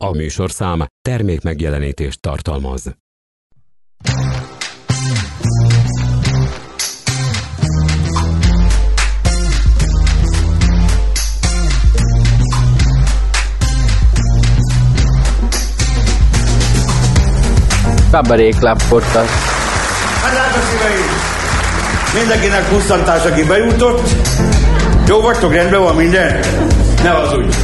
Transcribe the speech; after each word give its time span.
A 0.00 0.10
műsorszám 0.10 0.86
termék 1.02 1.42
megjelenítést 1.42 2.20
tartalmaz. 2.20 2.96
Kabaré 18.10 18.48
Club 18.48 18.82
Podcast. 18.88 19.28
Hát 20.22 20.32
drága 20.32 20.66
szíveim! 20.66 21.36
Mindenkinek 22.18 22.68
pusztantás, 22.68 23.24
aki 23.24 23.44
bejutott. 23.44 24.08
Jó 25.08 25.20
vagytok, 25.20 25.52
rendben 25.52 25.80
van 25.80 25.96
minden? 25.96 26.40
Ne 27.02 27.10
az 27.10 27.34
úgy. 27.34 27.54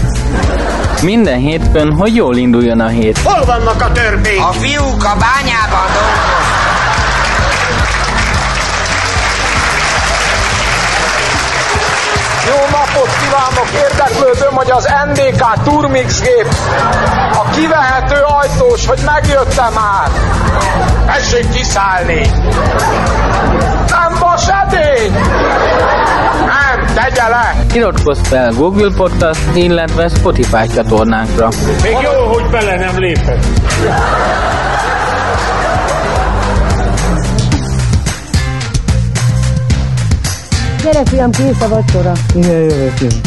Minden 1.04 1.38
hétfőn, 1.38 1.92
hogy 1.92 2.14
jól 2.14 2.36
induljon 2.36 2.80
a 2.80 2.88
hét. 2.88 3.18
Hol 3.18 3.44
vannak 3.44 3.82
a 3.82 3.92
törpék? 3.92 4.40
A 4.40 4.52
fiúk 4.52 5.04
a 5.04 5.16
bányában 5.18 5.86
dolgoznak. 5.92 6.44
Jó 12.46 12.56
napot 12.70 13.10
kívánok! 13.20 13.68
Érdeklődöm, 13.90 14.54
hogy 14.54 14.70
az 14.70 14.88
NDK 15.06 15.62
Turmix 15.64 16.20
gép 16.20 16.48
a 17.32 17.50
kivehető 17.50 18.20
ajtós, 18.22 18.86
hogy 18.86 18.98
megjöttem 19.04 19.72
már. 19.72 20.08
Tessék 21.06 21.50
kiszállni! 21.50 22.30
Nem 23.88 24.16
vas 24.20 24.48
edény! 24.48 25.12
Tegye 26.94 27.28
le! 27.28 27.64
Iratkozz 27.74 28.18
fel 28.28 28.52
Google 28.52 28.90
Podcast, 28.96 29.40
illetve 29.54 30.08
Spotify 30.08 30.68
csatornánkra. 30.74 31.48
Még 31.82 31.92
jó, 31.92 32.32
hogy 32.32 32.50
bele 32.50 32.76
nem 32.76 32.98
lépett. 32.98 33.44
Gyere, 40.82 41.02
fiam, 41.04 41.30
kész 41.30 41.60
a 41.60 41.68
vacsora. 41.68 42.12
Igen, 42.34 42.50
jövök, 42.50 43.00
jövök. 43.00 43.20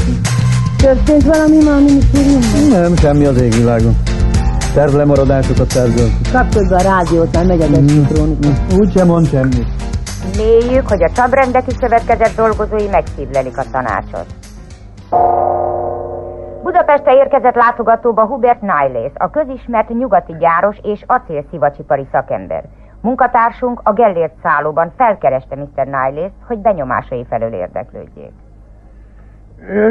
Történt 0.78 1.24
valami 1.24 1.64
ma 1.64 1.72
a 1.72 1.80
minisztériumban? 1.80 2.82
Nem, 2.82 2.98
semmi 2.98 3.26
az 3.26 3.42
égvilágon. 3.42 3.98
Tervlemaradásokat 4.74 5.74
tervezünk. 5.74 6.12
Kapcsolod 6.32 6.70
be 6.70 6.76
a 6.76 6.82
rádiót, 6.82 7.36
már 7.36 7.46
megy 7.46 7.62
a 7.62 7.68
mm. 7.68 8.04
krónika. 8.06 8.48
Úgy 8.76 8.92
sem 8.96 9.08
mond 9.08 9.30
semmit. 9.30 9.68
Mélyük, 10.36 10.88
hogy 10.88 11.04
a 11.04 11.10
Csabrendeki 11.10 11.72
Szövetkezet 11.72 12.36
dolgozói 12.36 12.88
megszívlelik 12.88 13.58
a 13.58 13.64
tanácsot. 13.72 14.26
Budapestre 16.64 17.14
érkezett 17.14 17.56
látogatóba 17.56 18.26
Hubert 18.26 18.62
Niles, 18.62 19.12
a 19.14 19.30
közismert 19.30 19.90
nyugati 19.90 20.36
gyáros 20.38 20.78
és 20.84 21.04
acélszivacsipari 21.08 22.08
szakember. 22.12 22.64
Munkatársunk 23.02 23.82
a 23.84 23.94
Gellért 23.94 24.34
szállóban 24.44 24.94
felkereste 24.98 25.56
Mr. 25.56 25.86
Niles, 25.86 26.32
hogy 26.48 26.58
benyomásai 26.58 27.26
felől 27.30 27.54
érdeklődjék. 27.54 28.32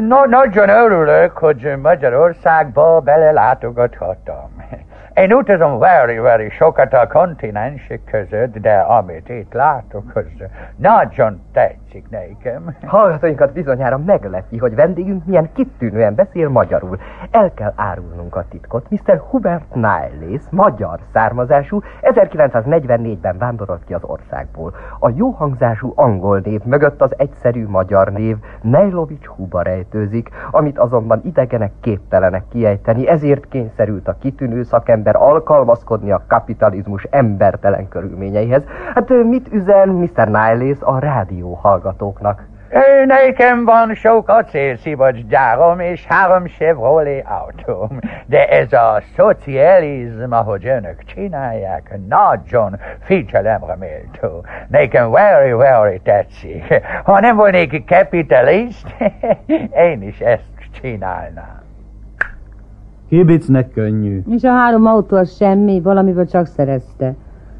No, 0.01 0.25
nagyon 0.25 0.69
örülök, 0.69 1.39
hogy 1.39 1.75
Magyarországba 1.83 3.01
belelátogathattam. 3.01 4.51
Én 5.17 5.33
utazom 5.33 5.78
very, 5.78 6.19
very 6.19 6.50
sokat 6.50 6.92
a 6.92 7.06
kontinensek 7.06 8.00
között, 8.05 8.59
de 8.59 8.78
amit 8.78 9.28
itt 9.28 9.53
látok, 9.53 10.12
az 10.14 10.25
nagyon 10.77 11.42
tetszik 11.97 12.11
nekem. 12.11 12.77
Hallgatóinkat 12.97 13.52
bizonyára 13.52 13.98
meglepi, 13.98 14.58
hogy 14.58 14.75
vendégünk 14.75 15.25
milyen 15.25 15.52
kitűnően 15.52 16.14
beszél 16.14 16.48
magyarul. 16.48 16.98
El 17.30 17.52
kell 17.55 17.72
árulnunk 17.77 18.36
a 18.36 18.44
titkot. 18.48 18.91
Mr. 18.91 19.22
Hubert 19.30 19.75
Niles, 19.75 20.42
magyar 20.50 20.98
származású, 21.12 21.80
1944-ben 22.02 23.39
vándorolt 23.39 23.84
ki 23.84 23.94
az 23.94 24.05
országból. 24.05 24.74
A 24.98 25.11
jó 25.14 25.30
hangzású 25.30 25.92
angol 25.94 26.41
név 26.44 26.61
mögött 26.64 27.02
az 27.02 27.14
egyszerű 27.17 27.67
magyar 27.68 28.13
név 28.13 28.36
Nejlovics 28.63 29.27
Huba 29.27 29.63
rejtőzik, 29.63 30.28
amit 30.51 30.78
azonban 30.78 31.20
idegenek 31.24 31.73
képtelenek 31.80 32.45
kiejteni, 32.48 33.08
ezért 33.08 33.48
kényszerült 33.48 34.08
a 34.08 34.17
kitűnő 34.20 34.63
szakember 34.63 35.17
alkalmazkodni 35.17 36.11
a 36.11 36.24
kapitalizmus 36.28 37.07
embertelen 37.11 37.89
körülményeihez. 37.89 38.63
Hát 38.95 39.08
mit 39.08 39.48
üzen 39.52 39.89
Mr. 39.89 40.28
Niles 40.28 40.78
a 40.80 40.98
rádió 40.98 41.55
hallgatóknak? 41.86 42.47
Nekem 43.07 43.64
van 43.64 43.95
sok 43.95 44.29
acélszivacs 44.29 45.19
gyárom 45.29 45.80
és 45.80 46.07
három 46.07 46.47
Chevrolet 46.47 47.27
autóm, 47.27 47.98
de 48.27 48.48
ez 48.48 48.73
a 48.73 49.02
szocializm, 49.17 50.33
ahogy 50.33 50.67
önök 50.67 51.05
csinálják, 51.05 51.98
nagyon 52.08 52.77
figyelemre 53.01 53.77
méltó. 53.77 54.45
Nekem 54.69 55.11
very, 55.11 55.52
very 55.52 56.01
tetszik. 56.02 56.83
Ha 57.05 57.20
nem 57.20 57.36
volnék 57.36 57.85
kapitalist, 57.86 58.95
én 59.91 60.02
is 60.02 60.20
ezt 60.20 60.51
csinálnám. 60.80 61.63
Kibicnek 63.08 63.70
könnyű. 63.70 64.23
És 64.30 64.42
a 64.42 64.51
három 64.51 64.86
autó 64.86 65.17
az 65.17 65.36
semmi, 65.36 65.80
valamiből 65.80 66.27
csak 66.27 66.46
szerezte. 66.46 67.14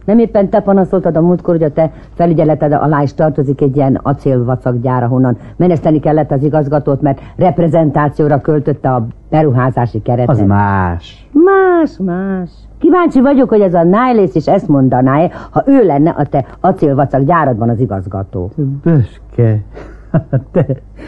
Nem 0.07 0.19
éppen 0.19 0.49
te 0.49 0.61
panaszoltad 0.61 1.17
a 1.17 1.21
múltkor, 1.21 1.55
hogy 1.55 1.63
a 1.63 1.73
te 1.73 1.91
felügyeleted 2.15 2.73
alá 2.73 3.03
is 3.03 3.15
tartozik 3.15 3.61
egy 3.61 3.77
ilyen 3.77 4.01
acélvacakgyár, 4.03 5.03
ahonnan 5.03 5.37
meneszteni 5.57 5.99
kellett 5.99 6.31
az 6.31 6.43
igazgatót, 6.43 7.01
mert 7.01 7.21
reprezentációra 7.37 8.41
költötte 8.41 8.91
a 8.95 9.07
beruházási 9.31 10.03
keretet. 10.03 10.29
Az 10.29 10.41
más. 10.41 11.29
Más, 11.33 11.97
más. 11.99 12.51
Kíváncsi 12.79 13.21
vagyok, 13.21 13.49
hogy 13.49 13.61
ez 13.61 13.75
a 13.75 13.83
Niles 13.83 14.35
is 14.35 14.47
ezt 14.47 14.69
mondaná 14.69 15.21
-e, 15.21 15.31
ha 15.51 15.63
ő 15.67 15.87
lenne 15.87 16.11
a 16.11 16.25
te 16.25 16.45
acélvacak 16.61 17.23
gyáradban 17.23 17.69
az 17.69 17.81
igazgató. 17.81 18.51
Böske. 18.83 19.63
Te, 20.53 20.67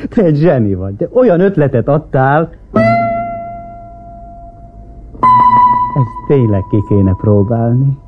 te 0.08 0.22
egy 0.22 0.36
zseni 0.36 0.74
vagy. 0.74 0.96
De 0.96 1.08
olyan 1.12 1.40
ötletet 1.40 1.88
adtál. 1.88 2.50
Ezt 5.94 6.26
tényleg 6.26 6.62
ki 6.70 6.76
kéne 6.88 7.14
próbálni. 7.20 7.98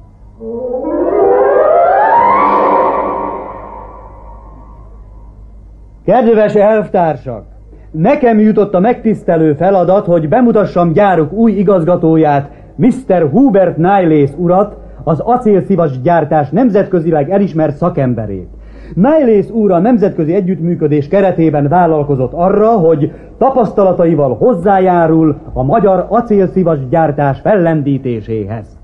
Kedves 6.04 6.54
elvtársak! 6.54 7.44
Nekem 7.90 8.38
jutott 8.38 8.74
a 8.74 8.80
megtisztelő 8.80 9.52
feladat, 9.52 10.06
hogy 10.06 10.28
bemutassam 10.28 10.92
gyáruk 10.92 11.32
új 11.32 11.52
igazgatóját, 11.52 12.50
Mr. 12.76 13.28
Hubert 13.30 13.76
Niles 13.76 14.30
urat, 14.36 14.76
az 15.04 15.20
acélszivas 15.20 16.00
gyártás 16.00 16.50
nemzetközileg 16.50 17.30
elismert 17.30 17.76
szakemberét. 17.76 18.48
Niles 18.94 19.50
úr 19.50 19.72
a 19.72 19.78
nemzetközi 19.78 20.34
együttműködés 20.34 21.08
keretében 21.08 21.68
vállalkozott 21.68 22.32
arra, 22.32 22.68
hogy 22.68 23.12
tapasztalataival 23.38 24.36
hozzájárul 24.36 25.36
a 25.52 25.62
magyar 25.62 26.06
acélszivas 26.08 26.78
gyártás 26.88 27.40
fellendítéséhez. 27.40 28.78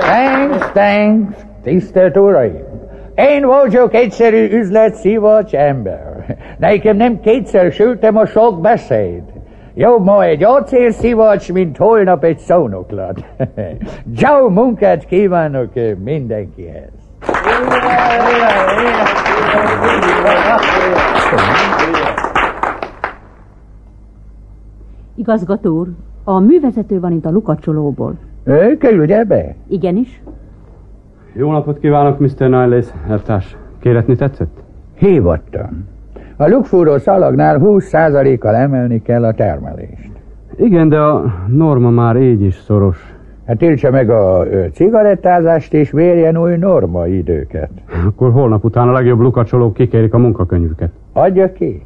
Thanks, 0.00 0.70
thanks, 0.72 1.36
tisztelt 1.62 2.16
uraim! 2.16 2.67
Én 3.18 3.46
vagyok 3.46 3.94
egyszerű 3.94 4.48
üzletszivacs 4.58 5.54
ember. 5.54 6.36
Nekem 6.58 6.96
nem 6.96 7.20
kétszer 7.20 7.72
sültem 7.72 8.16
a 8.16 8.26
sok 8.26 8.60
beszéd. 8.60 9.22
Jobb 9.74 10.04
ma 10.04 10.24
egy 10.24 10.44
acélszivacs, 10.44 11.52
mint 11.52 11.76
holnap 11.76 12.24
egy 12.24 12.38
szónoklat. 12.38 13.24
Jó 14.22 14.48
munkát 14.48 15.04
kívánok 15.04 15.72
mindenkihez! 16.04 16.90
Igazgató 25.14 25.78
úr, 25.78 25.88
a 26.24 26.38
művezető 26.38 27.00
van 27.00 27.12
itt 27.12 27.24
a 27.24 27.30
lukacsolóból. 27.30 28.14
Küldje 28.78 29.24
be! 29.24 29.54
Igenis? 29.68 30.20
Jó 31.38 31.52
napot 31.52 31.78
kívánok, 31.78 32.18
Mr. 32.18 32.48
Niles, 32.48 32.86
elvtárs. 33.08 33.56
Kéretni 33.80 34.16
tetszett? 34.16 34.62
Hívottam. 34.94 35.88
A 36.36 36.48
lukfúró 36.48 36.98
szalagnál 36.98 37.58
20%-kal 37.62 38.54
emelni 38.54 39.02
kell 39.02 39.24
a 39.24 39.32
termelést. 39.32 40.10
Igen, 40.56 40.88
de 40.88 40.98
a 40.98 41.34
norma 41.46 41.90
már 41.90 42.16
így 42.16 42.42
is 42.42 42.54
szoros. 42.54 43.14
Hát 43.46 43.58
tiltsa 43.58 43.90
meg 43.90 44.10
a 44.10 44.44
cigarettázást 44.72 45.74
és 45.74 45.90
vérjen 45.90 46.36
új 46.36 46.56
norma 46.56 47.06
időket. 47.06 47.70
Akkor 48.06 48.32
holnap 48.32 48.64
után 48.64 48.88
a 48.88 48.92
legjobb 48.92 49.20
lukacsolók 49.20 49.74
kikérik 49.74 50.14
a 50.14 50.18
munkakönyvüket. 50.18 50.90
Adja 51.12 51.52
ki. 51.52 51.82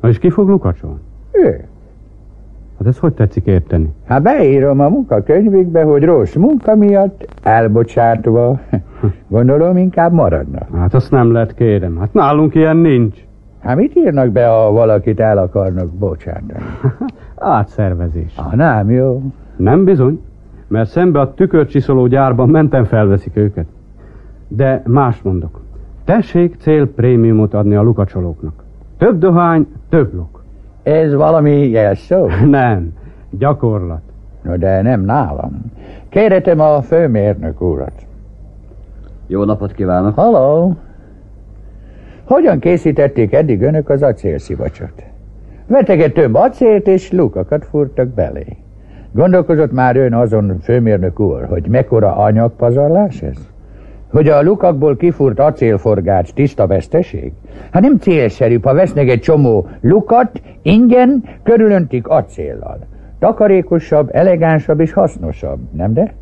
Na 0.00 0.08
és 0.08 0.18
ki 0.18 0.30
fog 0.30 0.48
lukacsolni? 0.48 1.00
Ő. 1.32 1.64
Hát 2.80 2.88
ez 2.88 2.98
hogy 2.98 3.12
tetszik 3.14 3.46
érteni? 3.46 3.92
Hát 4.06 4.22
beírom 4.22 4.80
a 4.80 4.88
munkakönyvükbe, 4.88 5.82
hogy 5.82 6.02
rossz 6.04 6.34
munka 6.34 6.76
miatt 6.76 7.28
elbocsátva. 7.42 8.60
Gondolom 9.28 9.76
inkább 9.76 10.12
maradnak. 10.12 10.68
Hát 10.76 10.94
azt 10.94 11.10
nem 11.10 11.32
lehet 11.32 11.54
kérem. 11.54 11.96
Hát 11.98 12.12
nálunk 12.12 12.54
ilyen 12.54 12.76
nincs. 12.76 13.24
Hát 13.62 13.76
mit 13.76 13.96
írnak 13.96 14.30
be, 14.30 14.46
ha 14.46 14.72
valakit 14.72 15.20
el 15.20 15.38
akarnak 15.38 15.88
bocsátani? 15.88 16.60
Átszervezés. 17.36 18.34
Ah, 18.36 18.54
nem 18.54 18.90
jó. 18.90 19.22
Nem 19.56 19.84
bizony, 19.84 20.20
mert 20.68 20.90
szembe 20.90 21.20
a 21.20 21.34
tükörcsiszoló 21.34 22.06
gyárban 22.06 22.48
mentem 22.48 22.84
felveszik 22.84 23.36
őket. 23.36 23.66
De 24.48 24.82
más 24.86 25.22
mondok. 25.22 25.60
Tessék 26.04 26.56
cél 26.58 26.86
prémiumot 26.86 27.54
adni 27.54 27.74
a 27.74 27.82
lukacsolóknak. 27.82 28.64
Több 28.98 29.18
dohány, 29.18 29.66
több 29.88 30.14
luk. 30.14 30.39
Ez 30.82 31.14
valami 31.14 31.68
jelszó? 31.68 32.26
Nem, 32.50 32.92
gyakorlat. 33.30 34.02
No, 34.42 34.56
de 34.56 34.82
nem 34.82 35.00
nálam. 35.00 35.72
Kérhetem 36.08 36.60
a 36.60 36.82
főmérnök 36.82 37.60
úrat. 37.60 37.92
Jó 39.26 39.44
napot 39.44 39.72
kívánok! 39.72 40.14
Halló! 40.14 40.76
Hogyan 42.24 42.58
készítették 42.58 43.32
eddig 43.32 43.62
önök 43.62 43.88
az 43.88 44.02
acélszivacsot? 44.02 45.02
Vettek 45.66 46.00
egy 46.00 46.12
több 46.12 46.34
acélt 46.34 46.86
és 46.86 47.12
lukakat 47.12 47.64
fúrtak 47.64 48.08
belé. 48.08 48.56
Gondolkozott 49.12 49.72
már 49.72 49.96
ön 49.96 50.14
azon, 50.14 50.58
főmérnök 50.62 51.20
úr, 51.20 51.44
hogy 51.44 51.68
mekkora 51.68 52.16
anyagpazarlás 52.16 53.22
ez? 53.22 53.36
Hogy 54.10 54.28
a 54.28 54.42
lukakból 54.42 54.96
kifúrt 54.96 55.38
acélforgács 55.38 56.32
tiszta 56.32 56.66
veszteség? 56.66 57.32
Hát 57.70 57.82
nem 57.82 57.98
célszerűbb, 57.98 58.64
ha 58.64 58.74
vesznek 58.74 59.08
egy 59.08 59.20
csomó 59.20 59.68
lukat, 59.80 60.40
ingyen, 60.62 61.24
körülöntik 61.42 62.08
acéllal. 62.08 62.78
Takarékosabb, 63.18 64.08
elegánsabb 64.12 64.80
és 64.80 64.92
hasznosabb, 64.92 65.58
nem 65.72 65.92
de? 65.92 66.14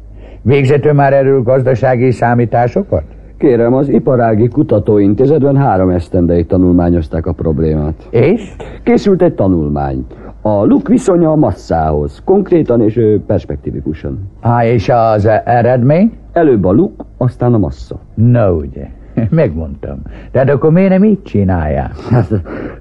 Végzető 0.43 0.93
már 0.93 1.12
erről 1.12 1.43
gazdasági 1.43 2.11
számításokat? 2.11 3.02
Kérem, 3.38 3.75
az 3.75 3.88
Iparági 3.88 4.49
Kutatóintézetben 4.49 5.56
három 5.56 5.91
esztendeig 5.91 6.46
tanulmányozták 6.46 7.26
a 7.26 7.32
problémát. 7.32 8.08
És? 8.11 8.56
Készült 8.82 9.23
egy 9.23 9.34
tanulmány. 9.34 10.06
A 10.43 10.64
luk 10.64 10.88
viszonya 10.88 11.31
a 11.31 11.37
masszához, 11.37 12.23
konkrétan 12.25 12.81
és 12.81 13.00
perspektívikusan. 13.26 14.19
Á, 14.40 14.64
és 14.64 14.88
az 14.88 15.26
eredmény? 15.44 16.12
Előbb 16.32 16.64
a 16.64 16.73
luk, 16.73 17.05
aztán 17.17 17.55
a 17.55 17.58
massza. 17.58 17.99
Na 18.14 18.52
ugye, 18.52 18.87
megmondtam. 19.31 20.02
Tehát 20.31 20.50
akkor 20.50 20.73
miért 20.73 20.90
nem 20.90 21.05
így 21.05 21.23
csinálják? 21.23 21.93
Hát, 22.11 22.32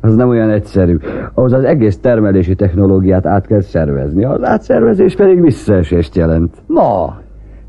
az 0.01 0.15
nem 0.15 0.30
olyan 0.30 0.50
egyszerű. 0.50 0.98
Ahhoz 1.33 1.54
az 1.54 1.63
egész 1.63 2.00
termelési 2.00 2.56
technológiát 2.56 3.25
át 3.25 3.48
kell 3.48 3.62
szervezni. 3.62 4.24
Az 4.24 4.44
átszervezés 4.44 5.15
pedig 5.15 5.42
visszaesést 5.42 6.15
jelent. 6.15 6.56
Ma, 6.68 7.18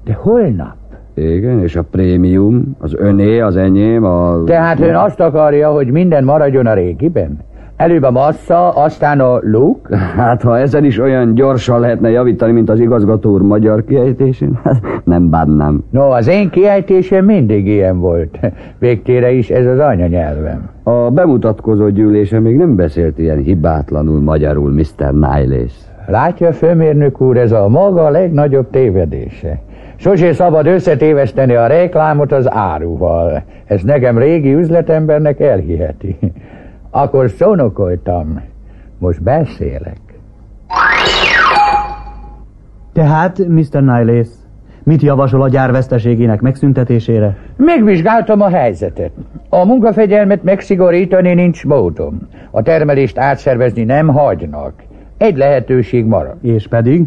de 0.05 0.13
holnap. 0.13 0.77
Igen, 1.15 1.61
és 1.63 1.77
a 1.77 1.83
prémium, 1.83 2.77
az 2.79 2.95
öné, 2.97 3.41
az 3.41 3.57
enyém, 3.57 4.05
a... 4.05 4.45
Tehát 4.45 4.81
ön 4.81 4.95
azt 4.95 5.21
akarja, 5.21 5.71
hogy 5.71 5.91
minden 5.91 6.25
maradjon 6.25 6.67
a 6.67 6.75
régiben? 6.75 7.39
Előbb 7.79 8.03
a 8.03 8.11
massza, 8.11 8.71
aztán 8.71 9.21
a 9.21 9.39
luk? 9.43 9.95
Hát, 9.95 10.43
ha 10.43 10.59
ezen 10.59 10.85
is 10.85 10.99
olyan 10.99 11.35
gyorsan 11.35 11.81
lehetne 11.81 12.11
javítani, 12.11 12.53
mint 12.53 12.71
az 12.71 12.81
igazgató 12.81 13.31
úr 13.31 13.43
magyar 13.43 13.85
kiejtésén, 13.85 14.59
hát 14.65 14.83
nem 15.05 15.31
bánnám. 15.31 15.85
No, 15.91 16.11
az 16.11 16.29
én 16.29 16.51
kiejtésem 16.51 17.25
mindig 17.25 17.67
ilyen 17.67 18.01
volt. 18.01 18.39
Végtére 18.79 19.33
is 19.33 19.51
ez 19.51 19.67
az 19.67 19.79
anyanyelvem. 19.79 20.69
A 20.83 21.11
bemutatkozó 21.11 21.89
gyűlése 21.89 22.41
még 22.41 22.57
nem 22.57 22.77
beszélt 22.77 23.19
ilyen 23.19 23.39
hibátlanul 23.39 24.21
magyarul, 24.21 24.71
Mr. 24.71 25.13
Niles. 25.13 25.73
Látja, 26.07 26.53
főmérnök 26.53 27.21
úr, 27.21 27.37
ez 27.37 27.53
a 27.53 27.69
maga 27.69 28.09
legnagyobb 28.09 28.71
tévedése. 28.71 29.61
Sosé 29.97 30.33
szabad 30.33 30.67
összetéveszteni 30.67 31.55
a 31.55 31.67
reklámot 31.67 32.33
az 32.33 32.51
áruval. 32.53 33.43
Ez 33.65 33.83
nekem 33.83 34.19
régi 34.19 34.55
üzletembernek 34.55 35.41
elhiheti. 35.41 36.19
Akkor 36.99 37.31
szónokoltam. 37.31 38.43
Most 38.99 39.23
beszélek. 39.23 39.99
Tehát, 42.93 43.39
Mr. 43.49 43.83
Niles, 43.83 44.29
mit 44.83 45.03
javasol 45.03 45.43
a 45.43 45.49
gyár 45.49 45.71
veszteségének 45.71 46.41
megszüntetésére? 46.41 47.37
Megvizsgáltam 47.57 48.41
a 48.41 48.49
helyzetet. 48.49 49.11
A 49.49 49.65
munkafegyelmet 49.65 50.43
megszigorítani 50.43 51.35
nincs 51.35 51.65
módom. 51.65 52.29
A 52.51 52.63
termelést 52.63 53.19
átszervezni 53.19 53.85
nem 53.85 54.09
hagynak. 54.09 54.73
Egy 55.19 55.37
lehetőség 55.37 56.05
marad. 56.05 56.37
És 56.43 56.69
pedig? 56.69 57.07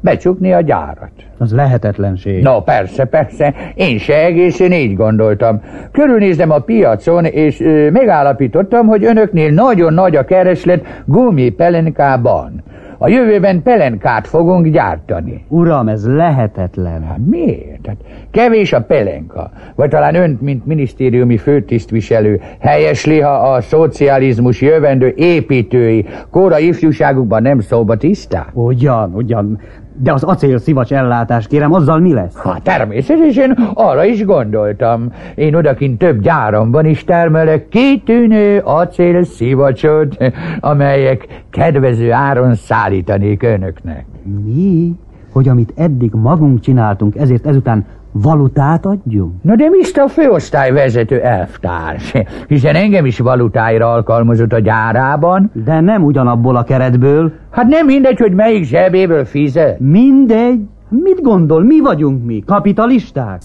Becsukni 0.00 0.52
a 0.52 0.60
gyárat. 0.60 1.10
Az 1.38 1.52
lehetetlenség. 1.52 2.42
No, 2.42 2.62
persze, 2.62 3.04
persze. 3.04 3.54
Én 3.74 3.98
se 3.98 4.24
egészen 4.24 4.72
így 4.72 4.94
gondoltam. 4.94 5.60
Körülnéztem 5.92 6.50
a 6.50 6.58
piacon, 6.58 7.24
és 7.24 7.60
ö, 7.60 7.90
megállapítottam, 7.90 8.86
hogy 8.86 9.04
önöknél 9.04 9.50
nagyon 9.50 9.94
nagy 9.94 10.16
a 10.16 10.24
kereslet 10.24 11.02
gumi 11.04 11.50
pelenkában. 11.50 12.62
A 13.00 13.08
jövőben 13.08 13.62
pelenkát 13.62 14.26
fogunk 14.26 14.66
gyártani. 14.66 15.44
Uram, 15.48 15.88
ez 15.88 16.06
lehetetlen. 16.06 17.02
Hát 17.02 17.18
miért? 17.30 17.86
Hát 17.86 17.96
kevés 18.30 18.72
a 18.72 18.82
pelenka. 18.82 19.50
Vagy 19.74 19.88
talán 19.90 20.14
önt, 20.14 20.40
mint 20.40 20.66
minisztériumi 20.66 21.36
főtisztviselő, 21.36 22.40
helyesli, 22.58 23.20
ha 23.20 23.30
a 23.30 23.60
szocializmus 23.60 24.60
jövendő 24.60 25.12
építői 25.16 26.06
kóra 26.30 26.58
ifjúságukban 26.58 27.42
nem 27.42 27.60
szóba 27.60 27.96
tiszták? 27.96 28.48
Ugyan, 28.52 29.14
ugyan. 29.14 29.60
De 30.00 30.12
az 30.12 30.22
acélszivacs 30.22 30.92
ellátás, 30.92 31.46
kérem, 31.46 31.72
azzal 31.72 31.98
mi 31.98 32.12
lesz? 32.12 32.36
Hát 32.36 32.62
természetesen 32.62 33.50
arra 33.74 34.04
is 34.04 34.24
gondoltam. 34.24 35.12
Én 35.34 35.54
odakint 35.54 35.98
több 35.98 36.20
gyáromban 36.20 36.86
is 36.86 37.04
termelek 37.04 37.68
kitűnő 37.68 38.58
acélszivacsot, 38.58 40.16
amelyek 40.60 41.42
kedvező 41.50 42.12
áron 42.12 42.54
szállítanék 42.54 43.42
önöknek. 43.42 44.04
Mi? 44.44 44.92
Hogy 45.32 45.48
amit 45.48 45.72
eddig 45.76 46.10
magunk 46.12 46.60
csináltunk, 46.60 47.16
ezért 47.16 47.46
ezután 47.46 47.86
valutát 48.12 48.86
adjunk? 48.86 49.42
Na 49.42 49.54
de 49.56 49.68
Mr. 49.68 50.10
Főosztályvezető 50.10 51.20
elvtárs, 51.20 52.12
hiszen 52.48 52.74
engem 52.74 53.06
is 53.06 53.18
valutáira 53.18 53.92
alkalmazott 53.92 54.52
a 54.52 54.58
gyárában. 54.58 55.50
De 55.64 55.80
nem 55.80 56.04
ugyanabból 56.04 56.56
a 56.56 56.64
keretből. 56.64 57.32
Hát 57.50 57.66
nem 57.66 57.86
mindegy, 57.86 58.18
hogy 58.18 58.32
melyik 58.32 58.64
zsebéből 58.64 59.24
fizet. 59.24 59.78
Mindegy. 59.80 60.60
Mit 60.88 61.22
gondol, 61.22 61.64
mi 61.64 61.80
vagyunk 61.80 62.24
mi? 62.24 62.42
Kapitalisták? 62.46 63.40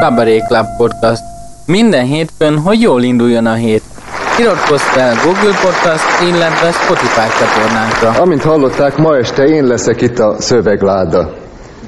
Babaréklap 0.00 0.66
Podcast. 0.76 1.22
Minden 1.66 2.04
hétfőn, 2.04 2.58
hogy 2.58 2.80
jól 2.80 3.02
induljon 3.02 3.46
a 3.46 3.52
hét. 3.52 3.82
Iratkozz 4.38 4.80
fel 4.80 5.14
Google 5.24 5.56
Podcast, 5.62 6.04
illetve 6.28 6.70
Spotify 6.70 7.28
csatornánkra. 7.38 8.22
Amint 8.22 8.42
hallották, 8.42 8.96
ma 8.96 9.16
este 9.16 9.44
én 9.44 9.64
leszek 9.64 10.00
itt 10.00 10.18
a 10.18 10.34
szövegláda. 10.38 11.32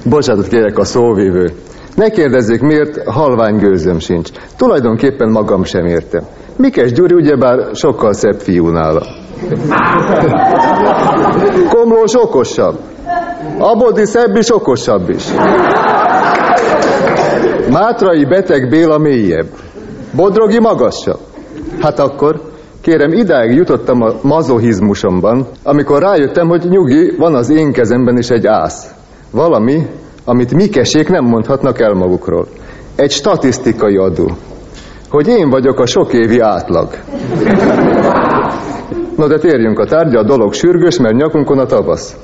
Bocsánatot 0.04 0.48
kérek 0.48 0.78
a 0.78 0.84
szóvívő. 0.84 1.52
Ne 1.94 2.08
kérdezzék 2.08 2.60
miért, 2.60 3.08
halvány 3.08 3.56
gőzöm 3.56 3.98
sincs. 3.98 4.30
Tulajdonképpen 4.56 5.30
magam 5.30 5.64
sem 5.64 5.86
értem. 5.86 6.22
Mikes 6.56 6.92
Gyuri 6.92 7.14
ugyebár 7.14 7.74
sokkal 7.74 8.12
szebb 8.12 8.40
fiú 8.40 8.68
nála. 8.68 9.06
Komlós 11.68 12.14
okosabb. 12.14 12.78
Abodi 13.58 14.04
szebb 14.04 14.36
is 14.36 14.54
okosabb 14.54 15.08
is. 15.08 15.24
Mátrai 17.70 18.24
beteg 18.24 18.68
Béla 18.68 18.98
mélyebb. 18.98 19.46
Bodrogi 20.16 20.60
magasabb. 20.60 21.20
Hát 21.80 21.98
akkor, 21.98 22.40
kérem, 22.80 23.12
idáig 23.12 23.54
jutottam 23.54 24.02
a 24.02 24.12
mazohizmusomban, 24.22 25.46
amikor 25.62 26.02
rájöttem, 26.02 26.48
hogy 26.48 26.64
nyugi, 26.68 27.14
van 27.18 27.34
az 27.34 27.50
én 27.50 27.72
kezemben 27.72 28.18
is 28.18 28.28
egy 28.28 28.46
ász. 28.46 28.90
Valami, 29.30 29.86
amit 30.24 30.54
mikesék 30.54 31.08
nem 31.08 31.24
mondhatnak 31.24 31.80
el 31.80 31.94
magukról. 31.94 32.46
Egy 32.94 33.10
statisztikai 33.10 33.96
adó. 33.96 34.30
Hogy 35.08 35.28
én 35.28 35.50
vagyok 35.50 35.80
a 35.80 35.86
sok 35.86 36.12
évi 36.12 36.40
átlag. 36.40 36.88
No 39.16 39.26
de 39.26 39.38
térjünk 39.38 39.78
a 39.78 39.86
tárgya, 39.86 40.18
a 40.18 40.24
dolog 40.24 40.52
sürgős, 40.52 40.98
mert 40.98 41.14
nyakunkon 41.14 41.58
a 41.58 41.66
tavasz. 41.66 42.16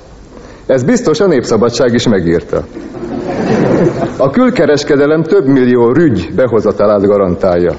Ez 0.67 0.85
biztos 0.85 1.21
a 1.21 1.27
Népszabadság 1.27 1.95
is 1.95 2.09
megírta. 2.09 2.65
A 4.17 4.31
külkereskedelem 4.31 5.23
több 5.23 5.47
millió 5.47 5.93
rügy 5.93 6.29
behozatalát 6.35 7.07
garantálja. 7.07 7.73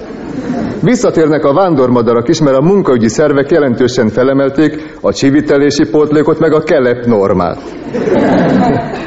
Visszatérnek 0.81 1.45
a 1.45 1.53
vándormadarak 1.53 2.27
is, 2.27 2.41
mert 2.41 2.57
a 2.57 2.61
munkaügyi 2.61 3.07
szervek 3.07 3.51
jelentősen 3.51 4.07
felemelték 4.07 4.97
a 5.01 5.13
csivitelési 5.13 5.89
pótlékot 5.89 6.39
meg 6.39 6.53
a 6.53 6.63
kelep 6.63 7.05
normát. 7.05 7.61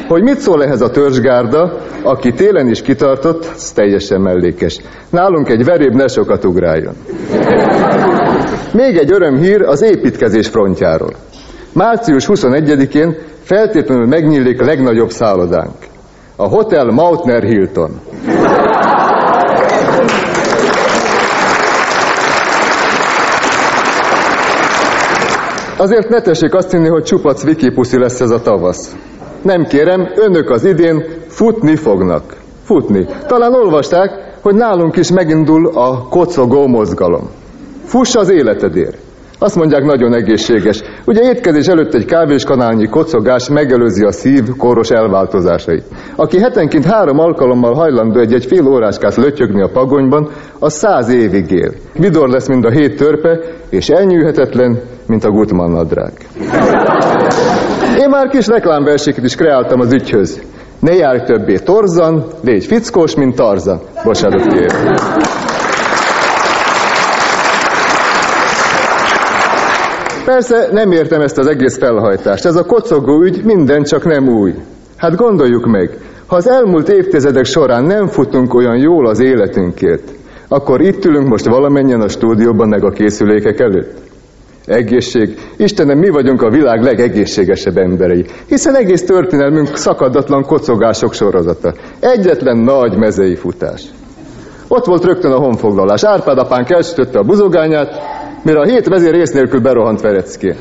Hogy 0.08 0.22
mit 0.22 0.38
szól 0.38 0.64
ehhez 0.64 0.80
a 0.80 0.90
törzsgárda, 0.90 1.78
aki 2.02 2.32
télen 2.32 2.68
is 2.68 2.82
kitartott, 2.82 3.50
ez 3.54 3.72
teljesen 3.72 4.20
mellékes. 4.20 4.78
Nálunk 5.10 5.48
egy 5.48 5.64
veréb 5.64 5.94
ne 5.94 6.06
sokat 6.06 6.44
ugráljon. 6.44 6.94
Még 8.72 8.96
egy 8.96 9.12
örömhír 9.12 9.62
az 9.62 9.82
építkezés 9.82 10.48
frontjáról. 10.48 11.12
Március 11.72 12.26
21-én 12.28 13.16
feltétlenül 13.42 14.06
megnyílik 14.06 14.60
a 14.60 14.64
legnagyobb 14.64 15.10
szállodánk. 15.10 15.74
A 16.36 16.48
Hotel 16.48 16.86
Mautner 16.86 17.42
Hilton. 17.42 18.00
Azért 25.76 26.08
ne 26.08 26.20
tessék 26.20 26.54
azt 26.54 26.70
hinni, 26.70 26.88
hogy 26.88 27.02
csupac 27.02 27.44
wikipuszi 27.44 27.98
lesz 27.98 28.20
ez 28.20 28.30
a 28.30 28.42
tavasz. 28.42 28.96
Nem 29.42 29.64
kérem, 29.64 30.08
önök 30.16 30.50
az 30.50 30.64
idén 30.64 31.04
futni 31.28 31.76
fognak. 31.76 32.36
Futni. 32.64 33.06
Talán 33.26 33.54
olvasták, 33.54 34.10
hogy 34.40 34.54
nálunk 34.54 34.96
is 34.96 35.10
megindul 35.10 35.66
a 35.74 36.08
kocogó 36.08 36.66
mozgalom. 36.66 37.30
Fuss 37.84 38.14
az 38.14 38.30
életedért. 38.30 38.96
Azt 39.42 39.56
mondják, 39.56 39.84
nagyon 39.84 40.14
egészséges. 40.14 40.82
Ugye 41.06 41.22
étkezés 41.22 41.66
előtt 41.66 41.94
egy 41.94 42.04
kávéskanálnyi 42.04 42.88
kocogás 42.88 43.48
megelőzi 43.48 44.04
a 44.04 44.12
szív 44.12 44.42
koros 44.56 44.88
elváltozásait. 44.88 45.84
Aki 46.16 46.38
hetenként 46.38 46.84
három 46.84 47.18
alkalommal 47.18 47.74
hajlandó 47.74 48.20
egy-egy 48.20 48.46
fél 48.46 48.66
óráskát 48.66 49.16
lötyögni 49.16 49.62
a 49.62 49.70
pagonyban, 49.72 50.30
az 50.58 50.72
száz 50.72 51.08
évig 51.08 51.50
él. 51.50 51.72
Vidor 51.98 52.28
lesz, 52.28 52.48
mint 52.48 52.64
a 52.64 52.70
hét 52.70 52.96
törpe, 52.96 53.38
és 53.70 53.88
elnyűhetetlen, 53.88 54.80
mint 55.06 55.24
a 55.24 55.30
Gutmann 55.30 55.70
nadrág. 55.70 56.12
Én 57.98 58.08
már 58.08 58.28
kis 58.28 58.46
reklámverséket 58.46 59.24
is 59.24 59.34
kreáltam 59.34 59.80
az 59.80 59.92
ügyhöz. 59.92 60.42
Ne 60.80 60.94
járj 60.94 61.22
többé 61.24 61.56
torzan, 61.56 62.24
légy 62.42 62.64
fickós, 62.64 63.14
mint 63.14 63.34
Tarzan. 63.34 63.80
Bocsánat 64.04 64.46
kérem. 64.46 64.94
Persze 70.24 70.68
nem 70.72 70.92
értem 70.92 71.20
ezt 71.20 71.38
az 71.38 71.46
egész 71.46 71.78
felhajtást. 71.78 72.44
Ez 72.44 72.56
a 72.56 72.64
kocogó 72.64 73.22
ügy 73.22 73.44
minden 73.44 73.82
csak 73.82 74.04
nem 74.04 74.28
új. 74.28 74.54
Hát 74.96 75.14
gondoljuk 75.16 75.66
meg, 75.66 75.98
ha 76.26 76.36
az 76.36 76.48
elmúlt 76.48 76.88
évtizedek 76.88 77.44
során 77.44 77.84
nem 77.84 78.06
futunk 78.06 78.54
olyan 78.54 78.76
jól 78.76 79.06
az 79.06 79.20
életünkért, 79.20 80.12
akkor 80.48 80.80
itt 80.80 81.04
ülünk 81.04 81.28
most 81.28 81.44
valamennyien 81.44 82.00
a 82.00 82.08
stúdióban 82.08 82.68
meg 82.68 82.84
a 82.84 82.90
készülékek 82.90 83.60
előtt. 83.60 83.98
Egészség. 84.66 85.38
Istenem, 85.56 85.98
mi 85.98 86.08
vagyunk 86.08 86.42
a 86.42 86.50
világ 86.50 86.82
legegészségesebb 86.82 87.76
emberei, 87.76 88.24
hiszen 88.46 88.76
egész 88.76 89.04
történelmünk 89.04 89.76
szakadatlan 89.76 90.42
kocogások 90.42 91.12
sorozata. 91.12 91.74
Egyetlen 92.00 92.56
nagy 92.56 92.96
mezei 92.96 93.34
futás. 93.34 93.82
Ott 94.68 94.84
volt 94.84 95.04
rögtön 95.04 95.32
a 95.32 95.38
honfoglalás. 95.38 96.04
Árpád 96.04 96.38
apánk 96.38 96.70
elsütötte 96.70 97.18
a 97.18 97.22
buzogányát, 97.22 97.90
mire 98.42 98.60
a 98.60 98.64
hét 98.64 98.88
vezér 98.88 99.12
rész 99.12 99.32
nélkül 99.32 99.60
berohant 99.60 100.00
Ferecki. 100.00 100.54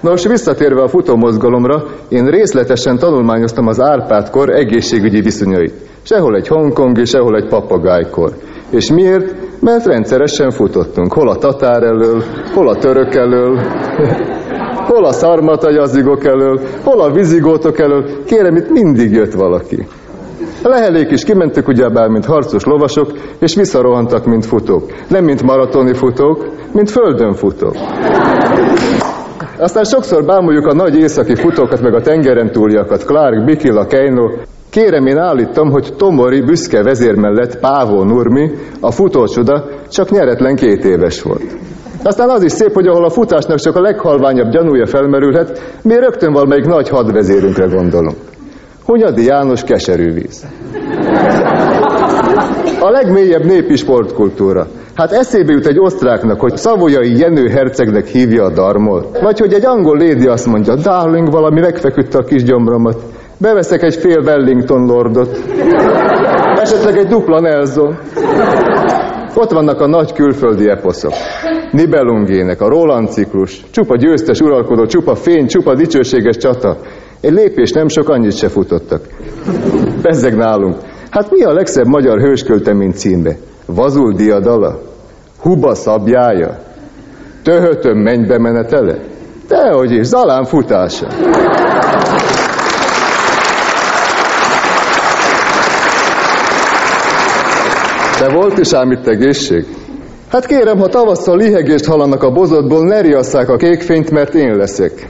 Nos, 0.00 0.26
visszatérve 0.26 0.82
a 0.82 0.88
futómozgalomra, 0.88 1.84
én 2.08 2.26
részletesen 2.26 2.98
tanulmányoztam 2.98 3.66
az 3.66 3.80
Árpád-kor 3.80 4.50
egészségügyi 4.50 5.20
viszonyait. 5.20 5.74
Sehol 6.02 6.36
egy 6.36 6.48
hongkongi, 6.48 7.04
sehol 7.04 7.36
egy 7.36 7.48
papagájkor. 7.48 8.32
És 8.70 8.90
miért? 8.90 9.34
Mert 9.60 9.86
rendszeresen 9.86 10.50
futottunk. 10.50 11.12
Hol 11.12 11.28
a 11.28 11.36
tatár 11.36 11.82
elől, 11.82 12.22
hol 12.54 12.68
a 12.68 12.76
török 12.76 13.14
elől, 13.14 13.60
hol 14.86 15.04
a 15.04 15.12
szarmatajazigok 15.12 16.24
elől, 16.24 16.60
hol 16.84 17.00
a 17.00 17.10
vizigótok 17.10 17.78
elől. 17.78 18.24
Kérem, 18.24 18.56
itt 18.56 18.70
mindig 18.70 19.12
jött 19.12 19.32
valaki. 19.32 19.86
A 20.66 20.68
lehelék 20.68 21.10
is 21.10 21.24
kimentek 21.24 21.68
ugyebár, 21.68 22.08
mint 22.08 22.24
harcos 22.24 22.64
lovasok, 22.64 23.12
és 23.38 23.54
visszarohantak, 23.54 24.24
mint 24.24 24.46
futók. 24.46 24.82
Nem 25.08 25.24
mint 25.24 25.42
maratoni 25.42 25.94
futók, 25.94 26.46
mint 26.72 26.90
földön 26.90 27.34
futók. 27.34 27.74
Aztán 29.58 29.84
sokszor 29.84 30.24
bámuljuk 30.24 30.66
a 30.66 30.74
nagy 30.74 30.96
északi 30.96 31.34
futókat, 31.34 31.80
meg 31.80 31.94
a 31.94 32.00
tengeren 32.00 32.50
túliakat, 32.50 33.04
Clark, 33.04 33.44
Bikila, 33.44 33.86
Keino. 33.86 34.30
Kérem, 34.70 35.06
én 35.06 35.18
állítom, 35.18 35.70
hogy 35.70 35.94
Tomori 35.96 36.40
büszke 36.40 36.82
vezér 36.82 37.14
mellett 37.14 37.58
Pávó 37.58 38.02
Nurmi, 38.02 38.50
a 38.80 38.90
futócsoda, 38.90 39.64
csak 39.88 40.10
nyeretlen 40.10 40.56
két 40.56 40.84
éves 40.84 41.22
volt. 41.22 41.56
Aztán 42.02 42.28
az 42.28 42.42
is 42.42 42.52
szép, 42.52 42.72
hogy 42.72 42.86
ahol 42.86 43.04
a 43.04 43.10
futásnak 43.10 43.58
csak 43.58 43.76
a 43.76 43.80
leghalványabb 43.80 44.50
gyanúja 44.50 44.86
felmerülhet, 44.86 45.78
mi 45.82 45.94
rögtön 45.94 46.32
valamelyik 46.32 46.66
nagy 46.66 46.88
hadvezérünkre 46.88 47.66
gondolunk. 47.66 48.16
Hunyadi 48.86 49.24
János 49.24 49.62
keserű 49.62 50.12
víz. 50.12 50.46
A 52.80 52.90
legmélyebb 52.90 53.44
népi 53.44 53.76
sportkultúra. 53.76 54.66
Hát 54.94 55.12
eszébe 55.12 55.52
jut 55.52 55.66
egy 55.66 55.78
osztráknak, 55.78 56.40
hogy 56.40 56.56
szavolyai 56.56 57.18
Jenő 57.18 57.48
hercegnek 57.48 58.06
hívja 58.06 58.44
a 58.44 58.50
darmot. 58.50 59.18
Vagy 59.20 59.38
hogy 59.38 59.52
egy 59.52 59.64
angol 59.64 59.96
lédi 59.96 60.26
azt 60.26 60.46
mondja, 60.46 60.74
darling, 60.74 61.30
valami 61.30 61.60
megfeküdte 61.60 62.18
a 62.18 62.24
kis 62.24 62.42
gyomromat. 62.42 63.02
Beveszek 63.38 63.82
egy 63.82 63.94
fél 63.94 64.20
Wellington 64.20 64.86
lordot. 64.86 65.40
Esetleg 66.54 66.96
egy 66.96 67.06
dupla 67.06 67.40
Nelson. 67.40 67.98
Ott 69.34 69.50
vannak 69.50 69.80
a 69.80 69.86
nagy 69.86 70.12
külföldi 70.12 70.68
eposzok. 70.68 71.12
Nibelungének, 71.70 72.60
a 72.60 72.68
Roland 72.68 73.08
ciklus, 73.08 73.64
csupa 73.70 73.96
győztes 73.96 74.40
uralkodó, 74.40 74.86
csupa 74.86 75.14
fény, 75.14 75.46
csupa 75.46 75.74
dicsőséges 75.74 76.36
csata. 76.36 76.76
Egy 77.20 77.32
lépés 77.32 77.70
nem 77.72 77.88
sok, 77.88 78.08
annyit 78.08 78.36
se 78.36 78.48
futottak. 78.48 79.00
Bezzeg 80.02 80.36
nálunk. 80.36 80.76
Hát 81.10 81.30
mi 81.30 81.42
a 81.42 81.52
legszebb 81.52 81.86
magyar 81.86 82.20
hősköltemény 82.20 82.92
címbe? 82.92 83.36
Vazul 83.66 84.12
diadala? 84.12 84.80
Huba 85.40 85.74
szabjája? 85.74 86.58
Töhötöm 87.42 87.98
mennybe 87.98 88.38
menetele? 88.38 88.98
Dehogy 89.48 89.92
is, 89.92 90.06
Zalán 90.06 90.44
futása. 90.44 91.06
De 98.20 98.28
volt 98.28 98.58
is 98.58 98.72
ám 98.72 98.90
itt 98.90 99.06
egészség? 99.06 99.66
Hát 100.30 100.46
kérem, 100.46 100.78
ha 100.78 100.86
tavasszal 100.86 101.36
lihegést 101.36 101.84
hallanak 101.84 102.22
a 102.22 102.30
bozotból, 102.30 102.84
ne 102.84 103.00
riasszák 103.00 103.48
a 103.48 103.56
kékfényt, 103.56 104.10
mert 104.10 104.34
én 104.34 104.56
leszek. 104.56 105.08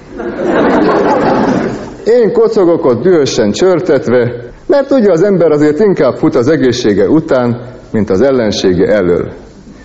Én 2.06 2.32
kocogok 2.32 2.84
ott 2.84 3.02
dühösen 3.02 3.50
csörtetve, 3.50 4.32
mert 4.66 4.90
ugye 4.90 5.12
az 5.12 5.22
ember 5.22 5.50
azért 5.50 5.80
inkább 5.80 6.14
fut 6.14 6.34
az 6.34 6.48
egészsége 6.48 7.08
után, 7.08 7.60
mint 7.90 8.10
az 8.10 8.20
ellensége 8.20 8.86
elől. 8.86 9.28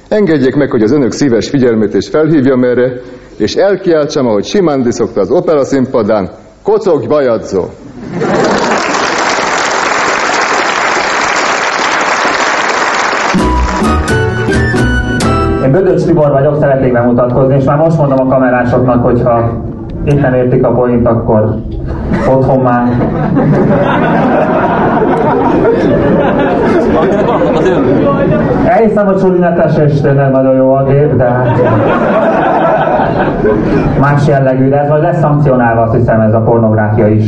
Engedjék 0.07 0.55
meg, 0.55 0.71
hogy 0.71 0.81
az 0.81 0.91
önök 0.91 1.11
szíves 1.11 1.49
figyelmét 1.49 1.93
és 1.93 2.09
felhívjam 2.09 2.63
erre, 2.63 3.01
és 3.37 3.55
elkiáltsam, 3.55 4.27
ahogy 4.27 4.43
Simándi 4.43 4.91
szokta 4.91 5.21
az 5.21 5.31
opera 5.31 5.63
színpadán, 5.63 6.29
kocogj, 6.63 7.07
bajadzó! 7.07 7.63
Én 15.63 15.71
Bödöcs 15.71 16.03
Tibor 16.03 16.31
vagyok, 16.31 16.57
szeretnék 16.59 16.91
bemutatkozni, 16.91 17.55
és 17.55 17.63
már 17.63 17.77
most 17.77 17.97
mondom 17.97 18.19
a 18.19 18.29
kamerásoknak, 18.29 19.03
hogyha 19.03 19.61
itt 20.03 20.21
nem 20.21 20.33
értik 20.33 20.65
a 20.65 20.71
point, 20.71 21.07
akkor 21.07 21.55
otthon 22.29 22.59
már. 22.59 22.87
Elhiszem, 28.65 29.05
hogy 29.05 29.17
Sulinetes 29.17 29.77
és 29.77 30.01
tényleg 30.01 30.31
nagyon 30.31 30.55
jó 30.55 30.73
a 30.73 30.83
gép, 30.83 31.15
de 31.15 31.23
hát 31.23 31.61
más 33.99 34.27
jellegű, 34.27 34.69
de 34.69 34.79
ez 34.79 34.89
majd 34.89 35.01
lesz 35.01 35.19
szankcionálva, 35.19 35.81
azt 35.81 35.95
hiszem 35.95 36.19
ez 36.19 36.33
a 36.33 36.41
pornográfia 36.41 37.07
is. 37.07 37.25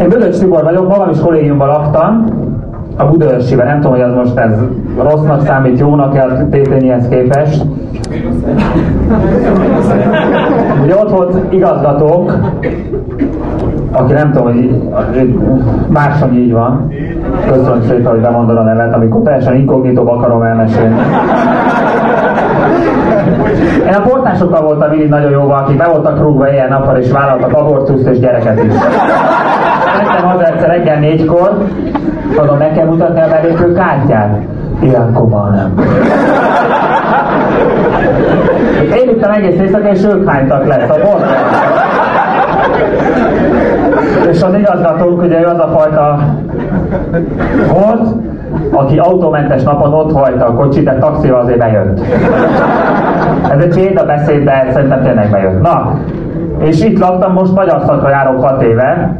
Én 0.00 0.08
Bödöcs 0.08 0.38
Tibor 0.38 0.62
vagyok, 0.62 0.88
magam 0.88 1.10
is 1.10 1.20
kollégiumban 1.20 1.68
laktam, 1.68 2.24
a 2.96 3.04
Budaörsiben, 3.04 3.66
nem 3.66 3.80
tudom, 3.80 3.92
hogy 3.92 4.00
az 4.00 4.14
most 4.14 4.36
ez 4.36 4.58
rossznak 4.98 5.46
számít, 5.46 5.78
jónak 5.78 6.14
a 6.14 6.48
tétényihez 6.50 7.08
képest. 7.08 7.64
Ugye 10.82 10.96
ott 10.96 11.10
volt 11.10 11.52
igazgatónk, 11.52 12.32
aki 13.92 14.12
nem 14.12 14.32
tudom, 14.32 14.52
hogy 14.52 14.82
másom 15.88 16.32
így 16.32 16.52
van. 16.52 16.92
Köszönöm 17.46 17.82
szépen, 17.82 18.12
hogy 18.12 18.20
bemondod 18.20 18.56
a 18.56 18.62
nevet, 18.62 18.94
amikor 18.94 19.22
teljesen 19.22 19.54
inkognitóbb 19.54 20.08
akarom 20.08 20.42
elmesélni. 20.42 20.96
Én 23.86 23.94
a 23.94 24.00
portásokkal 24.00 24.62
voltam 24.62 24.90
mindig 24.90 25.08
nagyon 25.08 25.30
jóval, 25.30 25.58
akik 25.58 25.76
be 25.76 25.88
voltak 25.88 26.18
rúgva 26.18 26.52
ilyen 26.52 26.68
nappal, 26.68 26.96
és 26.96 27.12
vállaltak 27.12 27.52
abortuszt 27.52 28.06
és 28.06 28.18
gyereket 28.18 28.64
is. 28.64 28.72
Nekem 29.96 30.28
az 30.28 30.44
egyszer 30.44 30.68
reggel 30.68 30.98
négykor, 30.98 31.58
mondom, 32.36 32.56
meg 32.56 32.72
kell 32.72 32.86
mutatni 32.86 33.20
a 33.20 33.28
belépő 33.28 33.72
kártyát. 33.72 34.38
Ilyenkor 34.80 35.28
már 35.28 35.50
nem. 35.50 35.74
Én 38.96 39.08
itt 39.08 39.26
egész 39.26 39.60
éjszaka, 39.60 39.88
és 39.88 40.04
ők 40.04 40.30
hánytak 40.30 40.66
le, 40.66 40.86
szóval 40.86 41.20
És 44.30 44.42
az 44.42 44.54
igazgatónk, 44.54 45.22
ugye 45.22 45.40
ő 45.40 45.44
az 45.44 45.58
a 45.58 45.68
fajta 45.76 46.18
volt, 47.72 48.08
aki 48.72 48.98
autómentes 48.98 49.62
napon 49.62 49.92
ott 49.92 50.12
hagyta 50.12 50.46
a 50.46 50.54
kocsit, 50.54 50.84
de 50.84 50.98
taxival 50.98 51.40
azért 51.40 51.58
bejött. 51.58 52.00
Ez 53.50 53.64
egy 53.64 53.74
példa 53.74 54.04
beszéd, 54.04 54.44
de 54.44 54.68
szerintem 54.72 55.02
tényleg 55.02 55.30
bejött. 55.30 55.60
Na, 55.60 55.98
és 56.58 56.84
itt 56.84 56.98
laktam, 56.98 57.32
most 57.32 57.54
magyar 57.54 58.00
járok 58.08 58.44
6 58.44 58.62
éve. 58.62 59.16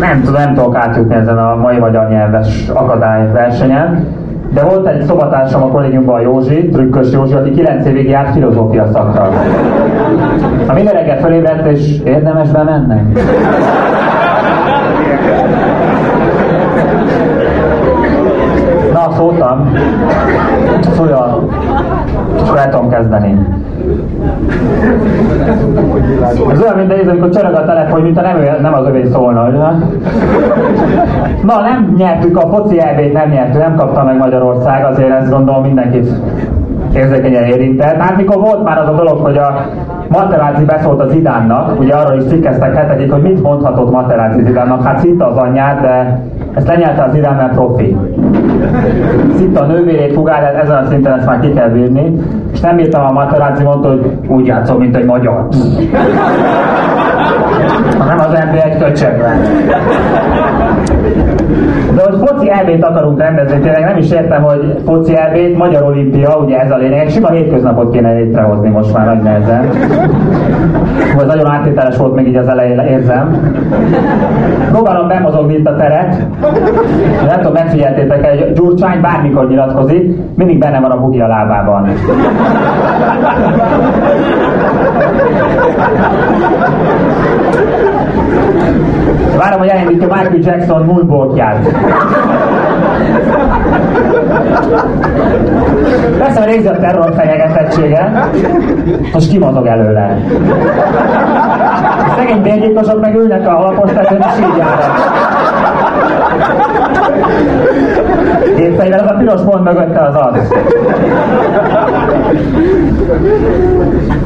Nem 0.00 0.22
tudom, 0.22 0.40
nem 0.40 0.54
tudok 0.54 0.76
átjutni 0.76 1.14
ezen 1.14 1.38
a 1.38 1.54
mai 1.54 1.78
magyar 1.78 2.08
nyelves 2.08 2.68
akadály 2.68 3.32
versenyen. 3.32 4.06
De 4.52 4.64
volt 4.64 4.86
egy 4.86 5.02
szobatársam 5.02 5.62
a 5.62 5.68
kollégiumban, 5.68 6.14
a 6.14 6.20
Józsi, 6.20 6.68
Trükkös 6.68 7.12
Józsi, 7.12 7.32
aki 7.32 7.50
9 7.50 7.86
évig 7.86 8.08
járt 8.08 8.32
filozófia 8.32 8.86
szakra. 8.92 9.30
Ha 10.66 10.74
minden 10.74 10.94
reggel 10.94 11.18
fölébredt, 11.18 11.66
és 11.66 12.00
érdemes 12.04 12.48
bemennem. 12.50 13.12
Na, 18.92 19.12
szóltam. 19.12 19.72
Szóval, 20.80 21.48
és 22.36 22.42
akkor 22.42 22.58
el 22.58 22.68
tudom 22.70 22.88
kezdeni. 22.88 23.46
Ez 26.50 26.62
olyan, 26.62 26.76
mint 26.76 26.88
nézd, 26.88 27.08
amikor 27.08 27.28
csörög 27.28 27.54
a 27.54 27.64
telefon, 27.64 28.00
mint 28.00 28.18
a 28.18 28.20
nem, 28.20 28.36
nem 28.62 28.74
az 28.74 28.86
övé 28.86 29.04
szólna, 29.04 29.40
ha? 29.40 29.72
Na, 31.42 31.60
nem 31.60 31.94
nyertük 31.96 32.36
a 32.36 32.48
foci 32.48 32.80
elbét, 32.80 33.12
nem 33.12 33.30
nyertük, 33.30 33.62
nem 33.62 33.76
kapta 33.76 34.04
meg 34.04 34.16
Magyarország, 34.16 34.84
azért 34.84 35.10
ezt 35.10 35.30
gondolom 35.30 35.62
mindenkit 35.62 36.08
érzékenyen 36.94 37.44
érintett. 37.44 37.96
Hát 37.96 38.16
mikor 38.16 38.36
volt 38.36 38.64
már 38.64 38.78
az 38.78 38.88
a 38.88 38.92
dolog, 38.92 39.18
hogy 39.18 39.36
a 39.36 39.66
Materazzi 40.08 40.64
beszólt 40.64 41.00
az 41.00 41.10
Zidánnak, 41.10 41.80
ugye 41.80 41.94
arról 41.94 42.20
is 42.20 42.24
cikkeztek 42.26 42.76
hetekig, 42.76 43.10
hogy 43.10 43.22
mit 43.22 43.42
mondhatott 43.42 43.90
Materazzi 43.90 44.42
Zidánnak, 44.44 44.82
hát 44.82 44.98
szitta 44.98 45.26
az 45.26 45.36
anyját, 45.36 45.80
de 45.80 46.22
ezt 46.54 46.68
lenyelte 46.68 47.02
az 47.02 47.12
Zidán, 47.12 47.34
mert 47.34 47.54
profi. 47.54 47.96
Szitta 49.36 49.60
a 49.60 49.66
nővérét, 49.66 50.12
fugál, 50.12 50.44
ezen 50.44 50.76
a 50.76 50.84
szinten 50.84 51.18
ezt 51.18 51.26
már 51.26 51.40
ki 51.40 51.52
kell 51.52 51.68
bírni, 51.68 52.20
nem 52.64 52.78
írtam 52.78 53.04
a 53.04 53.12
Materazzi 53.12 53.62
mondta, 53.62 53.88
hogy 53.88 54.18
úgy 54.28 54.46
játszom, 54.46 54.78
mint 54.78 54.96
egy 54.96 55.04
magyar. 55.04 55.48
Nem 58.08 58.18
az 58.18 58.34
ember 58.34 58.66
egy 58.66 58.78
köcsögben. 58.78 59.40
Hogy 62.14 62.28
foci 62.28 62.50
elvét 62.50 62.84
akarunk 62.84 63.18
rendezni, 63.18 63.60
tényleg 63.60 63.84
nem 63.84 63.96
is 63.96 64.10
értem, 64.10 64.42
hogy 64.42 64.74
foci 64.84 65.16
elvét, 65.16 65.56
Magyar 65.56 65.82
Olimpia, 65.82 66.36
ugye 66.36 66.60
ez 66.60 66.70
a 66.70 66.76
lényeg, 66.76 67.08
sima 67.08 67.30
hétköznapot 67.30 67.92
kéne 67.92 68.12
létrehozni 68.12 68.68
most 68.68 68.92
már 68.92 69.06
nagy 69.06 69.22
nehezen. 69.22 69.68
Ez 71.18 71.26
nagyon 71.26 71.46
áttételes 71.46 71.96
volt 71.96 72.14
még 72.14 72.26
így 72.28 72.36
az 72.36 72.48
elején, 72.48 72.78
érzem. 72.78 73.52
Próbálom 74.70 75.08
bemozogni 75.08 75.54
itt 75.54 75.66
a 75.66 75.76
teret. 75.76 76.26
Nem 77.26 77.36
tudom, 77.36 77.52
megfigyeltétek 77.52 78.26
egy 78.26 78.52
Gyurcsány 78.52 79.00
bármikor 79.00 79.48
nyilatkozik, 79.48 80.18
mindig 80.34 80.58
benne 80.58 80.80
van 80.80 80.90
a 80.90 81.00
bugi 81.00 81.20
a 81.20 81.26
lábában. 81.26 81.88
Várom, 89.36 89.58
hogy 89.58 89.68
elindítja 89.68 90.06
Michael 90.06 90.38
Jackson 90.40 90.84
moonwalkját. 90.84 91.68
Persze, 96.18 96.40
a 96.66 96.78
terror 96.80 97.12
fenyegetettsége, 97.16 98.28
és 99.16 99.28
kimozog 99.28 99.66
előle. 99.66 100.18
A 102.08 102.14
szegény 102.16 102.42
bérgyilkosok 102.42 103.00
meg 103.00 103.14
ülnek 103.14 103.48
a 103.48 103.58
alapos 103.58 103.92
tetőn, 103.92 104.20
és 104.20 104.38
így 104.38 104.56
járnak. 104.58 105.33
Gépfegyver, 108.56 109.00
az 109.00 109.10
a 109.10 109.14
piros 109.14 109.40
pont 109.40 109.64
mögötte 109.64 110.00
az 110.00 110.14
az. 110.14 110.54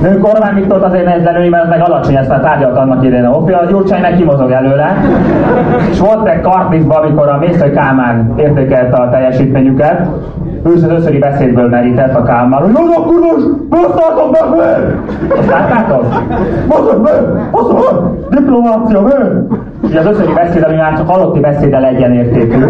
Nők 0.03 0.27
Orbán 0.27 0.55
Viktort 0.55 0.85
azért 0.85 1.05
nehéz 1.05 1.25
lelőni, 1.25 1.49
mert 1.49 1.63
az 1.63 1.69
meg 1.69 1.83
alacsony, 1.83 2.17
ezt 2.17 2.29
már 2.29 2.41
tárgyalt 2.41 2.77
annak 2.77 3.05
idején 3.05 3.25
a 3.25 3.31
Opia, 3.31 3.59
a 3.59 3.65
Gyurcsány 3.65 4.01
meg 4.01 4.17
kimozog 4.17 4.51
előle. 4.51 4.97
És 5.91 6.01
volt 6.01 6.29
egy 6.29 6.43
Cardiffban, 6.43 7.03
amikor 7.03 7.29
a 7.29 7.39
Mésző 7.39 7.71
Kálmán 7.71 8.33
értékelte 8.37 8.97
a 8.97 9.11
teljesítményüket, 9.11 10.09
ő 10.65 10.73
az 10.73 10.87
összöri 10.89 11.19
beszédből 11.19 11.69
merített 11.69 12.15
a 12.15 12.23
Kálmán, 12.23 12.63
hogy 12.63 12.71
az 12.75 12.97
akkor 12.97 13.19
most, 13.21 13.69
basztátok 13.69 14.31
meg 14.31 14.59
meg! 14.59 14.97
Azt 15.39 15.51
láttátok? 15.51 16.05
Basztok 16.69 17.03
meg! 17.03 17.51
Basztok 17.51 18.17
Diplomácia 18.31 19.01
meg! 19.01 19.33
Ugye 19.83 19.99
az 19.99 20.07
összöri 20.07 20.33
beszéd, 20.33 20.63
ami 20.63 20.77
már 20.77 20.97
csak 20.97 21.11
halotti 21.11 21.41
beszéddel 21.59 21.85
egyenértékű 21.85 22.67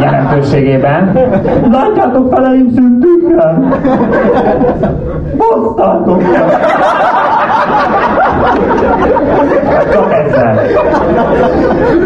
jelentőségében. 0.00 1.12
Látjátok 1.70 2.34
feleim 2.34 2.68
szüntükre? 2.74 3.58
Basztátok! 5.36 6.22
Csak 9.92 10.12
ezzel. 10.12 10.58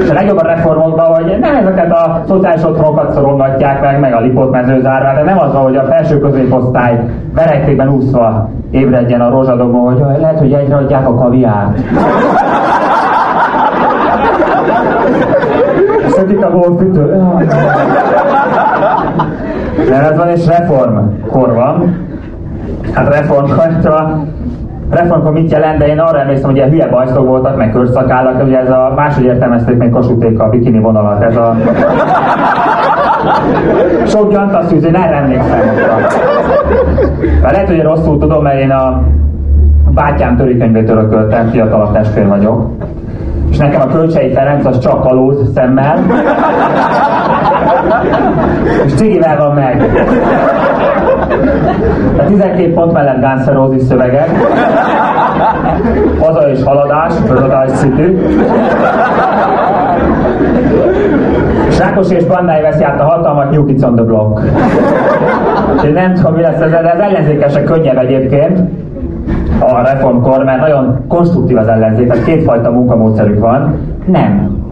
És 0.03 0.11
a 0.11 0.15
legjobb 0.15 0.39
a 0.39 0.47
reformokban, 0.47 1.15
hogy 1.15 1.39
nem 1.41 1.55
ezeket 1.57 1.93
a 1.93 2.23
szociális 2.27 2.63
otthonokat 2.63 3.13
szorongatják 3.13 3.81
meg, 3.81 4.01
meg 4.01 4.15
a 4.15 4.21
lipot 4.21 4.51
mezőzárvá, 4.51 5.15
de 5.15 5.23
nem 5.23 5.39
az 5.39 5.53
van, 5.53 5.63
hogy 5.63 5.77
a 5.77 5.85
felső 5.85 6.19
középosztály 6.19 7.01
verektékben 7.35 7.89
úszva 7.89 8.51
ébredjen 8.71 9.21
a 9.21 9.31
rozsadogó, 9.31 9.85
hogy 9.87 10.21
lehet, 10.21 10.39
hogy 10.39 10.53
egyre 10.53 10.77
adják 10.77 11.09
a 11.09 11.15
kaviárt. 11.15 11.79
Szökik 16.15 16.45
a 16.45 16.51
golfütő. 16.51 17.23
Mert 19.91 20.17
van, 20.17 20.29
és 20.29 20.47
reformkor 20.47 21.55
van. 21.55 21.97
Hát 22.93 23.15
reformkor, 23.15 23.69
reformkor 24.91 25.33
mit 25.33 25.51
jelent, 25.51 25.79
de 25.79 25.87
én 25.87 25.99
arra 25.99 26.21
emlékszem, 26.21 26.47
hogy 26.47 26.57
ilyen 26.57 26.71
hülye 26.71 26.89
bajszok 26.89 27.27
voltak, 27.27 27.57
meg 27.57 27.73
körszakállak, 27.73 28.43
ugye 28.43 28.59
ez 28.59 28.71
a 28.71 28.93
máshogy 28.97 29.25
értelmezték 29.25 29.77
még 29.77 29.91
Kossuthék 29.91 30.41
a 30.41 30.49
bikini 30.49 30.79
vonalat, 30.79 31.23
ez 31.23 31.37
a 31.37 31.57
sok 34.07 34.33
gyantaszűz, 34.33 34.85
én 34.85 34.95
erre 34.95 35.17
emlékszem. 35.17 35.61
De 37.43 37.51
lehet, 37.51 37.67
hogy 37.67 37.77
én 37.77 37.83
rosszul 37.83 38.19
tudom, 38.19 38.43
mert 38.43 38.61
én 38.61 38.71
a 38.71 39.03
bátyám 39.95 40.37
törikönyvét 40.37 40.91
örököltem, 40.91 41.49
fiatalabb 41.49 41.93
testvér 41.93 42.29
vagyok. 42.29 42.71
És 43.55 43.61
nekem 43.61 43.81
a 43.81 43.87
Kölcsei 43.87 44.33
Ferenc 44.33 44.67
az 44.67 44.79
csak 44.79 45.01
kalóz 45.01 45.53
szemmel. 45.55 45.99
És 48.85 48.95
cigivel 48.95 49.37
van 49.37 49.55
meg. 49.55 49.83
A 52.19 52.25
12 52.25 52.73
pont 52.73 52.93
mellett 52.93 53.47
Roses 53.47 53.83
szövegek. 53.83 54.29
Haza 56.21 56.51
és 56.51 56.63
haladás, 56.63 57.13
Paradise 57.27 57.77
City. 57.77 58.17
És 61.69 61.79
Rákos 61.79 62.11
és 62.11 62.25
Bandai 62.25 62.61
veszi 62.61 62.85
át 62.85 63.01
a 63.01 63.05
hatalmat 63.05 63.51
New 63.51 63.65
Kids 63.65 63.83
on 63.83 63.95
the 63.95 64.05
Block. 64.05 64.41
Én 65.85 65.93
nem 65.93 66.15
tudom, 66.15 66.35
mi 66.35 66.41
lesz 66.41 66.61
ez, 66.61 66.71
de 66.71 66.93
az 66.95 67.01
ellenzékesek 67.01 67.65
könnyebb 67.65 67.99
egyébként 67.99 68.84
a 69.59 69.83
reformkor, 69.83 70.45
mert 70.45 70.61
nagyon 70.61 71.05
konstruktív 71.09 71.57
az 71.57 71.69
ellenzék, 71.69 72.09
tehát 72.09 72.25
kétfajta 72.25 72.71
munkamódszerük 72.71 73.41
van. 73.41 73.75
Nem. 74.07 74.63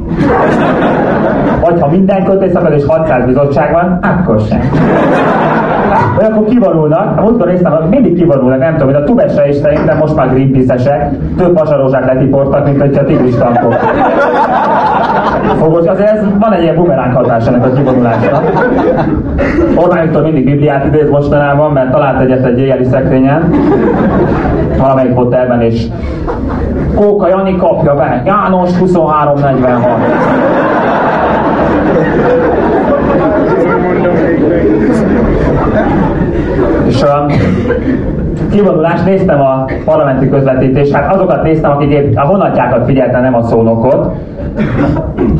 Vagy 1.60 1.80
ha 1.80 1.88
minden 1.88 2.24
kötés 2.24 2.52
szakad 2.52 2.72
és 2.72 2.84
600 2.86 3.24
bizottság 3.24 3.72
van, 3.72 3.98
akkor 4.02 4.40
sem. 4.40 4.60
Vagy 6.16 6.24
akkor 6.24 6.44
kivonulnak, 6.44 7.18
a 7.18 7.22
múltkor 7.22 7.46
néztem, 7.46 7.72
mindig 7.90 8.16
kivonulnak, 8.16 8.58
nem 8.58 8.72
tudom, 8.72 8.92
hogy 8.92 9.02
a 9.02 9.04
tubesre 9.04 9.48
is 9.48 9.54
szerintem 9.56 9.98
most 9.98 10.16
már 10.16 10.30
Greenpeace-esek, 10.30 11.10
több 11.36 11.54
pasarózsák 11.54 12.04
letiportak, 12.04 12.64
mint 12.64 12.80
hogyha 12.80 13.04
tigris 13.04 13.34
tankok. 13.34 13.74
Fogos, 15.42 15.86
azért 15.86 16.10
ez, 16.10 16.24
van 16.38 16.52
egy 16.52 16.62
ilyen 16.62 16.74
bumeránk 16.74 17.14
hatás 17.14 17.46
ennek 17.46 17.64
a 17.64 17.72
kivonulásnak. 17.72 18.42
Orbán 19.76 20.02
Viktor 20.02 20.22
mindig 20.22 20.44
Bibliát 20.44 20.84
idéz 20.84 21.10
mostanában, 21.10 21.72
mert 21.72 21.90
talált 21.90 22.20
egyet 22.20 22.44
egy 22.44 22.58
éjjeli 22.58 22.84
szekrényen, 22.84 23.50
valamelyik 24.78 25.14
hotelben, 25.14 25.60
és 25.60 25.86
Kóka 26.94 27.28
Jani 27.28 27.56
kapja 27.56 27.94
be, 27.94 28.22
János 28.24 28.70
2346. 28.78 29.90
És 36.86 37.02
a 37.02 37.26
kivonulást 38.50 39.04
néztem 39.04 39.40
a 39.40 39.64
parlamenti 39.84 40.28
közvetítést, 40.28 40.92
hát 40.92 41.14
azokat 41.14 41.42
néztem, 41.42 41.70
akik 41.70 41.90
épp 41.90 42.16
a 42.16 42.26
honatjákat 42.26 42.84
figyeltem, 42.84 43.22
nem 43.22 43.34
a 43.34 43.42
szónokot. 43.42 44.12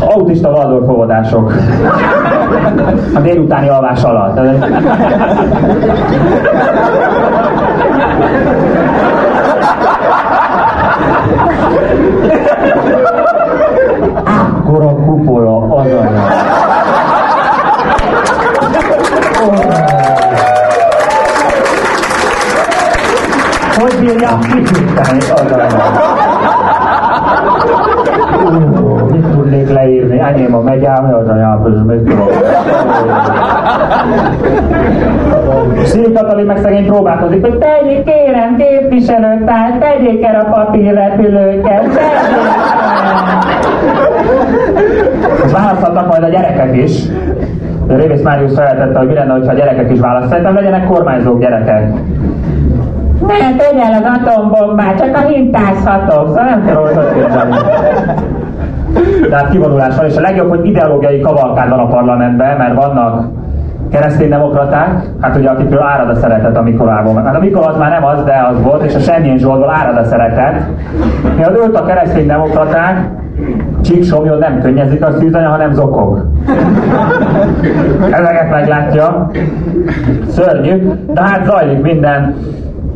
Autista 0.01 0.51
Waldorf 0.51 0.88
óvodások. 0.88 1.53
A 3.14 3.20
délutáni 3.20 3.68
alvás 3.68 4.03
alatt. 4.03 4.40
A 46.22 46.28
gyerekek 46.28 46.76
is. 46.76 47.02
Révész 47.88 48.22
Máriusz 48.22 48.54
feltette, 48.54 48.98
hogy 48.98 49.08
mi 49.08 49.14
lenne, 49.14 49.32
ha 49.32 49.50
a 49.50 49.54
gyerekek 49.54 49.90
is 49.90 50.00
választ. 50.00 50.28
Szerintem 50.28 50.54
legyenek 50.54 50.87
kormányzók 50.87 51.40
gyerekek. 51.40 51.92
Ne, 53.26 53.56
tegye 53.56 53.82
el 53.82 54.02
az 54.02 54.20
atombombát, 54.20 54.98
csak 54.98 55.16
a 55.16 55.28
hintázhatok, 55.28 56.28
szóval 56.28 56.44
nem 56.44 56.64
kell 56.64 57.12
képzelni. 57.14 57.56
Tehát 59.30 59.50
kivonulás 59.50 59.96
van, 59.96 60.06
és 60.06 60.16
a 60.16 60.20
legjobb, 60.20 60.48
hogy 60.48 60.66
ideológiai 60.66 61.20
kavalkád 61.20 61.68
van 61.68 61.78
a 61.78 61.87
parlamentben, 61.87 62.56
mert 62.56 62.74
vannak 62.74 63.24
kereszténydemokraták, 63.90 64.88
hát 65.20 65.37
ugye 65.37 65.48
akikről 65.48 65.82
árad 65.82 66.08
a 66.08 66.14
szeretet 66.14 66.56
a 66.56 66.62
Mikolában. 66.62 67.24
Hát 67.24 67.37
a 67.37 67.38
Mikol 67.38 67.62
az 67.62 67.76
már 67.76 67.90
nem 67.90 68.04
az, 68.04 68.24
de 68.24 68.46
az 68.50 68.62
volt, 68.62 68.82
és 68.82 68.94
a 68.94 68.98
Semmilyen 68.98 69.38
Zsoltból 69.38 69.70
árad 69.70 69.96
a 69.96 70.04
szeretet. 70.04 70.66
Miatt 71.37 71.66
őt 71.66 71.76
a 71.76 71.85
kereszténydemokraták, 71.85 73.11
Csíksomjon 73.83 74.38
nem 74.38 74.61
könnyezik 74.61 75.05
a 75.05 75.12
szűzanya, 75.18 75.49
hanem 75.49 75.73
zokog. 75.73 76.27
Ezeket 78.11 78.51
meglátja. 78.51 79.31
Szörnyű, 80.29 80.92
de 81.07 81.23
hát 81.23 81.45
zajlik 81.45 81.83
minden. 81.83 82.35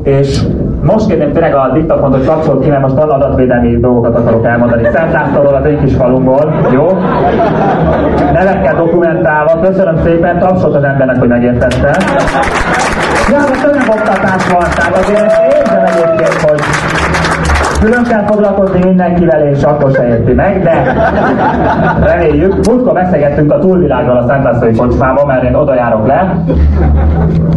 És 0.03 0.43
most 0.83 1.07
kérném 1.07 1.33
tényleg 1.33 1.55
a 1.55 1.71
diktafont, 1.73 2.15
hogy 2.15 2.25
kapcsolt 2.25 2.63
ki, 2.63 2.69
mert 2.69 2.83
most 2.83 2.95
van 2.95 3.11
adatvédelmi 3.11 3.81
dolgokat 3.81 4.17
akarok 4.17 4.47
elmondani. 4.47 4.89
Szent 4.93 5.13
Lászlóról 5.13 5.55
az 5.55 5.67
én 5.67 5.79
kis 5.85 5.95
falunkból, 5.95 6.55
jó? 6.73 6.87
Nevekkel 8.33 8.75
dokumentálva, 8.75 9.61
köszönöm 9.61 9.97
szépen, 10.05 10.39
tapsolt 10.39 10.75
az 10.75 10.83
embernek, 10.83 11.19
hogy 11.19 11.29
megértette. 11.29 11.97
Ja, 13.31 13.39
a 13.39 13.61
tömegoktatás 13.63 14.53
van, 14.53 14.65
tehát 14.77 14.97
azért 14.97 15.21
ezt 15.21 15.41
érzem 15.57 15.85
egyébként, 15.85 16.41
hogy 16.43 16.61
Külön 17.81 18.03
kell 18.03 18.25
foglalkozni 18.27 18.79
mindenkivel, 18.85 19.49
és 19.49 19.63
akkor 19.63 19.91
se 19.95 20.09
érti 20.09 20.33
meg, 20.33 20.63
de 20.63 20.95
reméljük. 22.05 22.67
Múltkor 22.67 22.93
beszélgettünk 22.93 23.53
a 23.53 23.59
túlvilágról 23.59 24.17
a 24.17 24.27
Szent 24.27 24.45
Lászlói 24.45 24.75
kocsmában, 24.77 25.27
mert 25.27 25.43
én 25.43 25.55
oda 25.55 25.75
járok 25.75 26.07
le. 26.07 26.35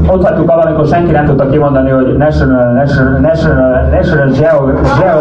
Ott 0.08 0.27
hagytuk 0.27 0.49
abban, 0.49 0.65
amikor 0.65 0.88
senki 0.88 1.12
nem 1.12 1.25
tudta 1.25 1.49
kimondani, 1.49 1.89
hogy 1.89 2.17
National, 2.17 2.71
National, 2.73 3.19
National, 3.19 3.88
National 3.91 4.27
Geo, 4.39 4.65
Geo. 4.99 5.19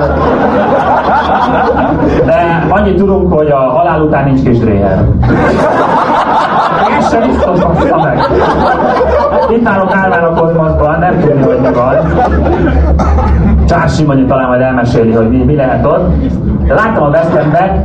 De 2.24 2.64
annyit 2.68 2.96
tudunk, 2.96 3.32
hogy 3.32 3.50
a 3.50 3.56
halál 3.56 4.00
után 4.00 4.24
nincs 4.24 4.42
kis 4.42 4.58
dréher. 4.58 5.04
Ez 6.98 7.10
sem 7.10 7.22
biztos, 7.26 7.60
meg. 8.02 8.18
Itt 9.50 9.68
állok 9.68 9.94
Árván 9.94 10.22
a 10.22 10.40
kozmoszban, 10.40 10.98
nem 10.98 11.20
tudni, 11.20 11.42
hogy 11.42 11.58
mi 11.60 11.72
van. 11.72 11.96
Csár 13.68 13.88
Simonyi 13.88 14.24
talán 14.24 14.48
majd 14.48 14.60
elmeséli, 14.60 15.12
hogy 15.12 15.30
mi, 15.30 15.36
mi 15.44 15.54
lehet 15.54 15.86
ott. 15.86 16.08
De 16.66 16.74
láttam 16.74 17.02
a 17.02 17.08
West 17.08 17.38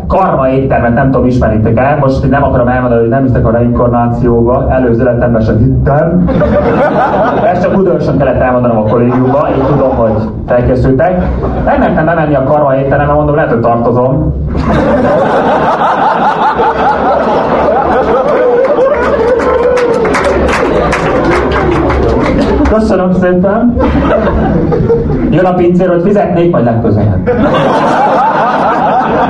karma 0.07 0.49
éttermet, 0.49 0.93
nem 0.93 1.11
tudom, 1.11 1.27
ismeritek 1.27 1.77
el. 1.77 1.97
Most 1.97 2.29
nem 2.29 2.43
akarom 2.43 2.67
elmondani, 2.67 3.01
hogy 3.01 3.09
nem 3.09 3.23
hiszek 3.23 3.47
a 3.47 3.51
reinkarnációba, 3.51 4.67
előző 4.69 5.01
életemben 5.01 5.41
sem 5.41 5.57
hittem. 5.57 6.25
Ezt 7.51 7.61
csak 7.61 7.77
udörösen 7.77 8.17
kellett 8.17 8.41
elmondanom 8.41 8.77
a 8.77 8.83
kollégiumba, 8.83 9.47
így 9.57 9.63
tudom, 9.63 9.95
hogy 9.95 10.29
felkészültek. 10.47 11.23
Nem 11.65 11.79
mertem 11.79 12.05
bemenni 12.05 12.35
a 12.35 12.43
karma 12.43 12.75
étterembe, 12.75 13.13
mondom, 13.13 13.35
lehet, 13.35 13.51
hogy 13.51 13.59
tartozom. 13.59 14.33
Köszönöm 22.79 23.13
szépen. 23.13 23.75
Jön 25.29 25.45
a 25.45 25.53
pincér, 25.53 25.89
hogy 25.89 26.01
fizetnék, 26.01 26.51
majd 26.51 26.65
legközelebb. 26.65 27.25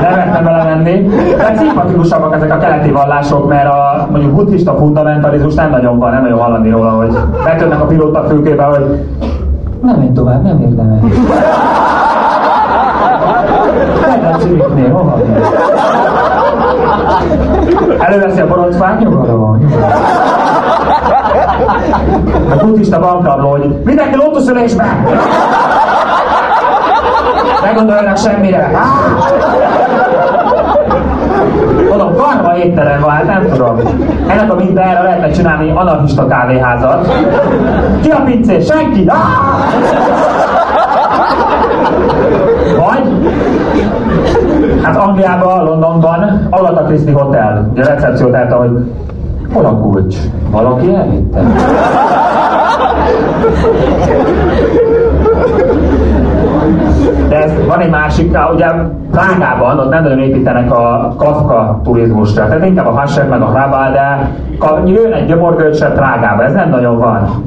Nem 0.02 0.16
mertem 0.16 0.44
bele 0.44 0.64
menni. 0.64 1.08
De 1.38 1.54
szimpatikusabbak 1.58 2.36
ezek 2.36 2.52
a 2.52 2.58
keleti 2.58 2.92
vallások, 2.92 3.48
mert 3.48 3.68
a 3.68 4.08
mondjuk 4.12 4.34
buddhista 4.34 4.76
fundamentalizmus 4.76 5.54
nem 5.54 5.70
nagyon 5.70 6.00
van, 6.00 6.12
nem 6.12 6.22
nagyon 6.22 6.40
hallani 6.40 6.70
róla, 6.70 6.90
hogy 6.90 7.18
betörnek 7.44 7.82
a 7.82 7.86
pilóta 7.86 8.24
fülkébe, 8.24 8.64
hogy 8.64 9.06
nem 9.82 9.96
menj 9.96 10.12
tovább, 10.12 10.44
nem 10.44 10.60
érdemes. 10.60 11.02
Nem 14.22 14.40
Zürichnél, 14.40 14.92
hova 14.92 15.22
Előveszi 18.00 18.42
a 18.42 18.48
boroncfát, 18.48 19.00
nyugodom. 19.00 19.68
A 22.50 22.66
buddhista 22.66 23.00
bankrabló, 23.00 23.50
hogy 23.50 23.76
mindenki 23.84 24.16
lótuszülésbe! 24.16 24.86
Ne 27.64 27.72
gondoljanak 27.74 28.18
semmire. 28.18 28.72
Mondom, 31.90 32.16
karma 32.16 32.58
étterem 32.58 33.02
van, 33.02 33.10
hát 33.10 33.26
nem 33.26 33.48
tudom. 33.52 33.80
Ennek 34.28 34.52
a 34.52 34.56
mintájára 34.56 35.04
lehetne 35.04 35.30
csinálni 35.30 35.70
anarchista 35.70 36.28
kávéházat. 36.28 37.14
Ki 38.02 38.10
a 38.10 38.22
pincés? 38.26 38.66
Senki! 38.66 39.10
Vagy 42.78 43.34
Hát 44.84 44.96
Angliában, 44.96 45.64
Londonban, 45.64 46.48
Agatha 46.50 46.84
Christie 46.84 47.14
Hotel, 47.14 47.70
ugye 47.72 47.84
a 47.84 47.88
recepciót 47.88 48.36
állta, 48.36 48.56
hogy 48.56 48.70
hol 49.54 49.66
a 49.66 49.78
kulcs? 49.78 50.16
Valaki 50.52 50.94
elvitte? 50.96 51.42
De 57.30 57.44
ez, 57.44 57.52
van 57.68 57.80
egy 57.80 57.90
másik, 57.90 58.38
ugye 58.54 58.68
Prágában 59.12 59.80
ott 59.80 59.90
nem 59.90 60.04
nagyon 60.04 60.20
építenek 60.20 60.72
a 60.72 61.14
Kafka 61.18 61.80
turizmusra, 61.84 62.48
tehát 62.48 62.66
inkább 62.66 62.88
a 62.88 62.92
Hasek 62.92 63.30
meg 63.30 63.42
a 63.42 63.46
Hrabal, 63.46 63.92
de 63.92 64.30
jön 64.86 65.12
egy 65.12 65.26
gyomorgölcsre 65.26 65.88
Prágába, 65.88 66.44
ez 66.44 66.54
nem 66.54 66.70
nagyon 66.70 67.00
van. 67.00 67.44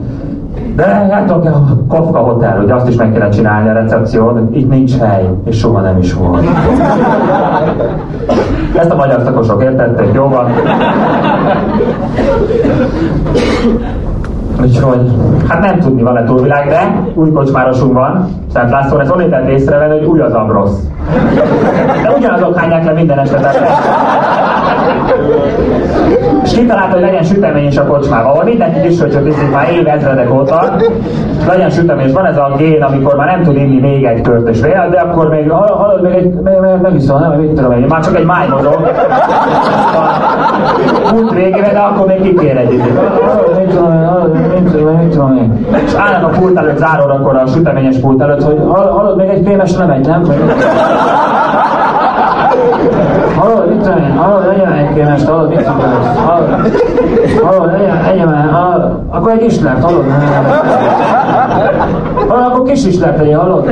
De 0.77 0.85
hát 0.85 1.31
a 1.31 1.41
Kafka 1.89 2.19
Hotel, 2.19 2.57
hogy 2.57 2.71
azt 2.71 2.89
is 2.89 2.97
meg 2.97 3.13
kéne 3.13 3.29
csinálni 3.29 3.69
a 3.69 3.73
recepción, 3.73 4.49
itt 4.53 4.69
nincs 4.69 4.99
hely, 4.99 5.31
és 5.45 5.59
soha 5.59 5.81
nem 5.81 5.99
is 5.99 6.15
volt. 6.15 6.45
Ezt 8.79 8.91
a 8.91 8.97
magyar 8.97 9.21
szakosok 9.25 9.63
értették, 9.63 10.15
jó 10.15 10.29
van? 10.29 10.51
Úgyhogy, 14.63 15.11
hát 15.49 15.61
nem 15.61 15.79
tudni 15.79 16.03
van-e 16.03 16.25
túlvilág, 16.25 16.69
de 16.69 17.03
új 17.15 17.33
kocsmárosunk 17.33 17.93
van, 17.93 18.29
Szent 18.53 18.71
László, 18.71 18.99
ez 18.99 19.11
onnan 19.11 19.31
tett 19.31 19.49
észrevenni, 19.49 19.99
hogy 19.99 20.07
új 20.07 20.21
az 20.21 20.33
Ambrosz. 20.33 20.81
De 22.03 22.13
ugyanazok 22.17 22.59
hányják 22.59 22.85
le 22.85 22.93
minden 22.93 23.19
esetet. 23.19 23.57
És 26.43 26.53
kitalálta, 26.53 26.93
hogy 26.93 27.01
legyen 27.01 27.23
sütemény 27.23 27.67
is 27.67 27.77
a 27.77 27.87
kocsmában, 27.87 28.31
ahol 28.31 28.45
mindenki 28.45 28.79
hogy 28.97 29.27
iszik 29.27 29.53
már 29.53 29.73
évezredek 29.73 30.35
óta, 30.35 30.77
legyen 31.49 31.71
sütemény, 31.71 32.07
és 32.07 32.13
van 32.13 32.27
ez 32.27 32.37
a 32.37 32.55
gén, 32.57 32.83
amikor 32.83 33.17
már 33.17 33.27
nem 33.27 33.43
tud 33.43 33.57
inni 33.57 33.81
még 33.81 34.05
egy 34.05 34.21
kört 34.21 34.49
és 34.49 34.61
vélet, 34.61 34.91
de 34.91 34.99
akkor 35.01 35.29
még, 35.29 35.51
hallod, 35.51 36.03
még 36.03 36.13
egy, 36.13 36.33
meg, 36.33 36.61
meg, 36.61 36.81
megiszol, 36.81 37.19
nem, 37.19 37.33
mit 37.33 37.53
tudom 37.53 37.73
én, 37.73 37.87
már 37.89 38.05
csak 38.05 38.17
egy 38.17 38.25
máj 38.25 38.49
mozog. 38.49 38.91
Út 41.15 41.33
végére, 41.33 41.73
de 41.73 41.79
akkor 41.79 42.07
még 42.07 42.23
kikér 42.23 42.57
egy 42.57 42.73
időt. 42.73 43.01
Mit 43.57 43.69
tudom 43.69 43.93
én, 43.93 44.61
mit 44.63 44.71
tudom 44.71 44.89
én, 44.89 44.97
mit 44.97 45.11
tudom 45.11 45.37
én. 45.37 45.67
És 45.85 45.95
állnak 45.95 46.33
a 46.33 46.39
pult 46.39 46.59
előtt 46.59 46.79
zárórakor 46.79 47.37
a 47.37 47.47
süteményes 47.47 47.97
pult 47.99 48.23
előtt, 48.23 48.43
hogy 48.43 48.61
hallod, 48.69 49.17
még 49.17 49.29
egy 49.29 49.47
fémes 49.47 49.73
nem 49.73 49.91
egy, 49.91 50.07
nem? 50.07 50.23
Hallod, 53.37 53.69
mit 53.69 53.79
tudom 53.79 53.99
én, 53.99 54.17
hallod, 54.17 54.47
legyen 54.47 54.73
egy 54.73 54.95
kémest, 54.95 55.29
hallod, 55.29 55.49
mit 55.49 55.59
tudom 55.59 55.79
én, 55.81 56.25
hallod, 56.27 56.49
hallod, 57.43 57.73
legyen, 57.73 58.03
legyen 58.03 58.29
már, 58.29 58.51
hallod, 58.51 58.99
akkor 59.11 59.31
egy 59.31 59.43
islert, 59.43 59.85
hallod, 59.85 60.05
hallod, 62.29 62.45
akkor 62.45 62.63
kis 62.63 62.87
islert 62.87 63.19
legyen, 63.19 63.41
hallod, 63.41 63.71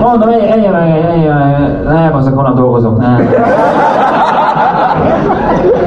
Mondom, 0.00 0.28
ennyi 0.28 0.66
meg, 0.66 1.04
ennyi 1.10 1.26
meg, 1.26 1.82
nem, 1.84 2.14
azok 2.14 2.34
honnan 2.34 2.54
dolgozok, 2.54 2.98
nem. 2.98 3.28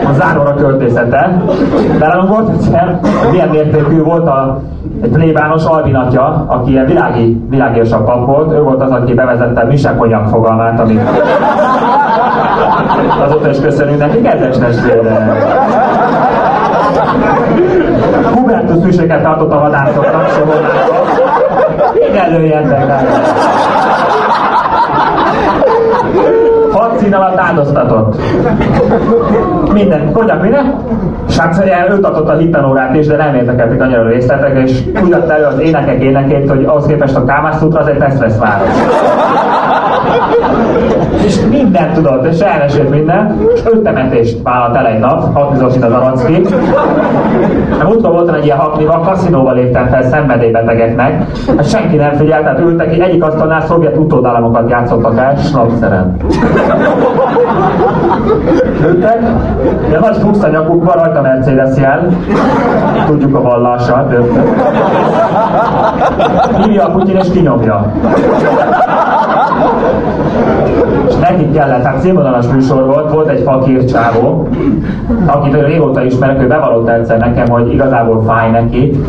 A 0.09 0.13
záróra 0.13 0.53
költészete. 0.53 1.41
Nálunk 1.99 2.29
volt 2.29 2.49
egyszer, 2.49 2.99
milyen 3.31 3.49
mértékű 3.49 4.03
volt 4.03 4.27
a, 4.27 4.61
egy 5.01 5.09
plébános 5.09 5.65
albinatja, 5.65 6.45
aki 6.47 6.71
ilyen 6.71 6.85
világi, 6.85 7.41
világérsak 7.49 8.05
pap 8.05 8.25
volt, 8.25 8.51
ő 8.51 8.61
volt 8.61 8.81
az, 8.81 8.91
aki 8.91 9.13
bevezette 9.13 9.63
misekonyak 9.63 10.27
fogalmát, 10.27 10.79
amit 10.79 11.01
azóta 13.25 13.49
is 13.49 13.59
köszönünk 13.59 13.99
neki, 13.99 14.21
kedves 14.21 14.57
testvére. 14.57 15.35
Hubertus 18.33 18.83
tűséket 18.83 19.21
tartott 19.21 19.53
a 19.53 19.59
vadászoknak, 19.59 20.29
sohonnákkal. 20.29 21.01
Régen 21.93 22.31
lőjetek 22.31 22.89
el. 22.89 23.01
Szín 27.01 27.13
alatt 27.13 27.39
áldoztatott. 27.39 28.15
Minden, 29.73 30.11
konyak 30.11 30.41
minden. 30.41 30.75
Srác 31.29 31.59
őt 31.89 32.05
adott 32.05 32.29
a 32.29 32.37
hittanórát 32.37 32.95
is, 32.95 33.07
de 33.07 33.15
nem 33.15 33.35
érdekeltek 33.35 33.81
annyira 33.81 34.07
részletek, 34.07 34.57
és 34.57 34.83
úgy 35.03 35.11
adta 35.11 35.33
elő 35.33 35.45
az 35.45 35.59
énekek 35.59 36.01
énekét, 36.01 36.49
hogy 36.49 36.63
ahhoz 36.63 36.85
képest 36.85 37.15
a 37.15 37.25
Kámászútra 37.25 37.79
az 37.79 37.87
egy 37.87 37.97
Teszvesz 37.97 38.37
város. 38.37 38.69
És 41.25 41.39
mindent 41.49 41.93
tudott, 41.93 42.25
és 42.25 42.39
elmesélt 42.39 42.89
minden, 42.89 43.37
és 43.53 43.61
öt 43.65 43.83
temetést 43.83 44.37
vállalt 44.43 44.75
el 44.75 44.85
egy 44.85 44.99
nap, 44.99 45.35
hat 45.35 45.51
bizonyos 45.51 45.75
az 45.75 45.91
Aracki. 45.91 46.45
Hát 47.77 47.87
múltkor 47.87 48.11
voltam 48.11 48.35
egy 48.35 48.45
ilyen 48.45 48.57
haknival, 48.57 48.99
kaszinóval 48.99 49.53
léptem 49.53 49.87
fel 49.87 50.03
szenvedélybetegeknek, 50.03 51.23
hát 51.57 51.69
senki 51.69 51.95
nem 51.95 52.13
figyelt, 52.13 52.43
tehát 52.43 52.59
ültek, 52.59 52.99
egyik 52.99 53.23
asztalnál 53.23 53.61
szovjet 53.61 53.97
utódállamokat 53.97 54.69
játszottak 54.69 55.17
el, 55.17 55.35
snapszeren. 55.35 56.15
Ültek, 58.87 59.21
de 59.89 59.99
nagy 59.99 60.17
fuchs 60.17 60.43
a 60.43 60.49
nyakukban, 60.49 60.95
rajta 60.95 61.21
Mercedes 61.21 61.77
jel, 61.77 62.07
tudjuk 63.07 63.35
a 63.35 63.41
vallását? 63.41 64.13
Hívja 66.63 66.85
a 66.85 66.91
Putyin 66.91 67.15
és 67.15 67.31
kinyomja. 67.31 67.91
És 71.07 71.15
nekik 71.15 71.53
kellett, 71.53 71.81
tehát 71.81 71.99
színvonalas 71.99 72.47
műsor 72.47 72.85
volt, 72.85 73.11
volt 73.11 73.29
egy 73.29 73.41
fakír 73.41 73.85
csávó, 73.85 74.47
akit 75.25 75.53
régóta 75.53 76.03
ismerek, 76.03 76.41
ő 76.41 76.47
bevallott 76.47 76.89
egyszer 76.89 77.17
nekem, 77.17 77.49
hogy 77.49 77.73
igazából 77.73 78.23
fáj 78.23 78.51
neki, 78.51 79.01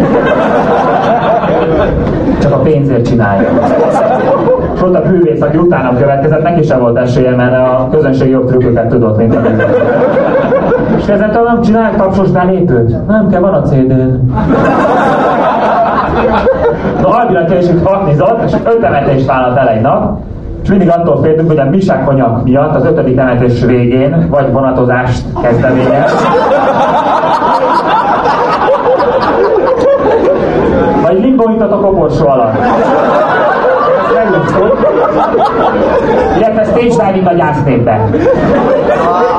csak 2.40 2.52
a 2.52 2.58
pénzért 2.58 3.06
csinálja. 3.06 3.48
És 4.74 4.82
ott 4.82 4.94
a 4.94 5.02
bűvész, 5.02 5.42
aki 5.42 5.56
utána 5.56 5.96
következett, 5.96 6.42
neki 6.42 6.62
sem 6.62 6.80
volt 6.80 6.96
esélye, 6.96 7.36
mert 7.36 7.54
a 7.54 7.88
közönség 7.90 8.30
jobb 8.30 8.46
trükköket 8.46 8.88
tudott, 8.88 9.16
mint 9.16 9.34
a 9.34 9.40
És 10.96 11.04
kezdett, 11.04 11.44
nem 11.44 11.62
csinálják 11.62 11.96
tapsos 11.96 12.30
belépőt. 12.30 13.06
Nem 13.06 13.28
kell, 13.28 13.40
van 13.40 13.54
a 13.54 13.62
CD-n. 13.62 14.32
Na, 17.02 17.08
alvilag 17.08 17.50
késik 17.50 17.84
hatnizott, 17.84 18.42
és 18.46 18.52
öt 18.64 18.80
temetést 18.80 19.26
vállalt 19.26 19.56
el 19.56 19.68
egy 19.68 19.80
nap, 19.80 20.18
és 20.62 20.68
mindig 20.68 20.90
attól 20.90 21.22
féltünk, 21.22 21.48
hogy 21.48 21.58
a 21.58 21.64
misák 21.64 22.10
miatt 22.44 22.74
az 22.76 22.84
ötödik 22.84 23.16
temetés 23.16 23.64
végén 23.64 24.26
vagy 24.30 24.52
vonatozást 24.52 25.24
kezdeményez, 25.42 26.26
vagy 31.02 31.20
limboított 31.20 31.72
a 31.72 31.80
koporsó 31.80 32.28
alatt. 32.28 32.54
Illetve 36.36 36.64
stage 36.64 37.06
diving 37.06 37.26
a 37.26 37.32
gyásznépbe. 37.32 38.08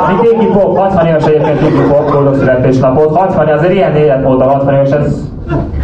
Mi 0.07 0.29
Iggy 0.29 0.51
Pop, 0.51 0.77
60 0.77 1.05
éves 1.05 1.25
egyébként 1.25 1.61
Iggy 1.61 1.87
Pop, 1.87 2.11
boldog 2.11 2.35
születésnapot. 2.35 3.17
60 3.17 3.47
azért 3.47 3.73
ilyen 3.73 3.95
életmód 3.95 4.41
a 4.41 4.49
60 4.49 4.73
éves, 4.73 4.91
ez 4.91 5.31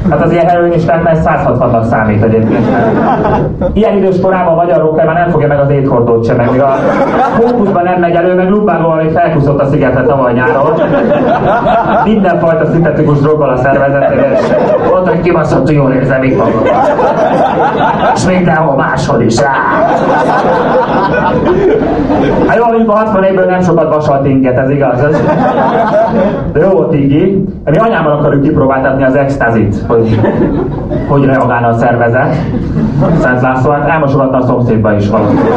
Hát 0.09 0.21
az 0.21 0.31
ilyen 0.31 0.47
heroinisták 0.47 1.03
már 1.03 1.17
160-nak 1.25 1.83
számít 1.83 2.23
egyébként. 2.23 2.65
Ilyen 3.73 3.97
idős 3.97 4.19
korában 4.21 4.53
a 4.53 4.55
magyar 4.55 4.79
rocker 4.79 5.05
már 5.05 5.15
nem 5.15 5.29
fogja 5.29 5.47
meg 5.47 5.59
az 5.59 5.69
éthordót 5.69 6.25
sem, 6.25 6.35
meg 6.35 6.59
a 6.61 6.75
fókuszban 7.39 7.83
nem 7.83 7.99
megy 7.99 8.15
elő, 8.15 8.35
meg 8.35 8.49
Lubánról 8.49 8.95
még 8.95 9.11
felkuszott 9.11 9.61
a 9.61 9.65
szigetre 9.65 10.03
tavaly 10.03 10.33
nyáron. 10.33 10.73
Mindenfajta 12.03 12.65
szintetikus 12.65 13.19
droggal 13.19 13.49
a 13.49 13.57
szervezetében, 13.57 14.31
és 14.31 14.39
mondta, 14.91 15.09
hogy 15.09 15.21
kibaszott, 15.21 15.65
hogy 15.65 15.75
jól 15.75 15.91
érzem 15.91 16.23
itt 16.23 16.37
magam. 16.37 16.61
És 18.15 18.25
mindenhol 18.25 18.75
máshol 18.75 19.21
is. 19.21 19.39
Hát 22.47 22.57
jó, 22.57 22.65
mondjuk 22.65 22.89
a 22.89 22.95
60 22.95 23.23
évből 23.23 23.45
nem 23.45 23.61
sokat 23.61 23.93
vasalt 23.93 24.25
inget, 24.25 24.57
ez 24.57 24.69
igaz. 24.69 25.03
Ez... 25.03 25.21
De 26.53 26.59
jó 26.59 26.87
Iggy. 26.91 27.43
Mi 27.65 27.77
anyámmal 27.77 28.11
akarjuk 28.11 28.43
kipróbáltatni 28.43 29.03
az 29.03 29.15
extazit, 29.59 29.85
hogy 29.87 30.19
hogy 31.07 31.25
reagálna 31.25 31.67
a 31.67 31.73
szervezet. 31.73 32.35
Szent 33.19 33.41
László, 33.41 33.71
hát 33.71 33.89
elmosogatta 33.89 34.37
a 34.37 34.45
szomszédba 34.45 34.93
is 34.93 35.09
valószínűleg. 35.09 35.51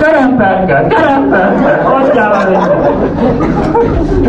Kerempelke, 0.00 0.86
adjál 1.84 2.03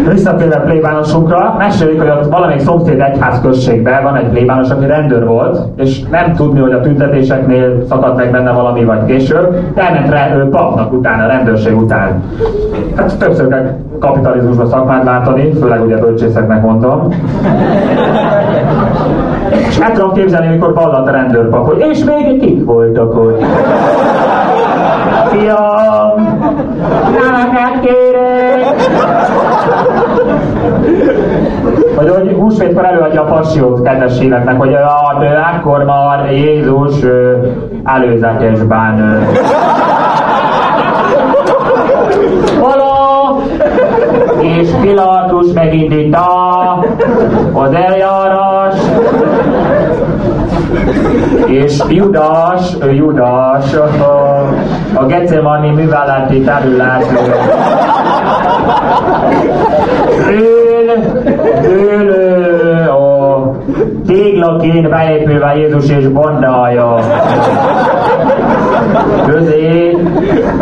Visszatérve 0.10 0.58
plébánosunkra, 0.58 1.56
mesélik, 1.58 2.00
hogy 2.00 2.10
ott 2.10 2.32
valamelyik 2.32 2.62
szomszéd 2.62 3.00
egyház 3.00 3.42
községben 3.42 4.04
van 4.04 4.16
egy 4.16 4.28
plébános, 4.30 4.70
aki 4.70 4.86
rendőr 4.86 5.26
volt, 5.26 5.60
és 5.76 6.04
nem 6.04 6.34
tudni, 6.34 6.60
hogy 6.60 6.72
a 6.72 6.80
tüntetéseknél 6.80 7.86
szakadt 7.90 8.18
meg 8.18 8.32
benne 8.32 8.52
valami 8.52 8.84
vagy 8.84 9.06
később, 9.06 9.58
elment 9.76 10.10
rá 10.10 10.36
ő 10.36 10.50
papnak 10.50 10.94
utána, 10.94 11.28
rendőrség 11.28 11.78
után. 11.78 12.24
Hát 12.96 13.18
többször 13.18 13.48
kell 13.48 13.78
kapitalizmusban 14.00 14.68
szakmát 14.68 15.04
látani, 15.04 15.54
főleg 15.54 15.84
ugye 15.84 15.98
bölcsészeknek 15.98 16.62
mondom. 16.62 17.08
És 19.70 19.78
el 19.78 19.92
tudom 19.92 20.14
képzelni, 20.14 20.48
mikor 20.48 20.74
vallat 20.74 21.08
a 21.08 21.12
rendőrpap, 21.12 21.66
hogy 21.68 21.86
és 21.90 22.04
még 22.04 22.40
kik 22.40 22.66
voltak 22.66 23.16
ott. 23.16 23.44
Fiam, 25.30 26.05
nem 27.52 27.80
kérek! 27.82 28.76
Vagy 31.96 32.10
hogy 32.10 32.36
húsvétkor 32.40 32.86
előadja 32.86 33.22
a 33.22 33.26
passiót 33.26 33.82
kedves 33.82 34.20
híveknek, 34.20 34.58
hogy 34.58 34.74
a 34.74 35.16
akkor 35.56 35.84
már 35.84 36.32
Jézus 36.32 36.96
előzetesben 37.84 39.28
Való! 42.60 43.42
És 44.40 44.70
Pilatus 44.82 45.52
megindítta 45.54 46.26
az 47.54 47.74
eljárás, 47.74 48.76
és 51.48 51.82
Judas, 51.90 52.76
Judas 52.94 53.74
a, 53.74 54.48
a 54.94 55.06
Gecemani 55.06 55.70
műveleti 55.70 56.42
terület 56.42 57.06
ül, 60.30 60.90
ül 61.72 62.10
a 62.90 63.52
téglaként 64.08 64.90
beépülve 64.90 65.56
Jézus 65.56 65.90
és 65.90 66.08
bandája 66.08 67.00
közé, 69.28 69.98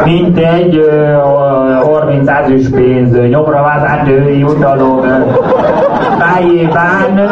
mint 0.06 0.38
egy 0.38 0.90
30 1.84 2.30
ezüst 2.30 2.76
pénz 2.76 3.20
nyomra 3.30 3.62
vázált 3.62 4.06
női 4.06 4.44
utalom 4.44 5.02
tájében, 6.34 7.32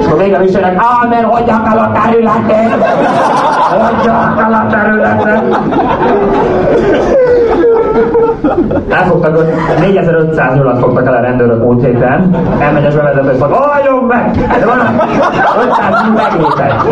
és 0.00 0.06
akkor 0.06 0.18
végül 0.18 0.42
is 0.42 0.52
jönnek, 0.52 0.82
ámen, 1.02 1.24
hagyják 1.24 1.66
el 1.72 1.78
a 1.78 1.92
területet, 2.02 2.84
hagyják 3.68 4.38
el 4.38 4.52
a 4.52 4.66
területet. 4.70 5.58
Elfogtak, 8.88 9.36
4500 9.80 10.54
nyulat 10.54 10.78
fogtak 10.78 11.06
el 11.06 11.14
a 11.14 11.20
rendőrök 11.20 11.62
múlt 11.62 11.84
héten. 11.84 12.34
Elmegy 12.58 12.84
a 12.84 12.88
bevezető, 12.88 13.38
hogy 13.38 13.52
halljon 13.52 14.04
meg! 14.04 14.30
Ez 14.56 14.64
van, 14.64 14.78
500 15.66 16.02
nyúl 16.04 16.14
meglépett. 16.14 16.82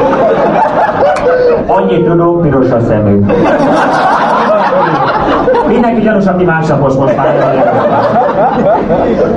Annyit 1.67 2.05
tudunk, 2.05 2.41
piros 2.43 2.71
a 2.71 2.81
szemük. 2.81 3.33
Mindenki 5.69 6.01
gyanús, 6.01 6.27
aki 6.27 6.45
másnapos 6.45 6.95
most 6.95 7.17
már. 7.17 7.35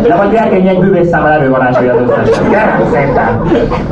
De 0.08 0.16
vagy 0.16 0.30
Gergény 0.30 0.68
egy 0.68 0.80
bűvész 0.80 1.10
számára 1.10 1.34
elővarázsolja 1.34 1.94
az 1.94 2.00
összes. 2.02 2.38
Kérem 2.38 2.82
szépen! 2.92 3.42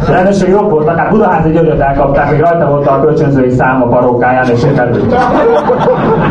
Rendesen 0.07 0.49
jobb 0.49 0.69
volt, 0.69 0.87
akár 0.87 1.09
Budaházi 1.09 1.51
Györgyöt 1.51 1.79
elkapták, 1.79 2.31
még 2.31 2.39
rajta 2.39 2.65
volt 2.69 2.87
a 2.87 2.99
kölcsönzői 3.01 3.49
szám 3.49 3.81
a 3.81 3.87
parókáján, 3.87 4.45
és 4.49 4.59
sikerült. 4.59 5.13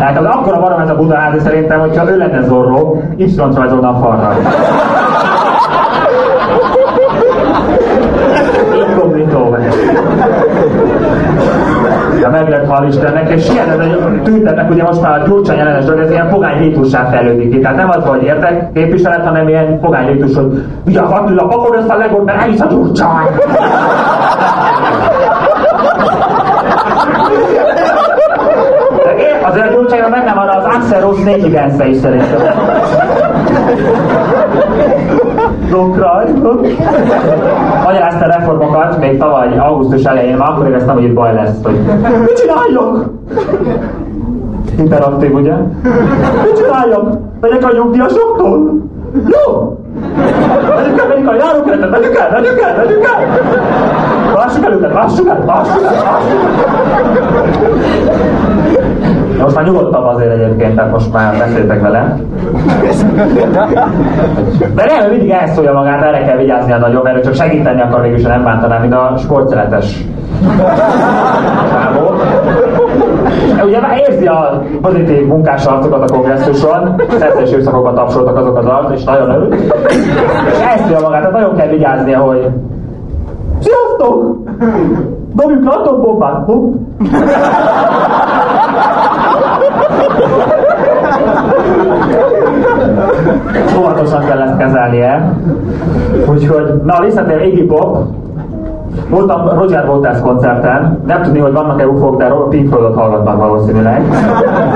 Hát 0.00 0.18
az 0.18 0.24
akkora 0.24 0.60
barom 0.60 0.80
ez 0.80 0.90
a 0.90 0.96
Budaházi 0.96 1.38
szerintem, 1.38 1.80
hogyha 1.80 2.10
ő 2.10 2.16
lenne 2.16 2.42
Zorro, 2.42 2.96
Y-t 3.16 3.54
rajzolna 3.54 3.88
a 3.88 3.94
falra. 3.94 4.36
Ja, 12.20 12.30
meg 12.30 12.48
lett 12.48 12.66
hál' 12.70 12.86
Istennek, 12.88 13.30
és 13.30 13.50
ilyen 13.50 13.80
ez 13.80 13.86
tüntetnek, 14.22 14.70
ugye 14.70 14.82
most 14.82 15.00
már 15.00 15.20
a 15.20 15.26
Gyurcsány 15.26 15.56
jelenes 15.56 15.84
dolog, 15.84 16.00
ez 16.00 16.10
ilyen 16.10 16.28
pogány 16.28 16.58
rítussá 16.58 17.04
fejlődik 17.04 17.50
ki. 17.50 17.60
Tehát 17.60 17.76
nem 17.76 17.88
az, 17.88 18.04
hogy 18.04 18.22
értek 18.22 18.72
képviselet, 18.72 19.24
hanem 19.26 19.48
ilyen 19.48 19.80
pogány 19.80 20.06
rítus, 20.06 20.34
hogy 20.34 20.64
ugye 20.86 21.00
a 21.00 21.14
Attila, 21.14 21.42
akkor 21.42 21.76
ezt 21.76 21.88
a 21.88 21.96
legott, 21.96 22.24
mert 22.24 22.42
elhisz 22.42 22.60
a 22.60 22.66
Gyurcsány. 22.66 23.26
Azért 29.42 29.66
a 29.66 29.72
Gyurcsányban 29.72 30.10
benne 30.10 30.34
van 30.34 30.48
az 30.48 30.64
Axel 30.64 31.00
Rose 31.00 31.24
négy 31.24 31.58
is 31.88 31.96
szerintem. 31.96 32.40
Lokrajtok. 35.70 36.60
Magyarázta 37.84 38.24
a 38.24 38.28
reformokat 38.28 38.98
még 39.00 39.18
tavaly 39.18 39.58
augusztus 39.58 40.04
elején, 40.04 40.36
már 40.36 40.50
akkor 40.50 40.66
éreztem, 40.66 40.94
hogy 40.94 41.04
itt 41.04 41.14
baj 41.14 41.34
lesz, 41.34 41.62
hogy 41.62 41.78
mit 42.20 42.40
csináljak? 42.40 43.04
Hiperaktív, 44.76 45.34
ugye? 45.34 45.54
Mit 46.44 46.56
csináljak? 46.56 47.18
Megyek 47.40 47.64
a 47.64 47.72
nyugdíjasoktól? 47.72 48.72
Jó! 49.12 49.76
Megyünk 50.76 50.98
el, 50.98 51.06
megyünk 51.08 51.28
el, 51.28 51.36
járunk 51.36 51.68
el, 51.68 51.88
megyünk 51.88 52.16
el, 52.16 52.28
megyünk 52.30 52.60
el, 52.60 52.76
megyünk 52.76 53.04
el! 53.04 53.26
Lássuk 54.34 54.64
el 54.64 54.72
őket, 54.72 54.92
lássuk 54.92 55.28
el, 55.28 55.42
lássuk 55.46 55.82
el, 55.82 55.94
lássuk 56.04 56.34
el! 56.34 56.48
Most 59.42 59.54
már 59.54 59.64
nyugodtabb 59.64 60.04
azért 60.04 60.32
egyébként, 60.32 60.74
tehát 60.74 60.90
most 60.90 61.12
már 61.12 61.38
beszéltek 61.38 61.80
vele. 61.80 62.16
De 64.74 64.84
nem, 64.84 65.10
mindig 65.10 65.30
elszólja 65.30 65.72
magát, 65.72 66.02
erre 66.02 66.24
kell 66.24 66.36
vigyáznia 66.36 66.78
nagyon, 66.78 67.02
mert 67.02 67.16
ő 67.16 67.20
csak 67.20 67.34
segíteni 67.34 67.80
akar 67.80 68.02
végül, 68.02 68.28
nem 68.28 68.44
bántaná, 68.44 68.78
mint 68.78 68.94
a 68.94 69.14
sportszeletes 69.16 70.04
csávó. 71.70 72.14
Ugye 73.64 73.80
már 73.80 73.98
érzi 74.08 74.26
a 74.26 74.62
pozitív 74.82 75.26
munkás 75.26 75.66
arcokat 75.66 76.10
a 76.10 76.14
kongresszuson, 76.14 77.02
szerzés 77.18 77.52
őszakokban 77.52 77.94
tapsoltak 77.94 78.36
azok 78.36 78.56
az 78.56 78.66
arc, 78.66 78.92
és 78.92 79.04
nagyon 79.04 79.30
örül. 79.30 79.54
És 80.48 80.58
elszólja 80.70 81.00
magát, 81.00 81.20
tehát 81.20 81.32
nagyon 81.32 81.56
kell 81.56 81.68
vigyáznia, 81.68 82.18
hogy 82.18 82.48
Sziasztok! 83.60 84.36
Dobjuk 85.34 85.64
le 85.64 85.70
atombombát! 85.70 86.44
Hopp! 86.44 86.74
Óvatosan 93.78 94.24
kell 94.26 94.40
ezt 94.40 94.56
kezelnie. 94.56 95.32
Úgyhogy, 96.28 96.82
na 96.84 97.04
visszatér 97.04 97.40
Iggy 97.42 97.66
Pop, 97.66 98.06
Voltam 99.08 99.48
Roger 99.58 99.88
Waters 99.88 100.20
koncerten, 100.20 101.02
nem 101.06 101.22
tudni, 101.22 101.38
hogy 101.38 101.52
vannak-e 101.52 101.86
ufók, 101.86 102.16
de 102.16 102.32
Pink 102.48 102.68
Floydot 102.68 102.94
hallgatnak 102.94 103.36
valószínűleg. 103.36 104.02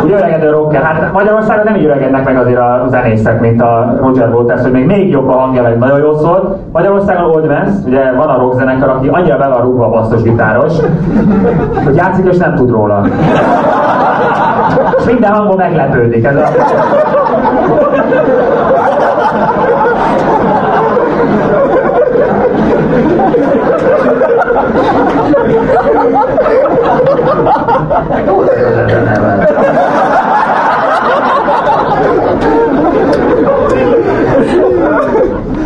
Úgy 0.05 0.13
öregedő 0.13 0.51
rocker, 0.51 0.83
hát 0.83 1.13
Magyarországon 1.13 1.65
nem 1.65 1.75
így 1.75 1.85
öregednek 1.85 2.25
meg 2.25 2.37
azért 2.37 2.59
a 2.59 2.85
zenészek, 2.89 3.41
mint 3.41 3.63
a 3.63 3.97
Roger 4.01 4.35
Waters, 4.35 4.63
hogy 4.63 4.73
még, 4.73 4.87
még 4.87 5.11
jobb 5.11 5.29
a 5.29 5.33
hangja, 5.33 5.63
meg 5.63 5.79
nagyon 5.79 5.99
jó 5.99 6.15
szól. 6.15 6.59
Magyarországon 6.73 7.31
Old 7.31 7.47
Vance, 7.47 7.73
ugye 7.87 8.13
van 8.13 8.29
a 8.29 8.39
rockzenekar, 8.39 8.89
aki 8.89 9.09
annyira 9.09 9.37
be 9.37 9.49
van 9.49 9.61
rúgva 9.61 9.85
a 9.85 9.91
basszos 9.91 10.23
gitáros, 10.23 10.73
hogy 11.85 11.97
játszik 11.97 12.27
és 12.27 12.37
nem 12.37 12.55
tud 12.55 12.71
róla. 12.71 13.01
És 14.99 15.05
minden 15.05 15.33
hangon 15.33 15.57
meglepődik. 15.57 16.25
Ez 16.25 16.37
a... 16.37 16.43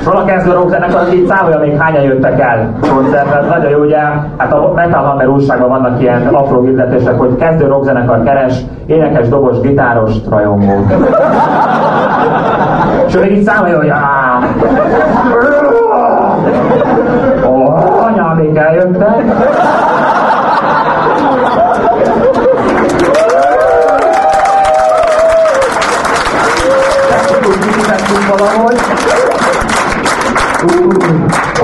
Sola 0.05 0.25
kezdő 0.25 0.53
rockzenekar, 0.53 1.01
aki 1.01 1.25
számolja 1.29 1.59
még 1.59 1.77
hányan 1.79 2.03
jöttek 2.03 2.41
el 2.41 2.73
koncertre. 2.91 3.39
Ez 3.39 3.47
nagyon 3.47 3.71
jó, 3.71 3.79
ugye, 3.79 3.99
hát 4.37 4.53
a 4.53 4.73
Metal 4.75 5.03
Hammer 5.03 5.29
újságban 5.29 5.69
vannak 5.69 6.01
ilyen 6.01 6.27
apró 6.27 6.63
hirdetések, 6.63 7.19
hogy 7.19 7.37
kezdő 7.37 7.67
rockzenekar 7.67 8.23
keres, 8.23 8.55
énekes, 8.87 9.29
dobos, 9.29 9.61
gitáros, 9.61 10.13
rajongó. 10.31 10.87
És 13.07 13.15
ő 13.15 13.21
még 13.21 13.37
így 13.37 13.43
számolja, 13.43 13.79
hogy 13.79 13.93
oh, 17.45 18.05
anyámék 18.05 18.57
eljöttek. 18.57 19.25
valahogy. 28.29 28.77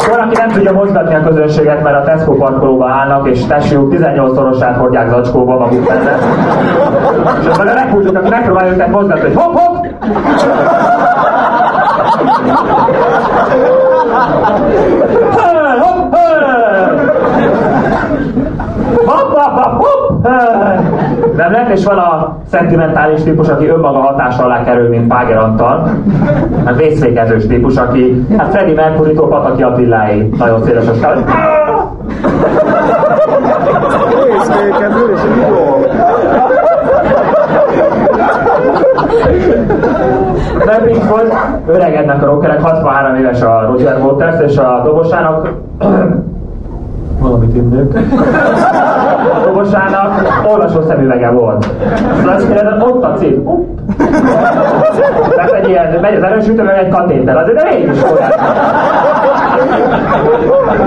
Van, 0.09 0.20
aki 0.20 0.37
nem 0.37 0.48
tudja 0.48 0.72
mozgatni 0.72 1.14
a 1.14 1.22
közönséget, 1.22 1.83
mert 1.83 1.96
a 1.96 2.03
Tesco 2.03 2.33
parkolóba 2.33 2.88
állnak, 2.88 3.29
és 3.29 3.46
testsúlyuk 3.46 3.92
18-szorosát 3.94 4.77
hordják 4.79 5.09
zacskóba 5.09 5.59
maguk 5.59 5.88
mellett. 5.88 6.22
És 7.51 7.57
meg 7.59 7.66
a 7.66 7.72
legkulcsok, 7.75 8.16
aki 8.16 8.29
megpróbálja 8.29 8.72
őket 8.72 8.90
mozgatni, 8.90 9.22
hogy 9.22 9.35
hopp, 9.35 9.57
hopp! 9.57 9.85
Hey, 15.37 15.79
hopp, 15.79 16.14
hey! 16.14 16.33
Hopp, 19.07 19.37
hopp, 19.37 19.59
hopp, 19.59 19.83
hopp! 19.83 20.27
Lehet, 21.37 21.71
és 21.71 21.85
van 21.85 21.99
a 21.99 22.37
szentimentális 22.51 23.23
típus, 23.23 23.49
aki 23.49 23.66
önmaga 23.66 23.99
hatása 23.99 24.45
alá 24.45 24.64
kerül, 24.64 24.88
mint 24.88 25.09
Páger 25.09 25.37
Antal. 25.37 25.90
A 26.64 26.73
vészfékezős 26.73 27.47
típus, 27.47 27.77
aki, 27.77 28.27
hát 28.38 28.51
Freddy 28.51 28.73
Mercury-tól 28.73 29.29
Pataki 29.29 29.62
Attilái, 29.62 30.29
nagyon 30.38 30.62
széles 30.62 30.88
a 30.88 30.95
skál. 30.95 31.25
Vészfékező 34.27 35.12
és. 35.12 35.21
Nem 40.64 40.83
Pink 40.85 41.03
Floyd, 41.03 41.33
öregednek 41.66 42.23
a 42.23 42.27
rockerek, 42.27 42.62
63 42.62 43.14
éves 43.14 43.42
a 43.42 43.66
Roger 43.66 44.01
Waters, 44.01 44.40
és 44.40 44.57
a 44.57 44.81
dobosának 44.85 45.49
valamit 47.23 47.57
innék. 47.57 47.95
A 49.35 49.45
dobosának 49.45 50.23
olvasó 50.51 50.83
szemüvege 50.83 51.31
volt. 51.31 51.67
Szóval 52.17 52.35
azt 52.35 52.49
ott 52.83 53.05
a 53.05 53.13
cím. 53.13 53.45
Tehát 55.37 55.53
egy 55.53 55.69
ilyen, 55.69 56.01
megy 56.01 56.17
az 56.17 56.23
erősítő, 56.23 56.63
meg 56.63 56.79
egy 56.79 56.89
katéter, 56.89 57.37
azért 57.37 57.63
de 57.63 57.71
mégis 57.71 58.03
olyan. 58.03 58.31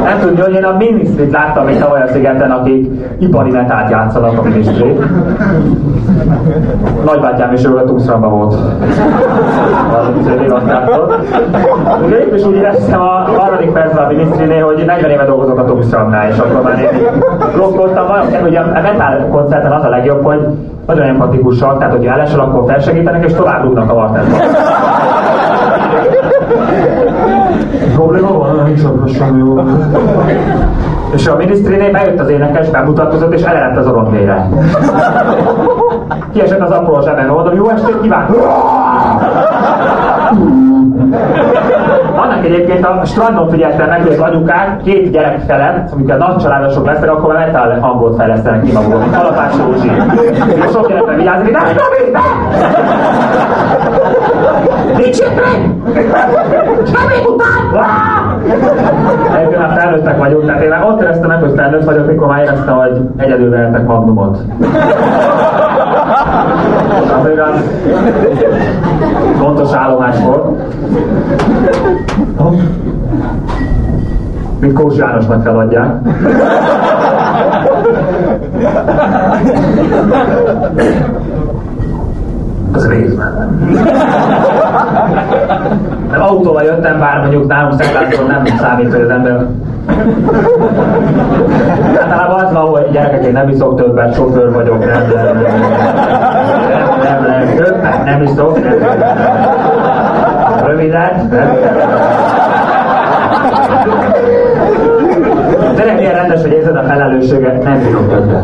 Nem 0.03 0.19
tudja, 0.19 0.43
hogy 0.43 0.53
én 0.53 0.63
a 0.63 0.75
minisztrit 0.77 1.31
láttam 1.31 1.65
még 1.65 1.79
tavaly 1.79 2.01
a 2.01 2.07
szigeten, 2.07 2.51
akik 2.51 2.91
ipari 3.19 3.51
metált 3.51 3.89
játszanak 3.89 4.37
a 4.37 4.41
minisztri. 4.41 4.97
Nagybátyám 7.05 7.53
is 7.53 7.65
ő 7.65 7.77
a 7.77 7.83
Tuxramba 7.83 8.29
volt. 8.29 8.55
30 9.91 10.27
év 10.27 10.53
azt 10.53 10.65
látott. 10.65 11.13
Ugye 12.05 12.25
itt 12.25 12.35
is 12.35 12.43
úgy 12.43 12.55
éreztem 12.55 13.01
a 13.01 13.29
harmadik 13.37 13.71
percben 13.71 14.03
a 14.03 14.07
minisztrinél, 14.07 14.65
hogy 14.65 14.85
40 14.85 15.09
éve 15.09 15.25
dolgozok 15.25 15.59
a 15.59 15.65
Tuxrambnál, 15.65 16.29
és 16.29 16.37
akkor 16.37 16.61
már 16.61 16.79
én 16.79 16.89
blokkoltam. 17.53 18.05
Ugye 18.43 18.59
a 18.59 18.81
metal 18.81 19.27
koncerten 19.31 19.71
az 19.71 19.83
a 19.83 19.89
legjobb, 19.89 20.25
hogy 20.25 20.47
nagyon 20.87 21.05
empatikusak, 21.05 21.77
tehát 21.77 21.93
hogyha 21.93 22.13
elesel, 22.13 22.39
akkor 22.39 22.63
felsegítenek, 22.67 23.25
és 23.25 23.33
tovább 23.33 23.63
rúgnak 23.63 23.91
a 23.91 23.93
vartásba. 23.93 24.35
Probléma 27.93 28.37
van, 28.37 28.63
nincs 28.65 28.83
akkor 28.83 29.09
semmi. 29.09 29.61
És 31.13 31.27
a 31.27 31.35
minisztrinél 31.35 31.91
bejött 31.91 32.19
az 32.19 32.29
énekes, 32.29 32.69
bemutatkozott, 32.69 33.33
és 33.33 33.41
elerett 33.41 33.77
az 33.77 33.87
oromvére. 33.87 34.49
Kiesett 36.33 36.61
az 36.61 36.71
apró 36.71 36.93
a 36.95 37.01
zsebben, 37.01 37.27
mondom, 37.27 37.55
jó 37.55 37.69
estét 37.69 38.01
kíván! 38.01 38.25
Annak 42.15 42.45
egyébként 42.45 42.85
a 42.85 43.01
strandon 43.05 43.49
figyeltem 43.49 43.89
meg, 43.89 44.01
hogy 44.01 44.13
az 44.13 44.19
anyukák 44.19 44.81
két 44.83 45.11
gyerek 45.11 45.39
felett, 45.47 45.91
amikor 45.91 46.17
nagy 46.17 46.35
családosok 46.35 46.85
lesznek, 46.85 47.11
akkor 47.11 47.33
már 47.33 47.45
metal 47.45 47.79
hangot 47.79 48.15
fejlesztenek 48.15 48.63
ki 48.63 48.71
magukon, 48.71 48.99
mint 48.99 49.15
Kalapás 49.15 49.53
Józsi. 49.57 49.91
És 50.65 50.71
sok 50.71 50.87
gyerekben 50.87 51.15
vigyázni, 51.15 51.51
de 51.51 51.59
nem 51.59 51.75
Nincs 54.97 55.17
Semmi 56.85 57.17
után! 57.27 58.41
Egyébként 59.35 59.57
már 59.57 59.79
felnőttek 59.79 60.17
vagyunk, 60.17 60.45
tehát 60.45 60.61
én 60.61 60.69
már 60.69 60.83
ott 60.83 61.01
éreztem 61.01 61.29
meg, 61.29 61.39
hogy 61.39 61.53
felnőtt 61.55 61.83
vagyok, 61.83 62.07
mikor 62.07 62.27
már 62.27 62.43
éreztem, 62.43 62.77
hogy 62.77 63.01
egyedül 63.17 63.49
vehetek 63.49 63.85
magnumot. 63.85 64.37
Azért 67.19 67.39
az 67.39 67.63
fontos 69.45 69.73
állomás 69.73 70.19
volt. 70.19 70.73
Mint 74.59 74.73
Kós 74.73 74.97
Jánosnak 74.97 75.43
feladják. 75.43 75.93
Az 82.71 82.87
részben. 82.87 83.59
Nem 86.11 86.21
autóval 86.21 86.63
jöttem, 86.63 86.99
bár 86.99 87.19
mondjuk 87.19 87.47
nálunk 87.47 87.81
Szentlászlón 87.81 88.27
nem 88.27 88.45
számít, 88.45 88.91
hogy 88.91 89.01
az 89.01 89.09
ember 89.09 89.45
Általában 92.01 92.43
az 92.43 92.53
van, 92.53 92.65
hogy 92.65 92.89
gyerekek, 92.91 93.25
én 93.25 93.31
nem 93.31 93.49
iszok 93.49 93.75
többet, 93.75 94.13
sofőr 94.13 94.53
vagyok, 94.53 94.85
nem, 94.85 95.03
nem, 95.15 95.37
nem, 95.37 95.53
nem, 97.03 97.23
nem, 97.23 97.55
többet 97.55 97.83
hát 97.83 98.05
nem 98.05 98.21
iszok, 98.21 98.63
nem, 98.63 98.77
nem. 98.77 98.99
Röviden, 100.65 101.27
nem. 101.31 101.57
Tényleg 105.75 105.95
milyen 105.95 106.13
rendes, 106.13 106.41
hogy 106.41 106.51
érzed 106.51 106.75
a 106.75 106.83
felelősséget, 106.83 107.63
nem 107.63 107.79
bírok 107.79 108.09
többet. 108.09 108.43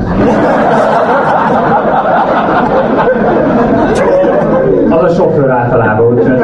Az 4.90 5.04
a 5.04 5.14
sofőr 5.14 5.50
általában, 5.50 6.14
úgyhogy. 6.14 6.42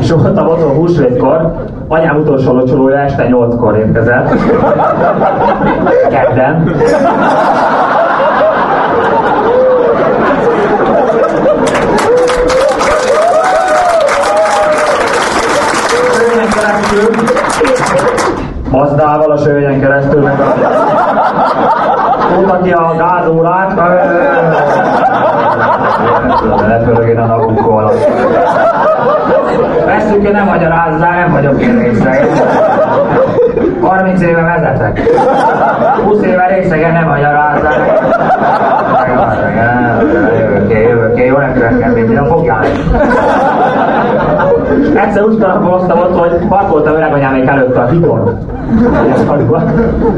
És 0.00 0.10
voltam 0.10 0.48
a 0.48 0.72
húsvétkor, 0.72 1.52
anyám 1.88 2.16
utolsó 2.16 2.52
locsolója 2.52 2.98
este 2.98 3.26
8-kor 3.28 3.76
érkezett. 3.76 4.28
Kedden. 6.10 6.76
Mazdával 18.70 19.30
a 19.30 19.36
sőnyen 19.36 19.80
keresztül, 19.80 20.22
meg 20.22 20.40
a... 20.40 20.54
Mutatja 22.40 22.78
a 22.78 22.96
gázórát, 22.96 23.74
lepörög 26.68 27.08
én 27.08 27.18
a 27.18 27.26
alatt. 27.68 28.67
Veszük, 29.86 30.32
nem 30.32 30.44
magyarázzál, 30.44 31.18
nem 31.18 31.32
vagyok 31.32 31.62
én 31.62 31.78
részeg. 31.78 32.26
30 33.80 34.22
éve 34.22 34.40
vezetek. 34.42 35.00
20 36.04 36.22
éve 36.22 36.46
részegen 36.46 36.92
nem 36.92 37.08
magyarázzál. 37.08 37.72
Jövök 40.38 40.70
én, 40.70 40.88
jövök 40.88 41.18
én, 41.18 41.26
jó 41.26 41.36
nem 41.36 41.52
következem, 41.52 41.90
mint 41.90 42.18
a 42.18 42.24
fogjál. 42.24 42.64
Egyszer 44.94 45.24
úgy 45.24 45.38
találkoztam 45.38 45.98
ott, 45.98 46.18
hogy 46.18 46.46
parkoltam 46.48 46.94
öreganyámék 46.94 47.46
előtt 47.46 47.76
a 47.76 47.86
hidon. 47.86 48.38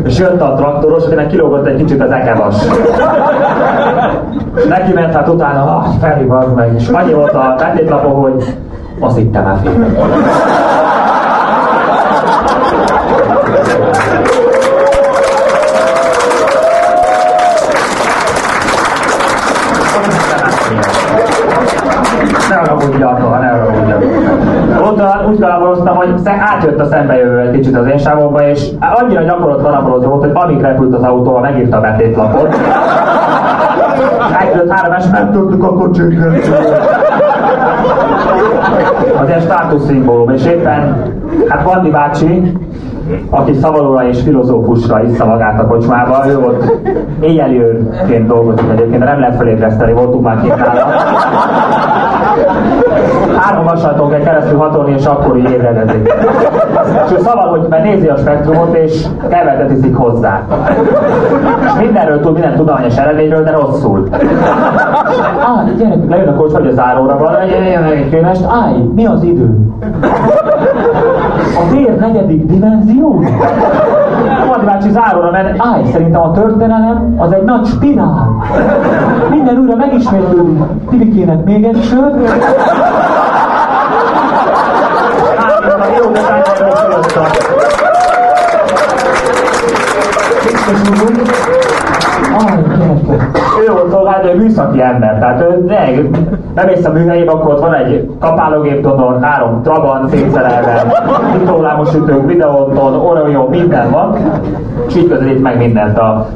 És 0.04 0.18
jött 0.18 0.40
a 0.40 0.54
traktoros, 0.54 1.04
akinek 1.04 1.26
kilógott 1.26 1.66
egy 1.66 1.76
kicsit 1.76 2.02
az 2.02 2.10
ekevas. 2.10 2.56
Neki 4.68 4.92
ment 4.92 5.14
hát 5.14 5.28
utána, 5.28 5.76
ah, 5.76 5.84
Feri, 6.00 6.24
meg, 6.54 6.74
és 6.74 6.88
annyi 6.88 7.12
volt 7.12 7.32
a 7.32 7.54
betétlapon, 7.58 8.12
hogy 8.12 8.44
azt 9.00 9.16
hittem 9.16 9.46
el 9.46 9.58
filmet. 9.62 9.98
Ne 22.48 22.56
haragudjatok, 22.56 23.40
ne 23.40 23.48
haragudjatok. 23.48 24.10
Ott 24.82 25.28
úgy 25.28 25.40
kalapoztam, 25.40 25.96
hogy 25.96 26.14
átjött 26.24 26.80
a 26.80 26.84
szembejövő 26.84 27.38
egy 27.38 27.50
kicsit 27.50 27.76
az 27.76 27.86
én 27.86 27.98
sávomba, 27.98 28.48
és 28.48 28.68
annyira 28.80 29.22
gyakorott 29.22 29.62
kalapozott 29.62 30.04
volt, 30.04 30.20
hogy 30.20 30.32
amíg 30.34 30.60
repült 30.60 30.94
az 30.94 31.02
autóval, 31.02 31.40
megírta 31.40 31.76
a 31.76 31.80
betétlapot. 31.80 32.56
Elküldött 34.40 34.70
három 34.70 34.92
es, 34.92 35.06
nem 35.06 35.30
tudtuk 35.32 35.64
a 35.64 35.74
kocsit 35.74 36.18
Az 39.20 39.28
ilyen 39.28 39.40
státuszszimbólum, 39.40 40.30
és 40.30 40.46
éppen, 40.46 41.02
hát 41.48 41.62
Vandi 41.62 41.90
bácsi, 41.90 42.52
aki 43.30 43.52
szavalóra 43.54 44.08
és 44.08 44.20
filozófusra 44.22 45.02
iszta 45.02 45.24
magát 45.24 45.60
a 45.60 45.66
kocsmába, 45.66 46.28
ő 46.28 46.38
volt 46.38 46.72
éjjeli 47.20 47.60
őrként 47.60 48.26
dolgozik 48.26 48.70
egyébként, 48.70 48.98
de 48.98 49.04
nem 49.04 49.20
lehet 49.20 49.36
felébreszteni, 49.36 49.92
voltunk 49.92 50.24
már 50.24 50.40
két 50.40 50.56
nála. 50.56 50.86
Három 53.36 53.64
vasalaton 53.64 54.10
kell 54.10 54.20
keresztül 54.20 54.58
hatolni, 54.58 54.92
és 54.92 55.04
akkor 55.04 55.36
így 55.36 55.50
ébredezik. 55.50 56.12
És 57.06 57.12
ő 57.12 57.18
szaval, 57.18 57.48
hogy 57.48 57.66
mert 57.68 57.84
nézi 57.84 58.08
a 58.08 58.16
spektrumot, 58.16 58.74
és 58.74 59.06
kevetet 59.28 59.70
iszik 59.70 59.96
hozzá. 59.96 60.42
És 61.64 61.84
mindenről 61.84 62.20
tud, 62.20 62.32
minden 62.32 62.56
tudományos 62.56 62.96
eredményről, 62.96 63.42
de 63.42 63.50
rosszul. 63.50 64.08
Á, 65.38 65.64
gyerek, 65.78 65.98
lejön 66.08 66.28
a 66.28 66.34
kocs, 66.34 66.52
hogy 66.52 66.66
az 66.66 66.78
áróra 66.78 67.18
van, 67.18 67.32
jön 67.46 67.82
egy 67.82 68.10
könyvest, 68.10 68.44
állj, 68.48 68.76
mi 68.94 69.06
az 69.06 69.22
idő? 69.22 69.58
A 71.56 71.70
tér 71.70 71.96
negyedik 71.96 72.44
dimenzió? 72.46 73.22
Madi 74.46 74.64
bácsi 74.64 74.90
záróra 74.90 75.30
ment, 75.30 75.54
állj, 75.58 75.84
szerintem 75.92 76.22
a 76.22 76.32
történelem 76.32 77.14
az 77.18 77.32
egy 77.32 77.42
nagy 77.42 77.66
spirál. 77.66 78.42
Minden 79.30 79.56
újra 79.56 79.76
megismétlődik. 79.76 80.62
Tibikének 80.90 81.44
még 81.44 81.64
egy 81.64 81.82
sör. 81.82 82.12
Jó, 85.96 86.10
de 86.10 86.20
ő 93.60 93.72
volt 93.72 93.90
tovább, 93.90 94.24
ő 94.24 94.36
műszaki 94.36 94.82
ember, 94.82 95.18
tehát 95.18 95.40
ő 95.40 95.64
ne, 95.66 96.08
bemész 96.54 96.84
a 96.84 96.92
műhelyébe, 96.92 97.30
akkor 97.30 97.54
ott 97.54 97.60
van 97.60 97.74
egy 97.74 98.10
kapálógép 98.20 98.82
donor, 98.82 99.18
három 99.20 99.62
trabant 99.62 100.08
szétszerelve, 100.08 100.84
mitollámos 101.38 101.94
ütők, 101.94 102.26
videóton, 102.26 102.94
Oreo, 102.94 103.48
minden 103.48 103.90
van, 103.90 104.16
és 104.86 104.96
így 104.96 105.08
közelít 105.08 105.42
meg 105.42 105.56
mindent 105.56 105.98
a 105.98 106.26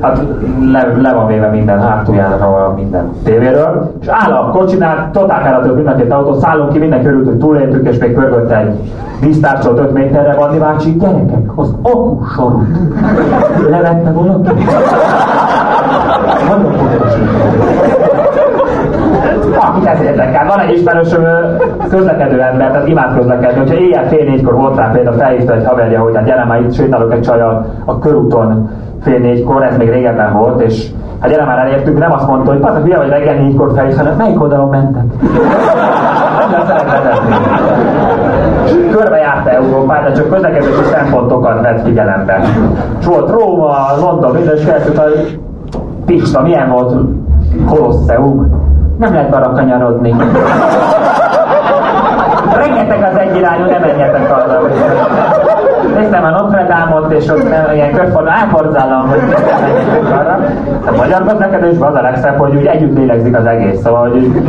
hát 0.00 0.22
le, 0.72 0.92
le 1.00 1.12
van 1.12 1.26
véve 1.26 1.48
minden 1.48 1.80
hátuljára, 1.80 2.74
minden 2.76 3.10
tévéről, 3.24 3.92
és 4.00 4.06
áll 4.08 4.32
a 4.32 4.50
kocsinál, 4.50 5.10
totál 5.12 5.62
több 5.62 5.74
mind 5.74 5.88
a 5.88 5.94
két 5.94 6.12
autó, 6.12 6.38
szállunk 6.38 6.72
ki, 6.72 6.78
mindenki 6.78 7.06
örült, 7.06 7.26
hogy 7.26 7.38
túléltük, 7.38 7.88
és 7.88 7.98
még 7.98 8.14
pörgött 8.14 8.50
egy 8.50 8.92
víztárcsolt 9.20 9.78
5 9.78 9.92
méterre, 9.92 10.34
Bandi 10.34 10.58
bácsi, 10.58 10.96
gyerekek, 10.96 11.50
az 11.54 11.74
akusorút. 11.82 12.66
Levette 13.70 14.10
valaki? 14.10 14.50
Nagyon 16.48 16.72
fontos. 16.72 17.12
Akit 19.60 19.86
ez 19.86 20.00
érdekel. 20.00 20.46
Van 20.46 20.58
egy 20.58 20.76
ismerősöm 20.76 21.24
közlekedő 21.88 22.40
ember, 22.40 22.70
tehát 22.70 22.88
imád 22.88 23.16
közlekedni. 23.16 23.58
Hogyha 23.58 23.74
éjjel 23.74 24.08
fél 24.08 24.24
négykor 24.24 24.54
volt 24.54 24.76
rá 24.76 24.90
például 24.90 25.16
felhívta 25.16 25.54
egy 25.54 25.66
haverja, 25.66 26.00
hogy 26.00 26.16
hát 26.16 26.24
gyere 26.24 26.44
már 26.44 26.60
itt 26.60 26.72
sétálok 26.72 27.12
egy 27.12 27.20
csajjal 27.20 27.66
a 27.84 27.98
körúton 27.98 28.70
fél 29.02 29.18
négykor, 29.18 29.62
ez 29.62 29.76
még 29.76 29.90
régebben 29.90 30.32
volt, 30.32 30.60
és 30.60 30.90
hát 31.20 31.30
gyere 31.30 31.44
már 31.44 31.58
elértük, 31.58 31.98
nem 31.98 32.12
azt 32.12 32.26
mondta, 32.26 32.50
hogy 32.50 32.60
pazak, 32.60 32.82
hülye 32.82 32.96
vagy 32.96 33.08
reggel 33.08 33.34
négykor 33.34 33.72
felhívta, 33.74 34.02
hanem 34.02 34.16
melyik 34.16 34.40
oldalon 34.40 34.68
mentek? 34.68 35.04
Nem. 36.50 38.15
Körbejárta 38.90 39.50
Európát, 39.50 40.04
de 40.04 40.12
csak 40.12 40.30
közlekedési 40.30 40.84
szempontokat 40.92 41.60
vett 41.60 41.82
figyelembe. 41.84 42.40
És 43.00 43.06
volt 43.06 43.30
Róma, 43.30 43.76
London, 44.00 44.34
minden, 44.34 44.56
és 44.56 44.64
hogy 44.96 45.38
Pista, 46.06 46.42
milyen 46.42 46.70
volt 46.70 46.94
Kolosseum? 47.68 48.64
Nem 48.98 49.12
lehet 49.12 49.34
arra 49.34 49.52
kanyarodni. 49.52 50.14
Rengeteg 52.56 53.10
az 53.12 53.18
egyirányú, 53.18 53.64
nem 53.64 53.80
menjetek 53.80 54.30
arra. 54.30 54.60
Néztem 55.96 56.24
a 56.24 56.30
Notre 56.30 56.66
Dame-ot, 56.66 57.12
és 57.12 57.28
ott 57.28 57.48
nem, 57.48 57.74
ilyen 57.74 57.92
körforduló, 57.92 58.30
áthorzállam, 58.30 59.08
hogy 59.08 59.20
arra. 60.12 60.38
A 60.86 60.96
magyar 60.96 61.24
közlekedésben 61.24 61.88
az 61.88 61.94
a 61.94 62.02
legszebb, 62.02 62.38
hogy 62.38 62.54
úgy 62.56 62.66
együtt 62.66 62.96
lélegzik 62.96 63.36
az 63.36 63.46
egész. 63.46 63.80
Szóval, 63.80 64.10
hogy 64.10 64.42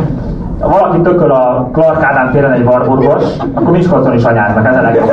ha 0.60 0.68
valaki 0.68 1.00
tököl 1.00 1.30
a 1.30 1.68
Clark 1.72 2.02
Ádám 2.02 2.30
téren 2.30 2.52
egy 2.52 2.66
Warburgos, 2.66 3.24
akkor 3.54 3.70
Miskolcon 3.70 4.14
is 4.14 4.24
anyáznak, 4.24 4.66
ez 4.66 4.76
a 4.76 4.82
legjobb. 4.82 5.12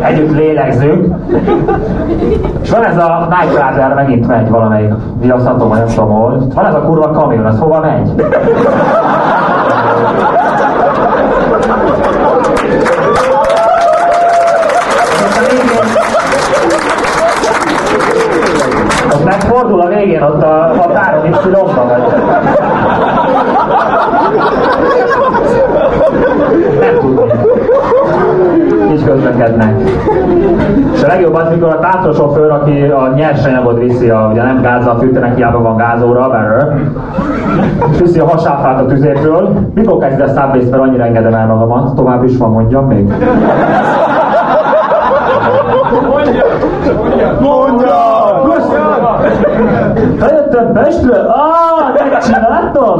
Együtt 0.00 0.36
lélegzünk. 0.36 1.14
És 2.62 2.70
van 2.70 2.84
ez 2.84 2.96
a 2.96 3.28
Night 3.30 3.68
Rider, 3.68 3.94
megint 3.94 4.26
megy 4.26 4.50
valamelyik 4.50 4.92
viaszhatom, 5.20 5.72
nem 5.72 5.86
tudom. 5.86 6.48
Van 6.54 6.66
ez 6.66 6.74
a 6.74 6.80
kurva 6.80 7.10
kamion, 7.10 7.46
az 7.46 7.58
hova 7.58 7.80
megy? 7.80 8.26
Nyersanyagot 33.26 33.78
viszi, 33.78 34.10
a, 34.10 34.28
ugye 34.32 34.42
nem 34.42 34.60
gázzal 34.60 34.98
fűtenek, 34.98 35.36
hiába 35.36 35.62
van 35.62 35.76
gázóra, 35.76 36.28
better, 36.28 36.74
és 37.92 37.98
viszi 37.98 38.18
a 38.18 38.28
hasáfát 38.28 38.80
a 38.80 38.86
tüzétről. 38.86 39.48
Mikor 39.74 39.98
kezd 39.98 40.20
a 40.20 40.26
subways 40.26 40.64
mert 40.70 40.82
annyira 40.82 41.04
engedem 41.04 41.34
el 41.34 41.46
magamat, 41.46 41.94
tovább 41.94 42.24
is 42.24 42.36
van, 42.36 42.50
mondjam 42.50 42.86
még. 42.86 43.12
Mondja! 46.08 46.44
Mondja! 47.40 47.94
Mondja! 48.46 49.18
Bejöttem 50.18 50.72
Pestről? 50.72 51.26
Ah, 51.26 52.02
megcsináltam! 52.10 52.98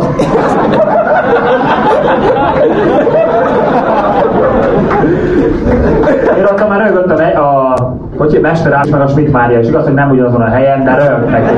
Én 6.36 6.44
ott 6.44 6.68
már 6.68 6.86
rögöttem 6.86 7.42
a 7.42 7.74
kocsi, 8.16 8.38
mester 8.38 8.72
állt 8.72 8.90
meg 8.90 9.00
a 9.00 9.06
Schmidt 9.06 9.32
Mária, 9.32 9.58
és 9.58 9.68
igaz, 9.68 9.84
hogy 9.84 9.94
nem 9.94 10.10
ugyanazon 10.10 10.40
a 10.40 10.48
helyen, 10.48 10.84
de 10.84 10.94
rögtek. 10.94 11.50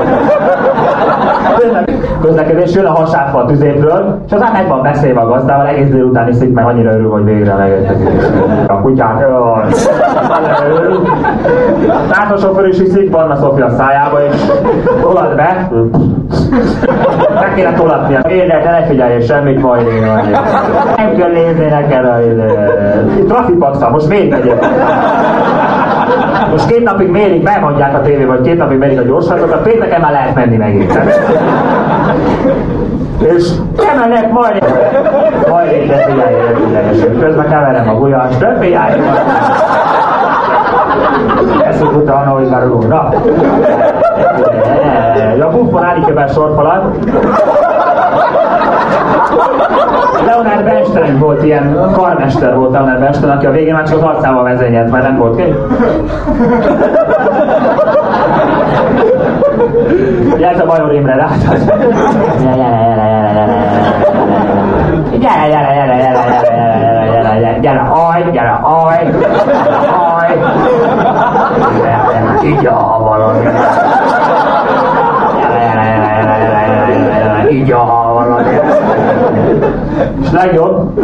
Közlekedés 2.21 2.73
jön 2.75 2.85
a 2.85 2.91
hasátfa 2.91 3.37
a 3.37 3.45
tüzépről, 3.45 4.21
és 4.25 4.31
aztán 4.31 4.51
meg 4.51 4.67
van 4.67 4.81
beszélve 4.81 5.19
a 5.19 5.27
gazdával, 5.27 5.67
egész 5.67 5.89
délután 5.89 6.27
iszik, 6.27 6.53
meg 6.53 6.65
annyira 6.65 6.93
örül, 6.93 7.09
hogy 7.09 7.23
végre 7.23 7.53
megjöttek. 7.53 7.97
A 8.67 8.81
kutyák, 8.81 9.19
jaj, 9.19 9.65
örül. 10.69 11.01
Tehát 12.09 12.31
a 12.31 12.37
sofőr 12.37 12.67
is 12.67 12.79
iszik, 12.79 13.11
van 13.11 13.31
a 13.31 13.35
Sofia 13.35 13.65
a 13.65 13.69
szájába, 13.69 14.17
és 14.29 14.35
tolad 15.01 15.35
be. 15.35 15.71
Meg 17.39 17.53
kéne 17.55 17.73
tolatnia. 17.73 18.19
Érde, 18.29 18.61
te 18.63 18.71
ne 18.71 18.83
figyelj 18.83 19.21
semmit, 19.21 19.61
majd 19.61 19.87
én. 19.87 20.03
Nem 20.97 21.15
kell 21.17 21.31
nézni 21.31 21.65
neked 21.65 22.05
a 22.05 22.17
trafikpaxa, 23.27 23.89
most 23.89 24.07
miért 24.07 24.29
megyek? 24.29 24.65
Most 26.51 26.67
két 26.67 26.83
napig 26.83 27.09
mérik, 27.09 27.43
bemondják 27.43 27.93
a 27.93 28.01
tévé, 28.01 28.23
vagy 28.23 28.41
két 28.41 28.57
napig 28.57 28.77
mérik 28.77 28.99
a 28.99 29.03
gyorságokat, 29.03 29.61
pénteken 29.61 30.01
már 30.01 30.11
lehet 30.11 30.35
menni 30.35 30.57
megint. 30.57 30.99
És 33.35 33.49
kemelnek 33.77 34.31
majd, 34.31 34.63
majd 35.49 35.87
de 35.87 35.97
figyelj, 35.97 36.35
de 36.35 36.53
figyelj, 36.65 37.19
közben 37.19 37.49
keverem 37.49 37.89
a 37.89 38.07
de 38.39 38.57
figyelj, 38.59 39.01
ezt 41.65 41.83
úgy 41.83 41.95
utána, 41.95 42.29
hogy 42.29 42.49
már 42.49 42.67
Na. 42.87 43.09
Ja, 45.37 45.49
buffon 45.49 45.83
állítja 45.83 46.13
be 46.13 46.23
a 46.23 46.27
sorfalat. 46.27 46.95
Leonard 50.25 50.63
Bernstein 50.63 51.19
volt 51.19 51.43
ilyen, 51.43 51.91
karmester 51.93 52.55
volt 52.55 52.71
Leonard 52.71 52.99
Bernstein, 52.99 53.31
aki 53.31 53.45
a 53.45 53.51
végén 53.51 53.73
már 53.73 53.87
csak 53.87 53.97
az 53.97 54.03
arcával 54.03 54.43
vezényelt, 54.43 54.91
mert 54.91 55.03
nem 55.03 55.17
volt 55.17 55.35
ki. 55.35 55.53
Jelent 60.37 60.61
a 60.61 60.65
Bajor 60.65 60.93
Imre 60.93 61.15
rá. 61.15 61.27
Gyere, 65.19 65.47
gyere, 65.47 65.73
gyere, 65.73 65.95
gyere, 65.95 65.97
gyere, 65.97 65.97
gyere, 65.97 65.97
gyere, 65.99 66.79
gyere, 66.79 67.11
gyere, 67.11 67.39
gyere, 67.39 67.59
gyere, 67.59 67.79
aj, 67.79 68.31
gyere, 68.31 68.59
aj, 68.63 69.13
aj. 70.15 70.37
Így 72.43 72.65
a 72.65 72.97
valami. 72.99 73.45
Így 77.51 77.71
a. 77.71 78.07
És 80.21 80.31
legjobb, 80.31 80.99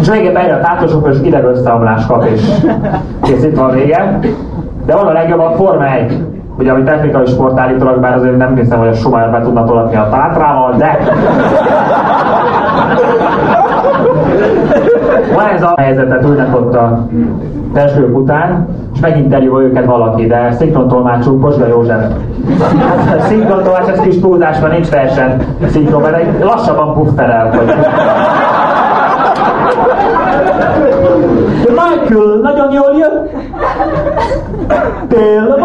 és 0.00 0.08
legjobb 0.08 0.34
a 0.34 0.60
tátosok, 0.60 1.08
és 1.08 1.16
ideg 1.22 1.44
összeomlás 1.44 2.06
kap, 2.06 2.24
és 2.24 2.42
kész 3.22 3.44
itt 3.44 3.56
van 3.56 3.70
vége. 3.70 4.18
De 4.86 4.94
van 4.94 5.06
a 5.06 5.12
legjobb 5.12 5.40
a 5.40 5.52
Forma 5.56 5.86
1 5.86 6.24
ugye 6.58 6.72
ami 6.72 6.82
technikai 6.82 7.26
sport 7.26 7.58
állítólag, 7.58 8.00
bár 8.00 8.14
azért 8.14 8.36
nem 8.36 8.56
hiszem, 8.56 8.78
hogy 8.78 8.88
a 8.88 8.92
Schumacher 8.92 9.30
be 9.30 9.40
tudna 9.40 9.64
tolatni 9.64 9.96
a 9.96 10.08
tátrával, 10.10 10.74
de 10.76 10.98
van 15.34 15.46
ez 15.54 15.62
a 15.62 15.74
helyzetet 15.76 16.24
ülnek 16.24 16.56
ott 16.56 16.74
a 16.74 17.06
testők 17.72 18.16
után, 18.16 18.68
és 19.02 19.08
meginterjúol 19.08 19.62
őket 19.62 19.84
valaki, 19.84 20.26
de 20.26 20.52
szinkrontolmácsunk 20.58 21.40
Bosga 21.40 21.66
József. 21.66 22.04
Szinkrontolmács, 23.20 23.88
ez 23.88 24.00
kis 24.00 24.20
túlzás, 24.20 24.60
mert 24.60 24.72
nincs 24.72 24.88
verseny 24.88 25.46
szinkron, 25.70 26.00
mert 26.00 26.44
lassabban 26.44 26.94
pufferel, 26.94 27.50
hogy 27.50 27.74
Michael, 31.68 32.40
nagyon 32.42 32.72
jól 32.72 32.94
jön. 32.98 33.28
Tél, 35.08 35.56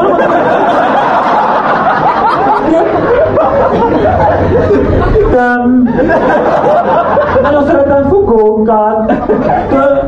nagyon 7.42 7.66
szeretem 7.66 8.04
fukókat. 8.10 9.14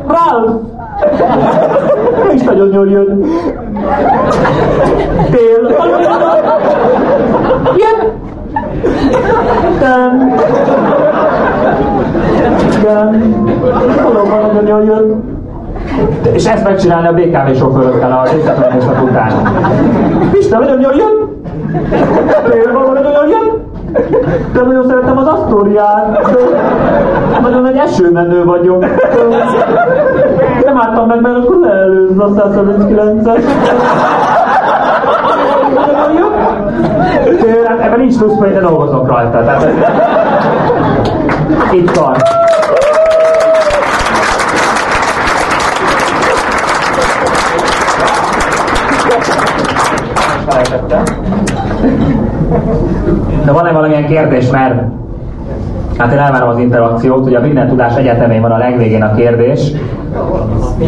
Ralph! 0.08 0.79
Ő 2.30 2.34
is 2.34 2.41
nagyon 2.41 2.74
jól 2.74 2.89
jön. 2.89 3.26
Tél. 5.32 5.76
Jön! 7.78 8.28
Um, 9.82 10.34
igen. 12.80 13.45
Valóban 14.04 14.52
nagyon 14.54 14.68
jól 14.68 14.84
jön. 14.84 15.38
És 16.34 16.45
ezt 16.45 16.64
megcsinálni 16.64 17.08
a 17.08 17.14
BKV 17.14 17.58
sofőrökkel 17.58 18.12
a 18.12 18.30
részletlenesek 18.32 19.04
után. 19.04 19.32
Pista, 20.32 20.60
nagyon 20.60 20.82
jól 20.82 20.93
jön! 20.95 21.41
Például 22.50 22.93
nagyon 22.93 23.12
jól 23.12 23.28
jön! 23.28 23.69
De 24.54 24.62
nagyon 24.62 24.88
szeretem 24.88 25.18
az 25.18 25.28
Asztóriát. 25.28 26.36
Nagyon 27.42 27.62
nagy 27.62 27.76
esőmenő 27.78 28.46
vagyok. 28.46 28.86
Nem 30.66 30.78
álltam 30.78 31.08
meg, 31.08 31.22
mert 31.22 31.36
akkor 31.36 31.58
leelőzz 31.62 32.20
a 32.20 32.28
139-es. 32.28 33.44
Nagyon 35.76 36.14
jó. 36.18 36.28
Hát 37.68 37.80
ebben 37.80 38.00
nincs 38.00 38.18
plusz, 38.18 38.38
mert 38.38 38.62
dolgozok 38.62 39.08
rajta. 39.08 39.44
Tehát 39.44 39.68
itt 41.72 41.92
van. 41.96 42.16
De 53.45 53.52
van-e 53.52 53.72
valamilyen 53.72 54.06
kérdés, 54.06 54.50
mert 54.50 54.82
Hát 56.00 56.12
én 56.12 56.18
elvárom 56.18 56.50
az 56.50 56.60
interakciót, 56.60 57.26
ugye 57.26 57.38
a 57.38 57.41
minden 57.41 57.68
tudás 57.68 57.95
egyetemén 57.95 58.41
van 58.41 58.52
a 58.52 58.58
legvégén 58.58 59.04
a 59.04 59.16
kérdés. 59.16 59.72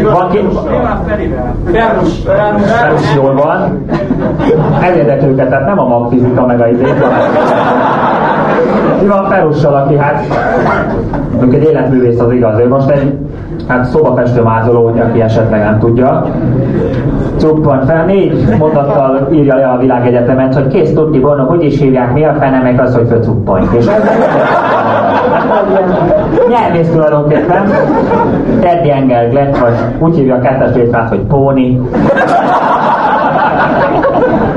Van 0.04 0.30
ki... 0.30 0.40
Ferus 2.60 3.16
jól 3.16 3.34
van. 3.34 3.86
Ez 4.82 4.96
érdekli 4.96 5.28
őket, 5.28 5.50
tehát 5.50 5.66
nem 5.66 5.80
a 5.80 5.88
magfizika 5.88 6.46
meg 6.46 6.62
a 6.62 6.68
izét, 6.68 6.96
Mi 9.02 9.08
van 9.08 9.30
Ferussal, 9.30 9.74
aki 9.76 9.98
hát 9.98 10.26
mondjuk 11.32 11.54
egy 11.54 11.64
életművész 11.64 12.20
az 12.20 12.32
igaz, 12.32 12.60
ő 12.60 12.68
most 12.68 12.90
egy 12.90 13.14
hát 13.68 13.86
szobafestő 13.86 14.42
mázoló, 14.42 14.84
hogy 14.84 15.00
aki 15.00 15.22
esetleg 15.22 15.64
nem 15.64 15.80
tudja. 15.80 16.26
Cuppan 17.42 17.86
fel, 17.86 18.06
négy 18.06 18.56
mondattal 18.60 19.28
írja 19.32 19.56
le 19.56 19.68
a 19.68 19.78
világegyetemet, 19.78 20.54
hogy 20.54 20.68
kész 20.68 20.94
tudni 20.94 21.20
volna, 21.20 21.44
hogy 21.44 21.64
is 21.64 21.80
hívják, 21.80 22.14
mi 22.14 22.26
a 22.26 22.34
fene, 22.40 22.62
meg 22.62 22.80
az, 22.80 22.96
hogy 22.96 23.08
főcuppony. 23.08 23.68
És 23.78 23.86
ez 23.86 24.02
nyelvész 26.50 26.90
tulajdonképpen. 26.92 27.70
Teddy 28.60 28.92
Engel 28.92 29.32
lett, 29.32 29.58
vagy 29.58 29.74
úgy 30.00 30.16
hívja 30.16 30.36
a 30.36 30.40
kettes 30.40 30.76
létrát, 30.76 31.10
hogy 31.10 31.20
Póni. 31.20 31.82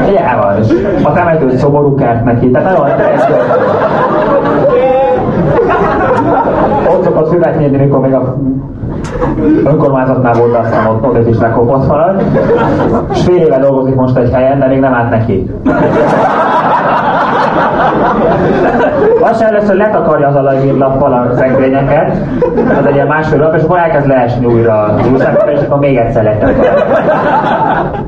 Ugye 0.08 0.20
van, 0.40 0.56
a 1.02 1.12
temető 1.12 1.56
szoború 1.56 1.94
kert 1.94 2.24
neki, 2.24 2.50
tehát 2.50 2.72
nagyon 2.72 2.90
ott 6.88 7.04
szokott 7.04 7.58
nyírni, 7.58 7.76
mikor 7.76 8.00
még 8.00 8.14
a 8.14 8.36
önkormányzatnál 9.64 10.32
volt, 10.32 10.56
aztán 10.56 10.86
ott, 10.86 11.04
ott 11.04 11.28
is 11.28 11.38
lekopott 11.38 11.86
marad. 11.86 12.22
És 13.12 13.22
fél 13.22 13.36
éve 13.36 13.58
dolgozik 13.58 13.94
most 13.94 14.16
egy 14.16 14.30
helyen, 14.32 14.58
de 14.58 14.66
még 14.66 14.80
nem 14.80 14.94
állt 14.94 15.10
neki. 15.10 15.50
Az 19.20 19.38
sem 19.38 19.48
először 19.48 19.76
letakarja 19.76 20.28
az 20.28 20.34
alagírlappal 20.34 21.12
a 21.12 21.36
szenkrényeket, 21.36 22.16
az 22.78 22.86
egy 22.86 22.94
ilyen 22.94 23.06
másfél 23.06 23.38
lap, 23.38 23.54
és 23.54 23.62
akkor 23.62 23.78
elkezd 23.78 24.06
leesni 24.06 24.46
újra 24.46 24.82
a 24.82 24.94
és 25.46 25.60
akkor 25.60 25.78
még 25.78 25.96
egyszer 25.96 26.22
letakarja. 26.22 26.72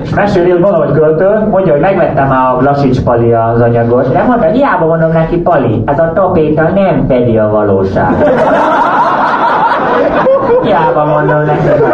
És 0.03 0.15
meséli, 0.15 0.51
hogy 0.51 0.61
mondom, 0.61 0.81
hogy 0.81 0.93
költő, 0.93 1.47
mondja, 1.51 1.73
hogy 1.73 1.81
megvettem 1.81 2.31
a 2.31 2.57
Blasics 2.57 3.03
Pali 3.03 3.33
az 3.33 3.61
anyagot, 3.61 4.13
de 4.13 4.23
mondta, 4.23 4.47
hiába 4.47 4.87
mondom 4.87 5.13
neki 5.13 5.37
Pali, 5.37 5.83
ez 5.87 5.99
a 5.99 6.13
tapéta 6.15 6.63
nem 6.63 7.05
fedi 7.09 7.39
a 7.39 7.49
valóság. 7.49 8.15
Hiába 10.67 11.05
mondom 11.05 11.43
neked. 11.45 11.85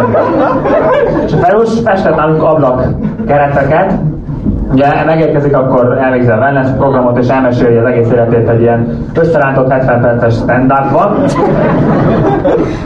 És 1.25 1.33
Ferus 1.41 1.81
festett 1.85 2.17
nálunk 2.17 2.43
ablak 2.43 2.85
kereteket, 3.27 3.93
Ugye 4.73 5.05
megérkezik, 5.05 5.57
akkor 5.57 5.99
elvégzi 5.99 6.31
a 6.31 6.37
wellness 6.37 6.69
programot, 6.77 7.19
és 7.19 7.29
elmeséli 7.29 7.77
az 7.77 7.85
egész 7.85 8.11
életét 8.11 8.49
egy 8.49 8.61
ilyen 8.61 9.07
összerántott 9.15 9.71
70 9.71 10.01
perces 10.01 10.35
stand 10.35 10.73
-ban. 10.93 11.25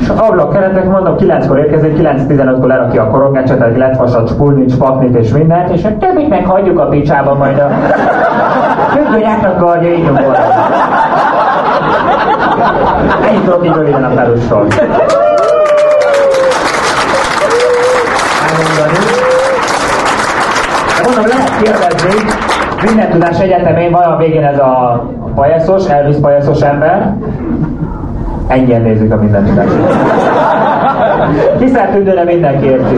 És 0.00 0.08
ablak 0.08 0.52
keretek, 0.52 0.90
mondom, 0.90 1.14
9-kor 1.18 1.58
érkezik, 1.58 1.96
9-15-kor 1.98 2.66
lerakja 2.66 3.02
a 3.02 3.10
korongecsetet, 3.10 3.76
letvasat, 3.76 4.28
spulnit, 4.28 4.70
spaknit 4.70 5.16
és 5.16 5.32
mindent, 5.32 5.70
és 5.70 5.84
a 5.84 5.96
többit 5.98 6.28
meg 6.28 6.46
hagyjuk 6.46 6.78
a 6.78 6.86
picsába 6.86 7.34
majd 7.34 7.58
a 7.58 7.70
függőnyák 8.90 9.44
akarja, 9.44 9.92
így 9.92 10.04
nyugodtan. 10.04 10.34
Ennyit 13.28 13.44
tudok 13.44 13.66
így 13.66 13.72
röviden 13.72 14.04
a 14.04 14.14
Ferusról. 21.06 21.62
kérdezni, 21.62 22.30
minden 22.84 23.10
tudás 23.10 23.40
egyetemén 23.40 23.90
van 23.90 24.02
a 24.02 24.16
végén 24.16 24.44
ez 24.44 24.58
a 24.58 25.04
pajeszos, 25.34 25.88
Elvis 25.88 26.16
pajeszos 26.16 26.60
ember. 26.60 27.14
Ennyien 28.46 28.82
nézik 28.82 29.12
a 29.12 29.16
minden 29.16 29.44
tudás. 29.44 29.70
Kiszert 31.58 31.92
tündőre 31.92 32.24
mindenki 32.24 32.66
érti. 32.66 32.96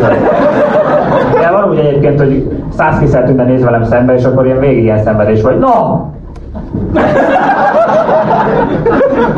De 1.41 1.51
van 1.51 1.71
úgy 1.71 1.79
egyébként, 1.79 2.19
hogy 2.19 2.63
száz 2.77 2.99
kiszert 2.99 3.27
tünde 3.27 3.43
néz 3.43 3.65
velem 3.65 3.85
szembe, 3.85 4.15
és 4.15 4.25
akkor 4.25 4.47
ilyen 4.47 4.61
végig 4.61 4.83
ilyen 4.83 5.03
szenvedés 5.03 5.43
vagy. 5.43 5.59
No! 5.59 6.01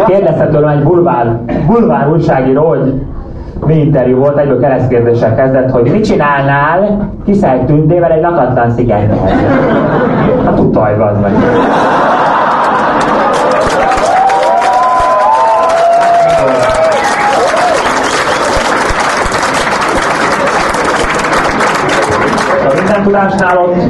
Kérdezte 0.07 0.47
tőlem 0.47 0.69
egy 0.69 0.83
bulvár, 0.83 1.39
bulvár 1.67 2.09
újságíró, 2.09 2.69
hogy 2.69 2.95
mi 3.67 3.75
interjú 3.75 4.19
volt, 4.19 4.39
egyből 4.39 4.61
keresztkérdéssel 4.61 5.35
kezdett, 5.35 5.71
hogy 5.71 5.91
mit 5.91 6.05
csinálnál 6.05 7.11
kiszelt 7.25 7.65
tündével 7.65 8.13
egy 8.13 8.23
lakatlan 8.23 8.71
szigeten? 8.71 9.19
Hát 10.45 10.59
utalj, 10.59 10.95
az 10.95 11.21
meg. 11.21 11.33
Tudásnál 23.05 23.59
ott 23.59 23.90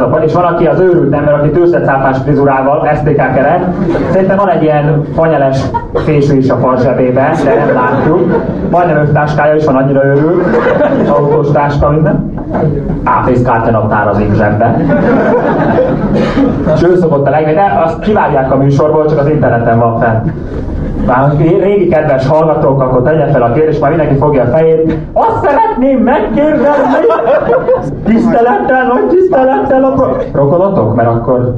A 0.00 0.16
és 0.24 0.32
van, 0.34 0.44
aki 0.44 0.66
az 0.66 0.80
őrült 0.80 1.14
ember, 1.14 1.34
aki 1.34 1.50
tőzsdecápás 1.50 2.16
frizurával, 2.18 2.88
STK 2.94 3.16
keret. 3.16 3.64
Szerintem 4.10 4.36
van 4.36 4.48
egy 4.48 4.62
ilyen 4.62 5.04
fanyeles 5.14 5.60
fésű 5.94 6.36
is 6.36 6.50
a 6.50 6.56
fal 6.56 6.76
zsebében, 6.76 7.32
de 7.44 7.54
nem 7.54 7.74
látjuk. 7.74 8.42
Majdnem 8.70 8.96
öt 8.96 9.12
táskája 9.12 9.54
is 9.54 9.64
van, 9.64 9.76
annyira 9.76 10.04
őrült. 10.04 10.44
Autós 11.08 11.50
táska, 11.50 11.90
minden. 11.90 12.32
Áfészkártya 13.04 13.78
az 14.10 14.22
zsebben. 14.34 14.86
És 16.74 16.82
ő 16.82 16.96
szokott 16.96 17.26
a 17.26 17.30
legjobb, 17.30 17.54
de 17.54 17.82
azt 17.84 17.98
kivágják 17.98 18.52
a 18.52 18.56
műsorból, 18.56 19.06
csak 19.06 19.18
az 19.18 19.28
interneten 19.28 19.78
van 19.78 19.98
fenn. 19.98 20.30
Már 21.06 21.32
régi 21.38 21.88
kedves 21.88 22.26
hallgatók, 22.26 22.82
akkor 22.82 23.02
tegye 23.02 23.26
fel 23.26 23.42
a 23.42 23.52
kérdést, 23.52 23.80
már 23.80 23.90
mindenki 23.90 24.16
fogja 24.16 24.42
a 24.42 24.46
fejét. 24.46 24.96
Azt 25.12 25.44
szeretném 25.44 25.98
megkérdezni, 25.98 27.04
tisztelettel, 28.04 28.86
nagy 28.86 29.06
tisztelettel 29.06 29.83
a 29.84 29.92
pro... 29.92 30.06
Rokonatok? 30.32 30.94
Mert 30.94 31.08
akkor... 31.08 31.54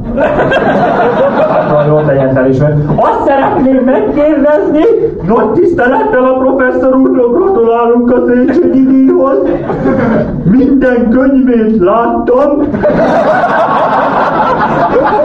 Akkor 1.49 1.85
jól 1.87 2.05
tegyen 2.07 2.35
fel 2.35 2.49
is, 2.49 2.59
Azt 2.97 3.25
szeretném 3.27 3.85
megkérdezni, 3.85 4.83
nagy 5.27 5.51
tisztelettel 5.51 6.25
a 6.25 6.39
professzor 6.39 6.95
úrnak 6.95 7.37
gratulálunk 7.37 8.13
a 8.13 8.17
Széchenyi 8.27 8.85
díjhoz. 8.87 9.39
Minden 10.45 11.11
könyvét 11.11 11.79
láttam. 11.79 12.59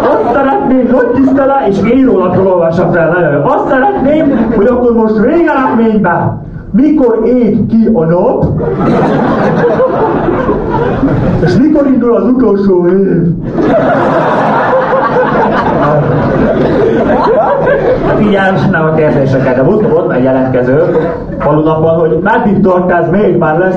Azt 0.02 0.34
szeretném, 0.34 0.90
nagy 0.92 1.08
tisztelet, 1.08 1.68
és 1.68 1.78
írólapról 1.96 2.48
olvassa 2.48 2.90
fel. 2.92 3.44
Azt 3.46 3.68
szeretném, 3.68 4.54
hogy 4.56 4.66
akkor 4.66 4.94
most 4.94 5.18
végeredményben 5.18 6.50
mikor 6.72 7.22
ég 7.26 7.66
ki 7.66 7.90
a 7.94 8.06
nap, 8.06 8.46
és 11.44 11.56
mikor 11.56 11.88
indul 11.88 12.16
az 12.16 12.24
utolsó 12.24 12.88
év. 12.88 13.28
Hát 18.08 18.22
így 18.22 18.34
elmennám 18.34 18.86
a 18.86 18.94
kérdéseket, 18.94 19.56
de 19.56 19.64
volt, 19.64 19.90
volt 19.90 20.12
egy 20.12 20.24
jelentkező 20.24 20.84
falunapban, 21.40 22.00
hogy 22.00 22.20
meddig 22.24 22.62
tartás 22.62 23.06
még 23.12 23.38
már 23.38 23.58
lesz. 23.58 23.76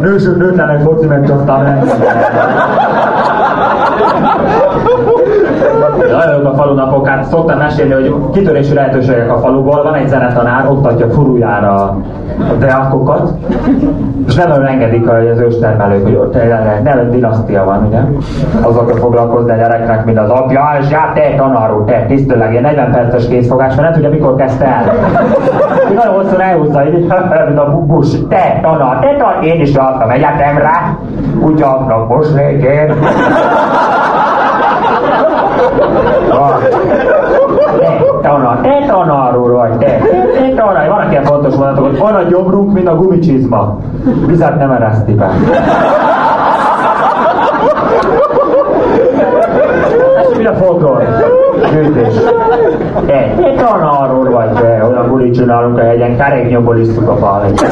Nősök 0.00 0.36
nőtlenek 0.36 0.82
foci 0.82 1.06
meg 1.06 1.26
csak 1.26 1.44
Nagyon 6.12 6.46
a 6.46 6.54
falunapok, 6.54 7.06
hát 7.08 7.24
szoktam 7.24 7.58
mesélni, 7.58 7.92
hogy 7.92 8.14
kitörési 8.32 8.74
lehetőségek 8.74 9.32
a 9.32 9.38
faluból, 9.38 9.82
van 9.82 9.94
egy 9.94 10.08
zenetanár, 10.08 10.70
oktatja 10.70 11.10
furujára 11.10 11.74
a 12.38 12.54
deákokat, 12.58 13.30
és 14.26 14.34
nem 14.34 14.48
nagyon 14.48 14.66
engedik 14.66 15.08
az 15.08 15.38
őstermelők, 15.38 16.02
hogy 16.02 16.14
ott 16.14 16.36
nem 16.82 17.10
dinasztia 17.10 17.64
van, 17.64 17.86
ugye? 17.86 17.98
Azokkal 18.60 18.96
foglalkozni 18.96 19.50
a 19.50 19.56
gyereknek, 19.56 20.04
mint 20.04 20.18
az 20.18 20.30
apja, 20.30 20.76
és 20.80 20.90
já, 20.90 21.12
te 21.14 21.34
tanáró, 21.36 21.84
te, 21.84 22.04
tisztőleg, 22.06 22.50
ilyen 22.50 22.62
40 22.62 22.90
perces 22.90 23.28
készfogás, 23.28 23.74
mert 23.74 23.82
nem 23.82 23.92
tudja, 23.92 24.10
mikor 24.10 24.34
kezdte 24.34 24.64
el. 24.64 24.82
Én 25.90 25.94
nagyon 25.94 26.14
hosszú 26.14 26.38
elhúzza, 26.38 26.86
így, 26.86 26.92
mint 27.46 27.58
a 27.58 27.84
bus, 27.86 28.08
te 28.28 28.58
tanár, 28.62 28.98
te 28.98 29.16
tanár, 29.18 29.42
én 29.42 29.60
is 29.60 29.74
jártam 29.74 30.10
egyetemre, 30.10 30.98
úgy 31.40 31.58
járnak 31.58 32.08
most 32.08 32.34
lékén. 35.78 36.02
Te 37.78 38.28
tanár, 38.28 38.60
te 38.60 38.86
tanár 38.86 39.36
vagy, 39.36 39.78
te. 39.78 39.86
Te 39.86 40.54
tanár, 40.56 40.88
vannak 40.88 41.10
ilyen 41.10 41.24
fontos 41.24 41.54
mondatok, 41.54 41.84
hogy 41.84 41.98
van 41.98 42.14
a 42.14 42.22
gyomrunk, 42.22 42.72
mint 42.72 42.88
a 42.88 42.96
gumicsizma. 42.96 43.78
Vizet 44.26 44.58
nem 44.58 44.70
ereszti 44.70 45.14
be. 45.14 45.30
Ez 50.20 50.36
mi 50.36 50.46
a 50.46 50.54
folklór? 50.54 51.02
Gyűjtés. 51.72 52.14
Te, 53.06 53.34
te 53.36 53.52
tanár 53.56 54.10
vagy, 54.30 54.52
te. 54.52 54.86
Olyan 54.90 55.08
bulit 55.08 55.34
csinálunk 55.34 55.78
a 55.78 55.82
hegyen, 55.82 56.16
keréknyomból 56.16 56.76
isztuk 56.76 57.08
a 57.08 57.16
falit. 57.16 57.64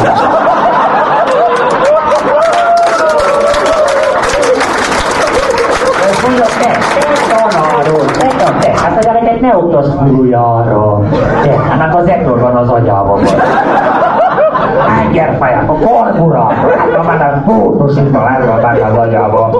mondja, 6.22 6.44
te, 6.44 6.78
te, 7.00 7.21
te, 9.02 9.08
te, 9.08 9.18
hát 9.18 9.24
a 9.24 9.28
gyereket 9.28 9.40
ne 9.40 9.56
oktass 9.56 9.86
fülújára. 9.98 11.00
Te, 11.42 11.54
ennek 11.72 11.96
az 11.96 12.08
ektor 12.08 12.40
van 12.40 12.56
az 12.56 12.68
agyában. 12.68 13.20
Gyerfáják, 15.12 15.70
a 15.70 15.74
karburátor, 15.74 16.70
hát 16.70 16.96
van 16.96 17.04
már 17.04 17.42
bótosítva, 17.46 18.28
el 18.28 18.46
van 18.46 18.60
benne 18.62 18.86
az 18.86 18.96
agyába. 18.96 19.50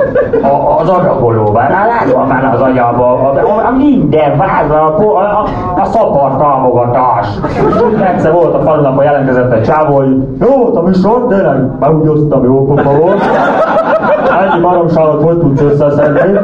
A, 0.43 0.81
az 0.81 0.89
adagolóban, 0.89 1.63
hát 1.63 2.13
van 2.13 2.29
benne 2.29 2.51
az 2.55 2.61
agyába. 2.61 3.05
A, 3.05 3.35
a, 3.37 3.67
a 3.67 3.71
minden 3.77 4.37
vázra, 4.37 4.85
a, 4.85 5.01
a, 5.01 5.21
a, 5.21 5.81
a 5.81 5.85
szapar 5.85 6.37
támogatás. 6.37 7.29
Egyszer 8.13 8.33
volt 8.33 8.55
a 8.55 8.61
falunapon 8.61 9.05
jelentkezett 9.05 9.53
egy 9.53 9.63
csávó, 9.63 9.95
hogy 9.95 10.17
jó 10.41 10.57
volt 10.57 10.77
a 10.77 10.83
műsor, 10.83 11.27
tényleg, 11.29 11.79
már 11.81 11.91
úgy 11.95 12.09
osztam, 12.09 12.45
jó 12.45 12.65
pofa 12.65 12.91
volt. 12.91 13.23
Ennyi 14.41 14.61
baromságot 14.63 15.23
hogy 15.23 15.39
tudsz 15.39 15.61
összeszedni? 15.61 16.39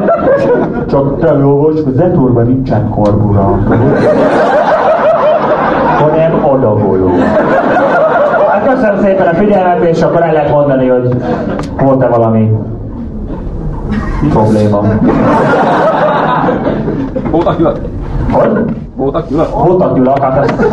Csak 0.89 1.19
te 1.19 1.33
jó 1.39 1.61
vagy, 1.61 1.81
hogy 1.83 1.93
Zeturban 1.93 2.45
nincsen 2.45 2.89
karburátor. 2.89 3.77
hanem 5.99 6.45
adagoló. 6.45 7.09
Hát 8.49 8.69
köszönöm 8.73 9.01
szépen 9.01 9.27
a 9.27 9.33
figyelmet, 9.33 9.83
és 9.83 10.01
akkor 10.01 10.21
el 10.21 10.33
lehet 10.33 10.51
mondani, 10.51 10.87
hogy 10.87 11.15
volt-e 11.81 12.07
valami 12.07 12.57
probléma. 14.29 14.81
Voltak 17.31 17.57
gyulak? 17.57 17.77
Hogy? 18.31 18.49
Voltak 18.95 19.29
gyulak? 19.29 19.63
Voltak 19.63 19.95
gyulak, 19.95 20.19
hát 20.19 20.37
ezt 20.37 20.67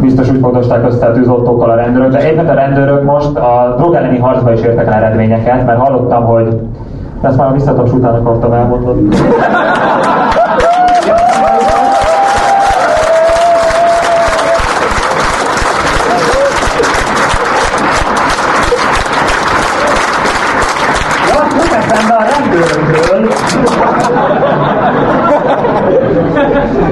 biztos 0.00 0.30
úgy 0.30 0.38
fogdosták 0.40 0.86
össze 0.86 1.06
a 1.06 1.12
tűzoltókkal 1.12 1.70
a 1.70 1.74
rendőrök, 1.74 2.10
de 2.10 2.32
éppen 2.32 2.48
a 2.48 2.54
rendőrök 2.54 3.04
most 3.04 3.36
a 3.36 3.74
drog 3.76 3.94
elleni 3.94 4.18
harcba 4.18 4.52
is 4.52 4.60
értek 4.60 4.86
el 4.86 4.92
eredményeket, 4.92 5.66
mert 5.66 5.78
hallottam, 5.78 6.24
hogy 6.24 6.60
ezt 7.20 7.36
már 7.36 7.48
a 7.48 7.52
visszataps 7.52 7.92
után 7.92 8.14
akartam 8.14 8.52
elmondani. 8.52 9.08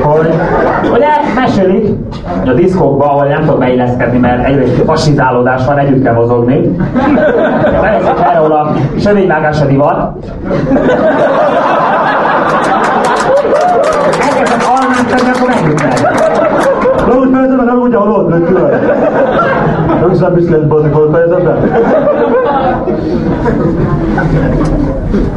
hogy 0.03 0.35
ugye 0.93 1.09
mesélik, 1.35 1.89
hogy 2.83 2.91
a 2.91 2.97
diszkókban, 2.97 3.09
ahol 3.09 3.27
nem 3.27 3.41
tudok 3.41 3.59
beilleszkedni, 3.59 4.19
mert 4.19 4.45
egyrészt 4.45 4.83
fasizálódás 4.85 5.65
van, 5.67 5.79
együtt 5.79 6.03
kell 6.03 6.15
mozogni. 6.15 6.77
Beveszik 7.65 8.25
erről 8.35 8.53
a 8.53 8.75
sövényvágás 8.99 9.61
a 9.61 9.65
divat. 9.65 10.17
Elkezdett 14.21 14.63
almát 14.63 15.07
tenni, 15.09 15.31
akkor 15.35 15.49
megütnek. 15.49 16.01
Na 17.07 17.19
úgy 17.19 17.31
fejezetben 17.33 17.67
nem 17.67 17.79
úgy, 17.79 17.95
ahol 17.95 18.11
ott, 18.11 18.33
hogy 18.33 18.45
külön. 18.45 18.71
Nem 20.01 20.11
is 20.11 20.19
nem 20.19 20.33
hogy 20.33 20.67
bazik 20.67 20.93
volt 20.93 21.13
fejezetben. 21.13 21.57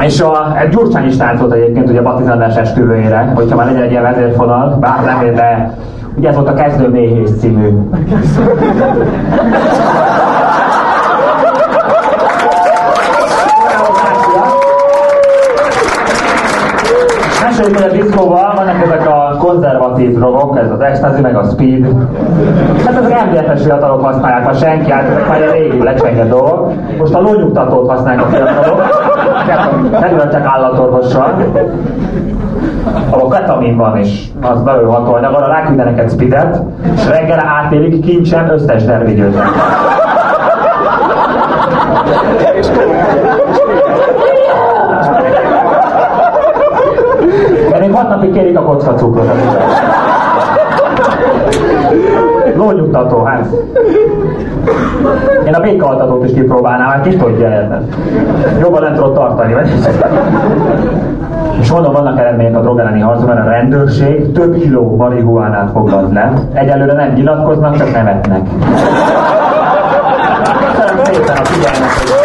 És 0.01 0.21
a, 0.21 0.57
egy 0.61 0.69
Gyurcsány 0.69 1.05
is 1.05 1.17
táncolt 1.17 1.53
egyébként 1.53 1.89
ugye 1.89 1.99
a 1.99 2.03
batizálás 2.03 2.55
esküvőjére, 2.55 3.31
hogyha 3.35 3.55
már 3.55 3.65
legyen 3.65 3.81
egy 3.81 3.91
ilyen 3.91 4.03
vezérfonal, 4.03 4.77
bár 4.79 5.03
nem 5.03 5.35
de 5.35 5.77
Ugye 6.15 6.29
ez 6.29 6.35
volt 6.35 6.47
a 6.47 6.53
Kezdő 6.53 6.87
Méhész 6.87 7.39
című. 7.39 7.69
Mesélj 17.43 17.83
a 17.83 17.91
diszkóval, 17.91 18.55
vannak 18.55 18.83
ezek 18.83 19.07
a 19.07 19.24
ecstasy, 20.79 21.21
meg 21.21 21.35
a 21.35 21.43
speed. 21.43 21.87
Hát 22.85 22.97
ezek 22.97 23.25
MDF-es 23.31 23.63
fiatalok 23.63 24.05
használják, 24.05 24.45
ha 24.45 24.53
senki 24.53 24.91
át, 24.91 25.09
ezek 25.09 25.27
már 25.27 25.37
ilyen 25.37 25.51
régi 25.51 25.83
lecsengett 25.83 26.29
dolgok. 26.29 26.71
Most 26.97 27.13
a 27.13 27.21
lónyugtatót 27.21 27.89
használják 27.89 28.25
a 28.25 28.29
fiatalok. 28.29 28.81
Csak 30.31 30.45
állatorvossal. 30.45 31.35
ahol 33.09 33.29
ketamin 33.29 33.77
van, 33.77 33.97
és 33.97 34.25
az 34.41 34.61
nagyon 34.61 34.91
hatóanyag, 34.91 35.33
arra 35.33 35.47
ráküldenek 35.47 35.99
egy 35.99 36.09
spidet, 36.09 36.61
és 36.95 37.07
reggel 37.07 37.39
átélik 37.39 38.01
kincsen 38.01 38.49
összes 38.49 38.83
dervigyőznek. 38.83 39.45
De 47.69 47.79
még 47.79 47.91
hat 47.91 47.94
napig 48.09 48.33
kérik 48.33 48.57
a 48.57 48.61
kocka 48.61 48.93
cukrot. 48.93 49.31
Lónyugtató, 52.55 53.23
hát. 53.23 53.45
Én 55.47 55.53
a 55.53 55.59
békaaltatót 55.59 56.25
is 56.25 56.33
kipróbálnám, 56.33 56.87
hát 56.87 57.07
ki 57.07 57.15
tudja 57.15 57.47
ez. 57.47 57.65
Jobban 58.61 58.81
nem 58.81 58.93
tudod 58.93 59.13
tartani, 59.13 59.53
vagy? 59.53 59.69
És 61.59 61.71
mondom, 61.71 61.93
vannak 61.93 62.19
eredmények 62.19 62.55
a 62.55 62.61
drog 62.61 62.79
elleni 62.79 63.01
mert 63.25 63.39
a 63.39 63.49
rendőrség 63.49 64.31
több 64.31 64.55
kiló 64.55 64.95
marihuánát 64.95 65.71
foglalt 65.71 66.13
le. 66.13 66.33
Egyelőre 66.53 66.93
nem 66.93 67.13
nyilatkoznak, 67.13 67.75
csak 67.77 67.91
nevetnek. 67.91 68.41
Köszönöm 70.75 71.03
szépen 71.03 71.37
a 71.37 71.45
figyelmet! 71.45 72.24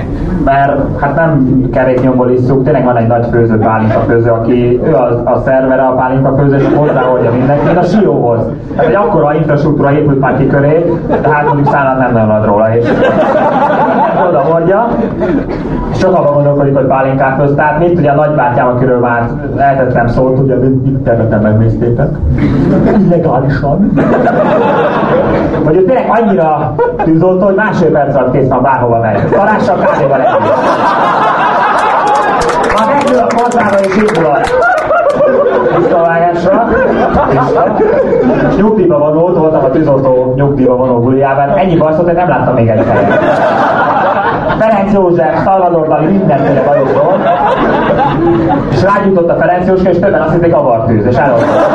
Mert 0.51 0.99
hát 0.99 1.15
nem 1.15 1.61
keréknyomból 1.73 2.31
isszuk, 2.31 2.63
tényleg 2.63 2.83
van 2.83 2.97
egy 2.97 3.07
nagy 3.07 3.25
főző 3.31 3.57
pálinka 3.57 3.99
főző, 3.99 4.29
aki 4.29 4.79
ő 4.83 4.93
a, 4.93 5.21
a 5.23 5.41
szervere 5.45 5.81
a 5.81 5.91
pálinka 5.91 6.35
főző, 6.37 6.55
és 6.55 6.67
hozzáhordja 6.75 7.31
mindenki, 7.31 7.65
mint 7.65 7.77
a 7.77 7.83
sióhoz. 7.83 8.39
Hát 8.77 8.85
egy 8.85 8.95
akkora 8.95 9.35
infrastruktúra 9.35 9.91
épült 9.91 10.19
már 10.19 10.37
ki 10.37 10.47
köré, 10.47 10.93
de 11.21 11.29
hát 11.29 11.45
mondjuk 11.45 11.67
szállát 11.67 11.97
nem 11.97 12.11
nagyon 12.11 12.29
ad 12.29 12.45
róla, 12.45 12.75
és 12.75 12.89
oda 14.27 14.39
hordja, 14.39 14.87
és 15.91 15.97
csak 15.97 16.15
abban 16.15 16.33
gondolkodik, 16.33 16.75
hogy 16.75 16.85
pálinkát 16.85 17.39
közt. 17.39 17.55
Tehát 17.55 17.79
mint 17.79 17.99
ugye 17.99 18.11
a 18.11 18.15
nagybátyám, 18.15 18.67
akiről 18.67 18.99
már 18.99 19.29
eltettem 19.57 20.07
szót, 20.07 20.39
ugye 20.39 20.55
interneten 20.85 21.41
megnéztétek. 21.41 22.09
Illegálisan. 22.99 23.91
Hogy 25.65 25.75
ő 25.75 25.83
tényleg 25.83 26.05
annyira 26.09 26.75
tűzoltó, 27.03 27.45
hogy 27.45 27.55
másfél 27.55 27.91
perc 27.91 28.15
alatt 28.15 28.31
kész 28.31 28.47
van 28.47 28.61
bárhova 28.61 28.99
megy. 28.99 29.19
Tarással 29.29 29.77
kávéval 29.77 30.19
együtt. 30.21 30.40
A 33.21 33.27
kazzába 33.35 33.79
és 33.79 33.95
indulat. 33.95 34.49
Visszavágásra. 35.77 36.67
Vissza. 37.29 37.75
És 38.49 38.55
nyugdíjba 38.55 38.97
vonult, 38.97 39.37
voltam 39.37 39.63
a 39.63 39.69
tűzoltó 39.69 40.33
nyugdíjba 40.35 40.75
vonó 40.75 40.99
buliában. 40.99 41.57
Ennyi 41.57 41.77
bajszot, 41.77 42.05
hogy 42.05 42.15
nem 42.15 42.29
láttam 42.29 42.53
még 42.53 42.67
egy 42.67 42.85
helyen. 42.85 43.11
Ferenc 44.59 44.93
József, 44.93 45.43
Salvador 45.43 45.87
Dali, 45.87 46.05
mindenféle 46.05 46.61
bajos 46.61 46.91
volt. 46.91 47.29
És 48.71 48.81
rágyújtott 48.83 49.29
a 49.29 49.35
Ferenc 49.35 49.67
József, 49.67 49.87
és 49.87 49.99
többen 49.99 50.21
azt 50.21 50.31
hitték 50.31 50.55
avartűz, 50.55 51.05
és 51.05 51.15
eloltott. 51.15 51.69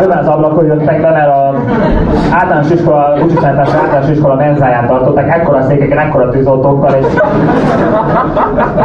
Többen 0.00 0.18
az 0.18 0.26
ablakon 0.26 0.64
jöttek 0.64 1.00
be, 1.00 1.10
mert 1.10 1.28
a 1.28 1.54
általános 2.32 2.70
iskola, 2.70 3.16
Bucsiszentás 3.20 3.68
általános 3.74 4.10
iskola 4.10 4.34
menzáján 4.34 4.86
tartották, 4.86 5.36
ekkora 5.36 5.62
székeken, 5.62 5.98
ekkora 5.98 6.28
tűzoltókkal, 6.28 6.92
és 6.92 7.06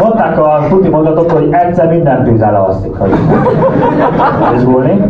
mondták 0.02 0.40
a 0.40 0.60
tuti 0.70 0.90
mondatot, 0.90 1.32
hogy 1.32 1.48
egyszer 1.52 1.90
minden 1.90 2.24
tűz 2.24 2.42
elalszik, 2.42 2.96
hogy 2.98 3.12
izgulni. 4.56 5.02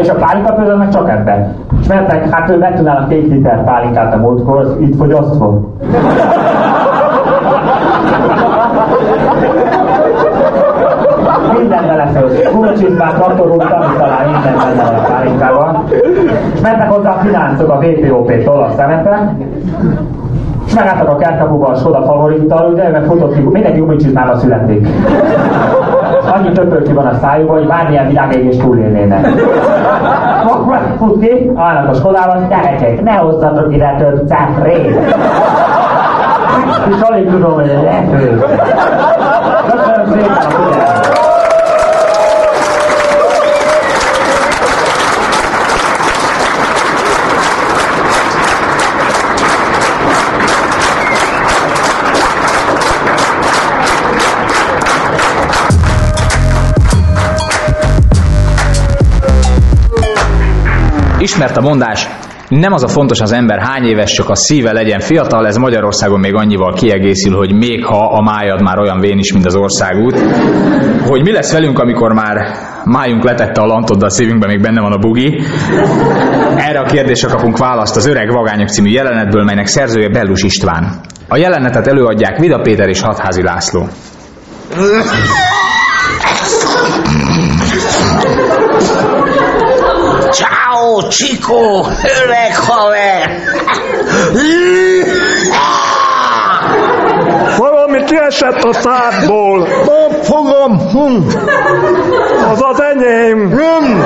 És 0.00 0.08
a 0.08 0.14
pálinkapőző 0.14 0.74
meg 0.74 0.88
csak 0.88 1.10
ebben. 1.10 1.54
És 1.80 1.86
mentek, 1.86 2.30
hát 2.30 2.50
ő 2.50 2.58
megtudnának 2.58 3.08
két 3.08 3.28
liter 3.28 3.64
pálinkát 3.64 4.14
a 4.14 4.16
múltkor, 4.16 4.76
itt 4.80 4.96
fogyasztva. 4.96 5.60
Minden 11.58 11.86
belefőtt. 11.86 12.50
Kukacsizmát, 12.50 13.14
traktorút, 13.14 13.62
amit 13.62 13.98
talál 13.98 14.26
minden 14.30 14.54
benne 14.56 14.82
a 14.82 15.02
pálinkában. 15.08 15.84
És 16.54 16.60
mentek 16.60 16.90
hozzá 16.90 17.10
a 17.10 17.18
fináncok 17.18 17.70
a 17.70 17.78
VPOP-tól 17.78 18.62
a 18.62 18.70
szemetre, 18.76 19.34
és 20.66 20.74
megálltak 20.74 21.08
a 21.08 21.16
kertkapuba 21.16 21.66
a 21.66 21.74
Skoda 21.74 22.02
favorittal, 22.02 22.70
ugye, 22.72 22.88
meg 22.88 23.04
futott 23.04 23.34
ki, 23.34 23.40
mindenki 23.40 23.78
gumicsizmába 23.78 24.36
születik. 24.36 24.88
És 26.20 26.30
annyi 26.34 26.52
töpölki 26.52 26.92
van 26.92 27.06
a 27.06 27.14
szájukban, 27.14 27.56
hogy 27.56 27.66
bármilyen 27.66 28.06
világégés 28.06 28.56
túlélnének. 28.56 29.26
Fut 30.98 31.20
ki, 31.20 31.50
állnak 31.54 31.90
a 31.90 31.94
Skodában, 31.94 32.48
gyerekek, 32.48 33.02
ne 33.02 33.12
hozzatok 33.12 33.74
ide 33.74 33.94
több 33.98 34.26
cefrét. 34.26 34.98
És 36.88 37.00
alig 37.00 37.30
tudom, 37.30 37.52
hogy 37.52 37.68
ez 37.68 37.82
lepő. 37.82 38.42
Köszönöm 39.70 40.06
szépen 40.06 40.36
a 40.36 40.50
figyelmet. 40.50 41.27
Ismert 61.38 61.56
a 61.56 61.60
mondás, 61.60 62.08
nem 62.48 62.72
az 62.72 62.82
a 62.82 62.88
fontos 62.88 63.20
az 63.20 63.32
ember 63.32 63.58
hány 63.58 63.84
éves, 63.84 64.12
csak 64.12 64.28
a 64.28 64.34
szíve 64.34 64.72
legyen 64.72 65.00
fiatal, 65.00 65.46
ez 65.46 65.56
Magyarországon 65.56 66.20
még 66.20 66.34
annyival 66.34 66.72
kiegészül, 66.72 67.36
hogy 67.36 67.54
még 67.54 67.84
ha 67.84 68.06
a 68.06 68.22
májad 68.22 68.62
már 68.62 68.78
olyan 68.78 69.00
vén 69.00 69.18
is, 69.18 69.32
mint 69.32 69.46
az 69.46 69.54
országút, 69.54 70.18
hogy 71.06 71.22
mi 71.22 71.32
lesz 71.32 71.52
velünk, 71.52 71.78
amikor 71.78 72.12
már 72.12 72.36
májunk 72.84 73.24
letette 73.24 73.60
a 73.60 73.66
lantot, 73.66 73.98
de 73.98 74.06
a 74.06 74.10
szívünkben 74.10 74.48
még 74.48 74.60
benne 74.60 74.80
van 74.80 74.92
a 74.92 74.98
bugi. 74.98 75.40
Erre 76.56 76.78
a 76.78 76.84
kérdésre 76.84 77.28
kapunk 77.28 77.58
választ 77.58 77.96
az 77.96 78.06
Öreg 78.06 78.32
Vagányok 78.32 78.68
című 78.68 78.90
jelenetből, 78.90 79.44
melynek 79.44 79.66
szerzője 79.66 80.08
Bellus 80.08 80.42
István. 80.42 81.00
A 81.28 81.36
jelenetet 81.36 81.86
előadják 81.86 82.38
Vida 82.38 82.60
Péter 82.60 82.88
és 82.88 83.00
Hatházi 83.00 83.42
László. 83.42 83.88
Ciao, 90.88 91.08
Chico, 91.08 91.84
öreg 92.22 92.56
haver! 92.56 93.30
Valami 97.56 98.04
kiesett 98.04 98.62
a 98.62 98.72
szádból. 98.72 99.58
Nem 99.58 100.22
fogom. 100.22 100.78
Hm. 100.90 101.38
Az 102.50 102.62
az 102.62 102.80
enyém. 102.80 103.48
Nem. 103.48 104.04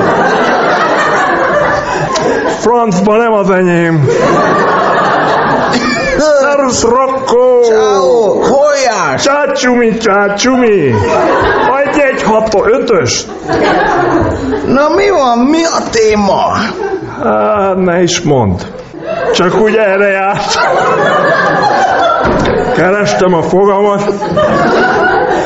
Francba 2.59 3.17
nem 3.17 3.33
az 3.33 3.49
enyém. 3.49 4.07
Szerusz, 6.17 6.83
Rocco! 6.83 7.61
Ciao, 7.61 8.41
hol 8.41 8.73
jársz? 8.85 9.23
Csácsumi, 9.23 9.97
csácsumi! 9.97 10.93
Adj 11.93 12.01
egy 12.01 12.23
hato, 12.23 12.65
ötös! 12.67 13.25
Na 14.67 14.89
mi 14.89 15.09
van, 15.09 15.37
mi 15.37 15.63
a 15.63 15.89
téma? 15.91 16.51
Hát, 17.23 17.75
ne 17.75 18.01
is 18.01 18.21
mondd. 18.21 18.59
Csak 19.33 19.61
úgy 19.61 19.75
erre 19.75 20.07
járt. 20.07 20.59
Kerestem 22.75 23.33
a 23.33 23.41
fogamat. 23.41 24.01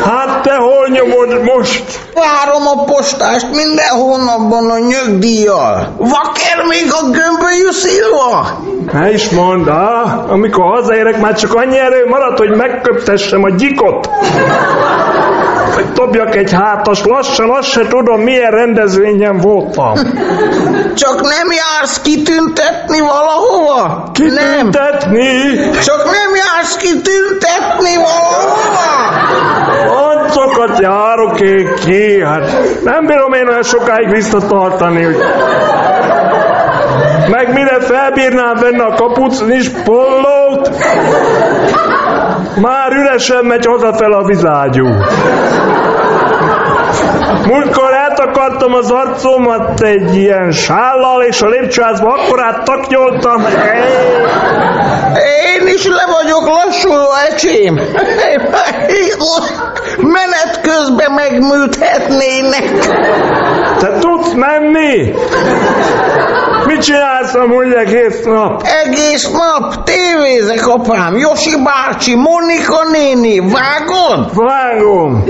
Hát 0.03 0.41
te 0.41 0.55
hol 0.55 0.87
nyomod 0.89 1.43
most? 1.43 1.99
Várom 2.13 2.67
a 2.67 2.83
postást 2.83 3.55
minden 3.55 3.89
hónapban 3.89 4.69
a 4.71 4.79
nyögdíjjal. 4.79 5.93
Vaker 5.97 6.65
még 6.69 6.87
a 6.91 7.03
gömbölyű 7.03 7.69
szilva? 7.71 8.47
Ne 8.91 9.11
is 9.11 9.29
mondd, 9.29 9.69
á, 9.69 10.15
amikor 10.27 10.63
hazaérek, 10.65 11.21
már 11.21 11.35
csak 11.35 11.53
annyi 11.53 11.77
erő 11.79 12.05
marad, 12.09 12.37
hogy 12.37 12.55
megköptessem 12.55 13.43
a 13.43 13.49
gyikot. 13.49 14.09
Hogy 15.77 15.91
dobjak 15.93 16.35
egy 16.35 16.51
hátas, 16.51 17.03
lassan 17.03 17.49
azt 17.49 17.69
se 17.69 17.87
tudom, 17.87 18.21
milyen 18.21 18.51
rendezvényen 18.51 19.37
voltam. 19.37 19.93
Csak 20.95 21.21
nem 21.21 21.47
jársz 21.51 22.01
kitüntetni 22.01 22.99
valahova? 22.99 24.11
Kitüntetni? 24.13 25.29
Csak 25.83 26.03
nem 26.03 26.35
jársz 26.35 26.75
kitüntetni 26.75 27.95
valahova? 27.95 28.87
Arcokat 30.09 30.79
járok 30.79 31.39
én 31.39 31.73
ki, 31.85 32.23
hát 32.23 32.51
nem 32.83 33.05
bírom 33.05 33.33
én 33.33 33.47
olyan 33.47 33.63
sokáig 33.63 34.09
visszatartani, 34.09 35.03
hogy 35.03 35.17
meg 37.29 37.53
mire 37.53 37.79
felbírnám 37.79 38.55
venni 38.59 38.79
a 38.79 38.93
kapucnis 38.95 39.69
pollót, 39.69 40.69
már 42.61 42.91
üresen 42.91 43.45
megy 43.45 43.65
hazafel 43.65 44.11
a 44.11 44.23
vizágyú. 44.23 44.87
Múltkor 47.47 47.93
eltakartam 47.93 48.73
az 48.73 48.91
arcomat 48.91 49.81
egy 49.81 50.15
ilyen 50.15 50.51
sállal, 50.51 51.23
és 51.23 51.41
a 51.41 51.47
lépcsőházba 51.47 52.13
akkorát 52.13 52.63
taknyoltam. 52.63 53.45
Én 55.55 55.67
is 55.67 55.85
le 55.85 56.05
vagyok 56.11 56.47
lassuló, 56.47 57.07
ecsém. 57.31 57.73
Menet 59.97 60.61
közben 60.61 61.11
megműthetnének. 61.11 62.79
Te 63.79 63.97
tudsz 63.99 64.33
menni? 64.33 65.13
Mit 66.67 66.81
csinálsz 66.81 67.33
amúgy 67.35 67.73
egész 67.73 68.23
nap? 68.23 68.63
Egész 68.85 69.29
nap 69.31 69.83
tévézek, 69.83 70.67
apám. 70.67 71.17
Josi 71.17 71.55
bácsi, 71.63 72.15
Monika 72.15 72.89
néni, 72.91 73.39
vágod? 73.39 74.35
Vágom. 74.35 75.23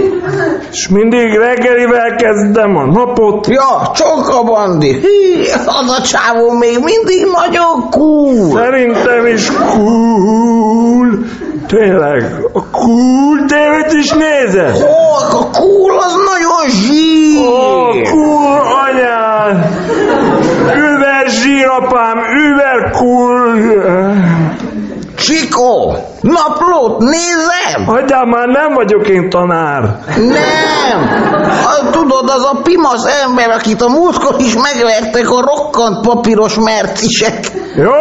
És 0.71 0.87
mindig 0.87 1.33
reggelivel 1.33 2.15
kezdem 2.15 2.75
a 2.75 2.85
napot. 2.85 3.47
Ja, 3.47 3.91
Csonka 3.95 4.43
Bandi. 4.43 4.91
Hí, 4.93 5.43
az 5.65 5.99
a 5.99 6.01
csávó 6.01 6.51
még 6.51 6.77
mindig 6.83 7.27
nagyon 7.31 7.89
cool. 7.89 8.59
Szerintem 8.59 9.25
is 9.25 9.51
cool. 9.51 11.25
Tényleg, 11.67 12.35
a 12.53 12.69
cool 12.71 13.45
tévét 13.47 13.91
is 13.91 14.11
nézed? 14.11 14.75
Ó, 14.75 15.37
a 15.37 15.49
cool 15.51 15.97
az 15.97 16.13
nagyon 16.13 16.69
zsír. 16.69 17.47
Ó, 17.47 18.11
cool 18.11 18.61
anyád. 18.87 19.65
Zsír, 21.27 21.67
apám, 21.67 22.17
cool. 22.91 23.57
Csikó, 25.15 25.97
naplót 26.21 26.99
nézem? 26.99 27.85
Hagyjál 27.85 28.25
már, 28.25 28.47
nem 28.47 28.73
vagyok 28.73 29.07
én 29.07 29.29
tanár. 29.29 29.81
Nem! 30.15 31.09
A, 31.65 31.89
tudod, 31.89 32.29
az 32.29 32.43
a 32.43 32.61
pimasz 32.63 33.05
ember, 33.23 33.49
akit 33.49 33.81
a 33.81 33.89
múltkor 33.89 34.35
is 34.37 34.53
megvertek 34.53 35.29
a 35.29 35.41
rokkant 35.41 36.07
papíros 36.07 36.55
mercisek. 36.55 37.51
Jó! 37.75 37.91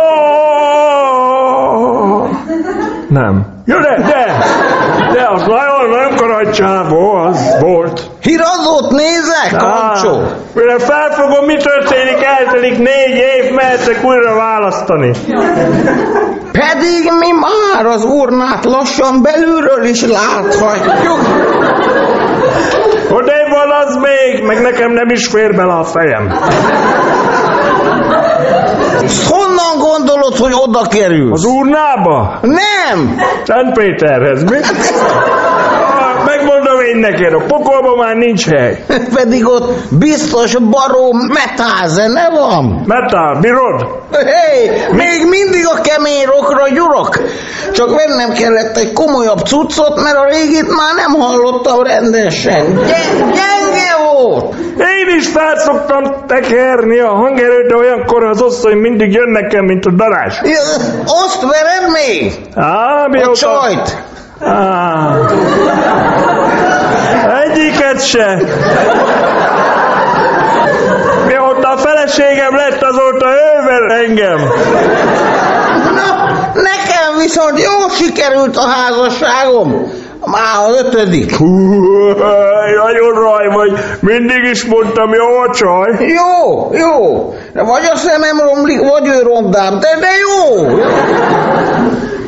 Nem. 3.09 3.47
Jó, 3.64 3.79
de, 3.79 3.97
de, 3.97 4.45
de 5.12 5.29
az 5.29 5.47
karatcsávó, 6.37 7.11
az 7.11 7.57
volt. 7.61 8.11
Híradót 8.20 8.91
nézek, 8.91 9.57
Kancsó? 9.57 10.22
Mire 10.53 10.78
felfogom, 10.78 11.45
mi 11.45 11.57
történik, 11.57 12.24
eltelik 12.39 12.78
négy 12.78 13.16
év, 13.16 13.55
mehetek 13.55 14.05
újra 14.05 14.34
választani. 14.34 15.11
Pedig 16.53 17.11
mi 17.18 17.30
már 17.41 17.87
az 17.87 18.05
urnát 18.05 18.64
lassan 18.64 19.22
belülről 19.22 19.84
is 19.84 20.03
láthatjuk. 20.03 21.18
Odébb 23.11 23.49
van 23.51 23.70
az 23.87 23.97
még, 23.97 24.45
meg 24.45 24.62
nekem 24.62 24.93
nem 24.93 25.09
is 25.09 25.26
fér 25.26 25.55
bele 25.55 25.74
a 25.74 25.84
fejem. 25.84 26.39
Honnan 29.28 29.78
gondolod, 29.78 30.37
hogy 30.37 30.53
oda 30.55 30.82
kerülsz? 30.89 31.32
Az 31.32 31.45
urnába? 31.45 32.39
Nem! 32.43 33.20
Szent 33.45 33.72
Péterhez, 33.72 34.45
mi? 34.45 34.57
Megmondom 36.27 36.81
én 36.81 36.97
neked, 36.97 37.33
a 37.33 37.39
pokolban 37.47 37.97
már 37.99 38.16
nincs 38.16 38.47
hely. 38.47 38.85
Pedig 39.14 39.47
ott 39.47 39.72
biztos 39.91 40.55
baró 40.57 41.12
metálzene 41.12 42.31
van. 42.31 42.83
Metál, 42.87 43.35
bírod? 43.41 43.87
Hé, 44.12 44.70
még 44.93 45.27
mindig 45.29 45.66
a 45.77 45.81
kemény 45.81 46.24
rokra 46.24 46.68
gyurok. 46.68 47.20
Csak 47.72 47.95
vennem 47.97 48.33
kellett 48.33 48.77
egy 48.77 48.93
komolyabb 48.93 49.39
cuccot, 49.39 50.03
mert 50.03 50.16
a 50.16 50.24
régit 50.24 50.68
már 50.77 50.95
nem 50.97 51.20
hallottam 51.20 51.83
rendesen. 51.83 52.64
Gy- 52.74 53.16
gyenge 53.18 53.95
volt. 54.12 54.55
Én 54.79 55.16
is 55.18 55.27
fel 55.29 55.59
szoktam 55.59 56.03
tekerni 56.27 56.99
a 56.99 57.09
hangerőt, 57.14 57.68
de 57.68 57.77
olyankor 57.77 58.24
az 58.24 58.43
oszony 58.43 58.77
mindig 58.77 59.12
jön 59.12 59.29
nekem, 59.31 59.64
mint 59.64 59.85
a 59.85 59.91
darás. 59.91 60.41
Ja, 60.43 60.61
Azt 61.05 61.41
vered 61.41 61.91
még? 61.93 62.33
Á, 62.55 63.05
A 63.05 63.09
mióta... 63.09 63.33
csajt. 63.33 64.03
Á. 64.41 65.16
Egyiket 67.43 68.01
se. 68.01 68.39
Mióta 71.26 71.68
a 71.68 71.76
feleségem 71.76 72.57
lett, 72.57 72.82
azóta 72.82 73.26
ővel 73.26 73.93
engem. 74.05 74.39
Na, 75.95 76.30
nekem 76.55 77.18
viszont 77.18 77.62
jól 77.62 77.91
sikerült 77.91 78.57
a 78.57 78.68
házasságom. 78.68 79.93
Már 80.24 80.68
az 80.68 80.84
ötödik. 80.84 81.37
Hú, 81.37 81.47
nagyon 82.84 83.12
raj 83.14 83.47
vagy. 83.49 83.72
Mindig 84.01 84.45
is 84.51 84.64
mondtam, 84.64 85.14
jó 85.14 85.39
a 85.39 85.55
csaj. 85.55 86.07
Jó, 86.07 86.70
jó. 86.72 87.32
De 87.53 87.62
vagy 87.62 87.89
a 87.93 87.97
szemem 87.97 88.39
romlik, 88.39 88.80
vagy 88.80 89.07
ő 89.09 89.22
rondám, 89.22 89.78
de, 89.78 89.89
de 90.01 90.09
jó. 90.26 90.66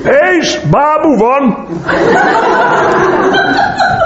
És 0.09 0.59
bábú 0.71 1.17
van. 1.17 1.67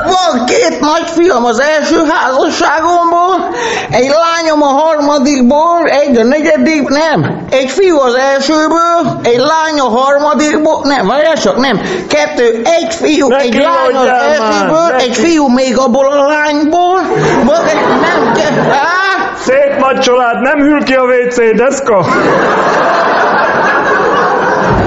Van 0.05 0.45
két 0.47 0.81
nagyfiam 0.81 1.45
az 1.45 1.61
első 1.61 2.03
házasságomból, 2.09 3.49
egy 3.91 4.11
lányom 4.11 4.63
a 4.63 4.67
harmadikból, 4.67 5.87
egy 5.87 6.17
a 6.17 6.25
negyedik, 6.25 6.89
nem. 6.89 7.47
Egy 7.51 7.71
fiú 7.71 7.99
az 7.99 8.15
elsőből, 8.15 9.21
egy 9.23 9.39
lány 9.39 9.81
a 9.81 9.89
harmadikból, 9.89 10.81
nem, 10.85 11.07
várjál 11.07 11.37
csak, 11.37 11.57
nem. 11.57 11.81
Kettő, 12.09 12.63
egy 12.65 12.95
fiú, 12.95 13.29
Neki 13.29 13.47
egy 13.47 13.55
lány 13.55 13.95
az 13.95 14.05
már, 14.05 14.23
elsőből, 14.23 14.89
neki. 14.91 15.05
egy 15.05 15.17
fiú 15.17 15.49
még 15.49 15.79
abból 15.79 16.07
a 16.07 16.27
lányból, 16.27 17.01
vagy 17.45 17.79
nem, 18.01 18.33
ke, 18.33 18.71
á, 18.71 19.03
Szép 19.45 19.79
nagy 19.79 19.99
család, 19.99 20.41
nem 20.41 20.59
hűl 20.59 20.83
ki 20.83 20.95
a 20.95 21.03
WC 21.03 21.57
deszka. 21.57 22.05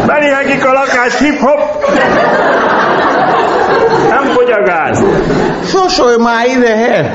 Belihegik 0.07 0.65
a 0.65 0.71
lakás, 0.73 1.17
hip-hop. 1.19 1.59
Nem 4.09 4.23
fogy 4.33 4.51
a 4.51 4.63
gáz. 4.63 5.03
Sosolj 5.65 6.15
már 6.17 6.45
ide. 6.45 7.13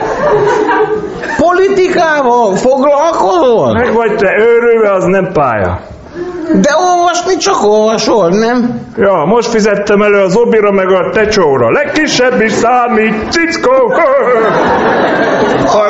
Politikával 1.37 2.55
foglalkozol? 2.57 3.73
Meg 3.73 3.93
vagy 3.93 4.17
te 4.17 4.29
őrülve, 4.39 4.93
az 4.93 5.05
nem 5.05 5.31
pálya. 5.33 5.81
De 6.61 6.71
olvasni 6.77 7.37
csak 7.37 7.63
olvasol, 7.65 8.29
nem? 8.29 8.81
Ja, 8.97 9.25
most 9.27 9.49
fizettem 9.49 10.03
elő 10.03 10.21
az 10.23 10.37
obira 10.37 10.71
meg 10.73 10.89
a 10.93 11.11
tecsóra. 11.13 11.71
Legkisebb 11.71 12.41
is 12.41 12.53
számít, 12.53 13.31
cickó. 13.33 13.93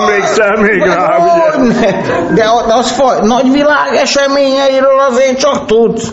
Emlékszel 0.00 0.56
még 0.56 0.82
rá, 0.82 1.16
ugye? 1.58 1.90
De 2.34 2.44
az- 2.50 2.72
az 2.78 2.90
faj, 2.90 3.16
nagyvilág 3.22 3.94
eseményeiről 4.02 4.98
azért 5.10 5.38
csak 5.38 5.66
tudsz. 5.66 6.12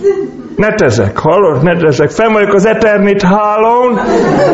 Netezek, 0.58 1.18
hallod? 1.18 1.64
Netezek. 1.64 2.10
Fenn 2.10 2.34
vagyok 2.34 2.53
az 2.53 2.66
Eternit 2.66 3.22
hálón, 3.22 3.99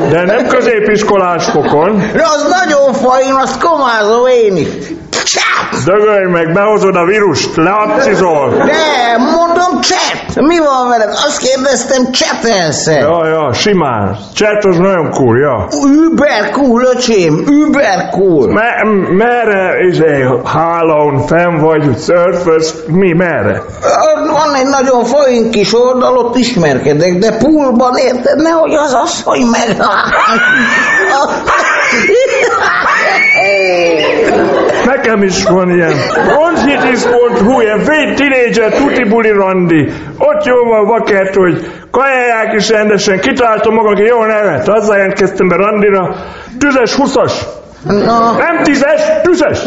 de 0.09 0.23
nem 0.23 0.47
középiskolás 0.47 1.45
fokon. 1.45 1.97
De 1.97 2.23
az 2.23 2.47
nagyon 2.49 2.93
fajn, 2.93 3.33
azt 3.33 3.61
komázom 3.63 4.25
én 4.27 4.57
is. 4.57 4.67
Csáp! 5.33 5.83
Dögölj 5.85 6.25
meg, 6.25 6.53
behozod 6.53 6.95
a 6.95 7.05
vírust, 7.05 7.55
leakcizol. 7.55 8.49
De, 8.49 9.17
mondom 9.17 9.81
chat! 9.81 10.35
Mi 10.35 10.59
van 10.59 10.89
veled? 10.89 11.09
Azt 11.09 11.37
kérdeztem, 11.37 12.11
csetelsz 12.11 12.85
Ja, 12.85 13.27
ja, 13.27 13.53
simán. 13.53 14.17
Chat 14.33 14.65
az 14.65 14.77
nagyon 14.77 15.09
cool, 15.09 15.37
ja. 15.37 15.67
Über 16.05 16.49
cool, 16.51 16.83
öcsém, 16.95 17.43
über 17.47 18.09
cool. 18.11 18.53
Me, 18.53 18.83
merre, 19.09 19.79
izé, 19.89 20.25
hálón, 20.45 21.27
fenn 21.27 21.57
vagy, 21.57 21.97
surfers, 21.99 22.73
mi, 22.87 23.13
merre? 23.13 23.61
Van 24.31 24.55
egy 24.55 24.67
nagyon 24.67 25.05
folyén 25.05 25.51
kis 25.51 25.73
oldal, 25.73 26.17
ott 26.17 26.35
ismerkedek, 26.35 27.17
de 27.17 27.37
poolban 27.37 27.95
érted, 27.95 28.41
nehogy 28.41 28.73
az 28.73 28.93
asszony 28.93 29.45
meglát. 29.45 30.13
Nekem 34.85 35.23
is 35.23 35.43
van 35.43 35.69
ilyen. 35.69 35.93
Bronchitis.hu, 36.27 37.61
ilyen 37.61 37.79
fény 37.79 38.15
tinédzser, 38.15 38.73
tuti 38.73 39.03
buli 39.03 39.31
randi. 39.31 39.91
Ott 40.17 40.43
jó 40.45 40.55
van 40.63 40.85
vakert, 40.85 41.35
hogy 41.35 41.71
kajálják 41.91 42.53
is 42.53 42.69
rendesen. 42.69 43.19
Kitaláltam 43.19 43.73
magam 43.73 43.95
egy 43.95 44.05
jó 44.07 44.23
nevet. 44.23 44.67
Azzal 44.67 44.95
jelentkeztem 44.95 45.47
be 45.47 45.55
randira. 45.55 46.15
Tüzes 46.59 46.95
20-as. 46.97 47.31
Na, 47.83 48.31
Nem 48.31 48.63
tízes, 48.63 49.01
tüzes. 49.23 49.59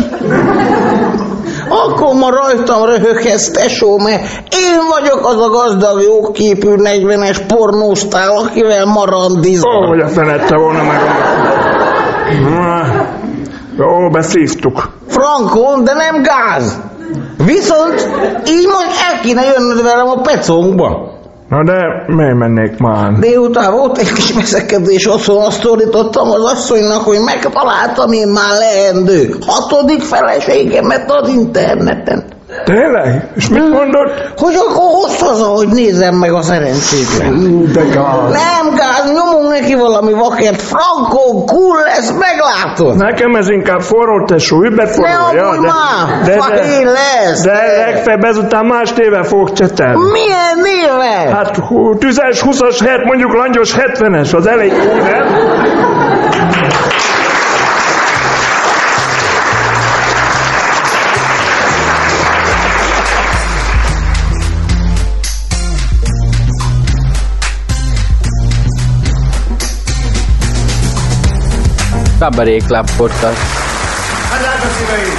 akkor 1.69 2.15
ma 2.15 2.31
rajtam 2.31 2.85
röhöghetsz, 2.85 3.51
tesó, 3.51 3.99
mert 3.99 4.23
én 4.51 4.79
vagyok 4.91 5.27
az 5.27 5.41
a 5.41 5.49
gazdag, 5.49 6.03
jóképű 6.03 6.69
40-es 6.77 7.39
pornósztál, 7.49 8.31
akivel 8.37 8.85
ma 8.85 9.05
randizol. 9.07 9.85
Ó, 9.85 9.87
hogy 9.87 10.01
a 10.01 10.09
fenette 10.09 10.57
volna 10.57 10.83
meg. 10.83 11.01
Na, 12.41 12.96
Jó, 13.79 14.11
beszívtuk. 14.11 14.89
Frankon, 15.07 15.85
de 15.85 15.93
nem 15.93 16.23
gáz. 16.23 16.81
Viszont 17.45 18.09
így 18.49 18.67
most 18.67 19.01
el 19.13 19.21
kéne 19.23 19.45
jönnöd 19.45 19.83
velem 19.83 20.09
a 20.09 20.21
pecónkba. 20.21 21.15
Na 21.49 21.65
de 21.65 22.05
miért 22.07 22.35
mennék 22.35 22.79
már? 22.79 23.13
Délután 23.13 23.73
volt 23.73 23.99
egy 23.99 24.13
kis 24.13 24.33
veszekedés, 24.33 25.07
otthon 25.07 25.43
azt 25.43 25.61
szólítottam 25.61 26.31
az 26.31 26.45
asszonynak, 26.53 27.03
hogy 27.03 27.19
megtaláltam 27.25 28.13
én 28.13 28.29
már 28.29 28.59
leendő 28.59 29.35
hatodik 29.47 30.03
feleségemet 30.03 31.11
az 31.11 31.29
interneten. 31.29 32.25
Tényleg? 32.65 33.31
És 33.37 33.49
mit 33.49 33.69
mondott? 33.69 34.33
Hogy 34.37 34.55
akkor 34.55 34.85
hozd 34.93 35.21
haza, 35.21 35.45
hogy 35.45 35.69
nézzem 35.69 36.15
meg 36.15 36.33
a 36.33 36.43
szerencsétlen. 36.43 37.63
De 37.73 37.83
gáz. 37.83 38.31
Nem 38.31 38.75
gáz, 38.75 39.13
nyomunk 39.15 39.51
neki 39.51 39.75
valami 39.75 40.13
vakert. 40.13 40.63
Frankó, 40.63 41.45
cool 41.45 41.79
lesz, 41.85 42.11
meglátod. 42.11 42.97
Nekem 42.97 43.35
ez 43.35 43.49
inkább 43.49 43.81
forró 43.81 44.25
tesó, 44.25 44.63
übeforró. 44.63 45.09
Ne 45.33 45.43
amúgy 45.43 45.59
már, 45.59 46.23
de, 46.25 46.33
fahéj 46.33 46.85
lesz. 46.85 47.43
de 47.43 47.53
legfeljebb 47.87 48.25
ezután 48.25 48.67
más 48.67 48.93
néven 48.93 49.23
fogok 49.23 49.53
csetelni. 49.53 50.11
Milyen 50.13 50.59
néven? 50.63 51.35
Hát 51.35 51.63
tüzes 51.99 52.43
20-as 52.45 52.79
helyett 52.85 53.05
mondjuk 53.05 53.33
langyos 53.33 53.77
70-es, 53.77 54.35
az 54.37 54.47
elég 54.47 54.73
jó, 54.73 54.95
nem? 54.95 55.86
Club 72.19 72.91
Podcast. 72.97 73.39
Hát 74.31 74.41
drága 74.41 74.75
szíveim! 74.79 75.19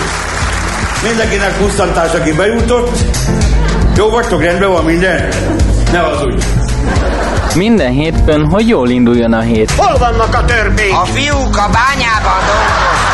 Mindenkinek 1.07 1.57
pusztantás, 1.57 2.13
aki 2.13 2.33
bejutott. 2.33 2.97
Jó 3.95 4.09
vagytok, 4.09 4.41
rendben 4.41 4.71
van 4.71 4.83
minden? 4.83 5.27
Ne 5.91 5.97
hazudj! 5.97 6.45
Minden 7.55 7.91
hétfőn, 7.91 8.45
hogy 8.49 8.67
jól 8.67 8.89
induljon 8.89 9.33
a 9.33 9.41
hét. 9.41 9.71
Hol 9.71 9.97
vannak 9.97 10.35
a 10.35 10.45
törpék? 10.45 10.93
A 10.93 11.05
fiúk 11.05 11.57
a 11.57 11.69
bányában 11.71 12.39
dolgoznak. 12.45 13.06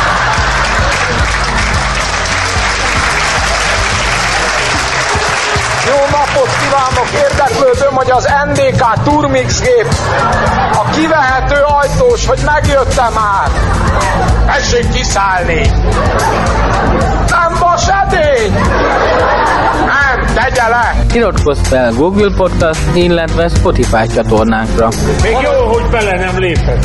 Jó 5.86 5.98
napot 6.10 6.50
kívánok! 6.60 7.08
Érdeklődöm, 7.30 7.94
hogy 7.94 8.10
az 8.10 8.28
NDK 8.44 9.02
Turmix 9.04 9.60
gép 9.60 9.86
a 10.72 10.90
kivehető 10.90 11.62
ajtós, 11.80 12.26
hogy 12.26 12.38
megjöttem 12.44 13.12
már. 13.12 13.48
Tessék 14.46 14.88
kiszállni! 14.88 15.70
Nem 17.28 17.54
vas 17.60 17.88
edény! 17.88 18.52
Nem, 19.86 20.26
tegye 20.34 20.68
le! 20.68 20.94
Iratkozz 21.12 21.68
fel 21.68 21.92
Google 21.92 22.32
Podcast, 22.36 22.80
illetve 22.92 23.48
Spotify 23.48 24.06
csatornánkra. 24.14 24.88
Még 25.22 25.36
jó, 25.42 25.72
hogy 25.72 25.86
bele 25.90 26.18
nem 26.18 26.38
lépett. 26.38 26.84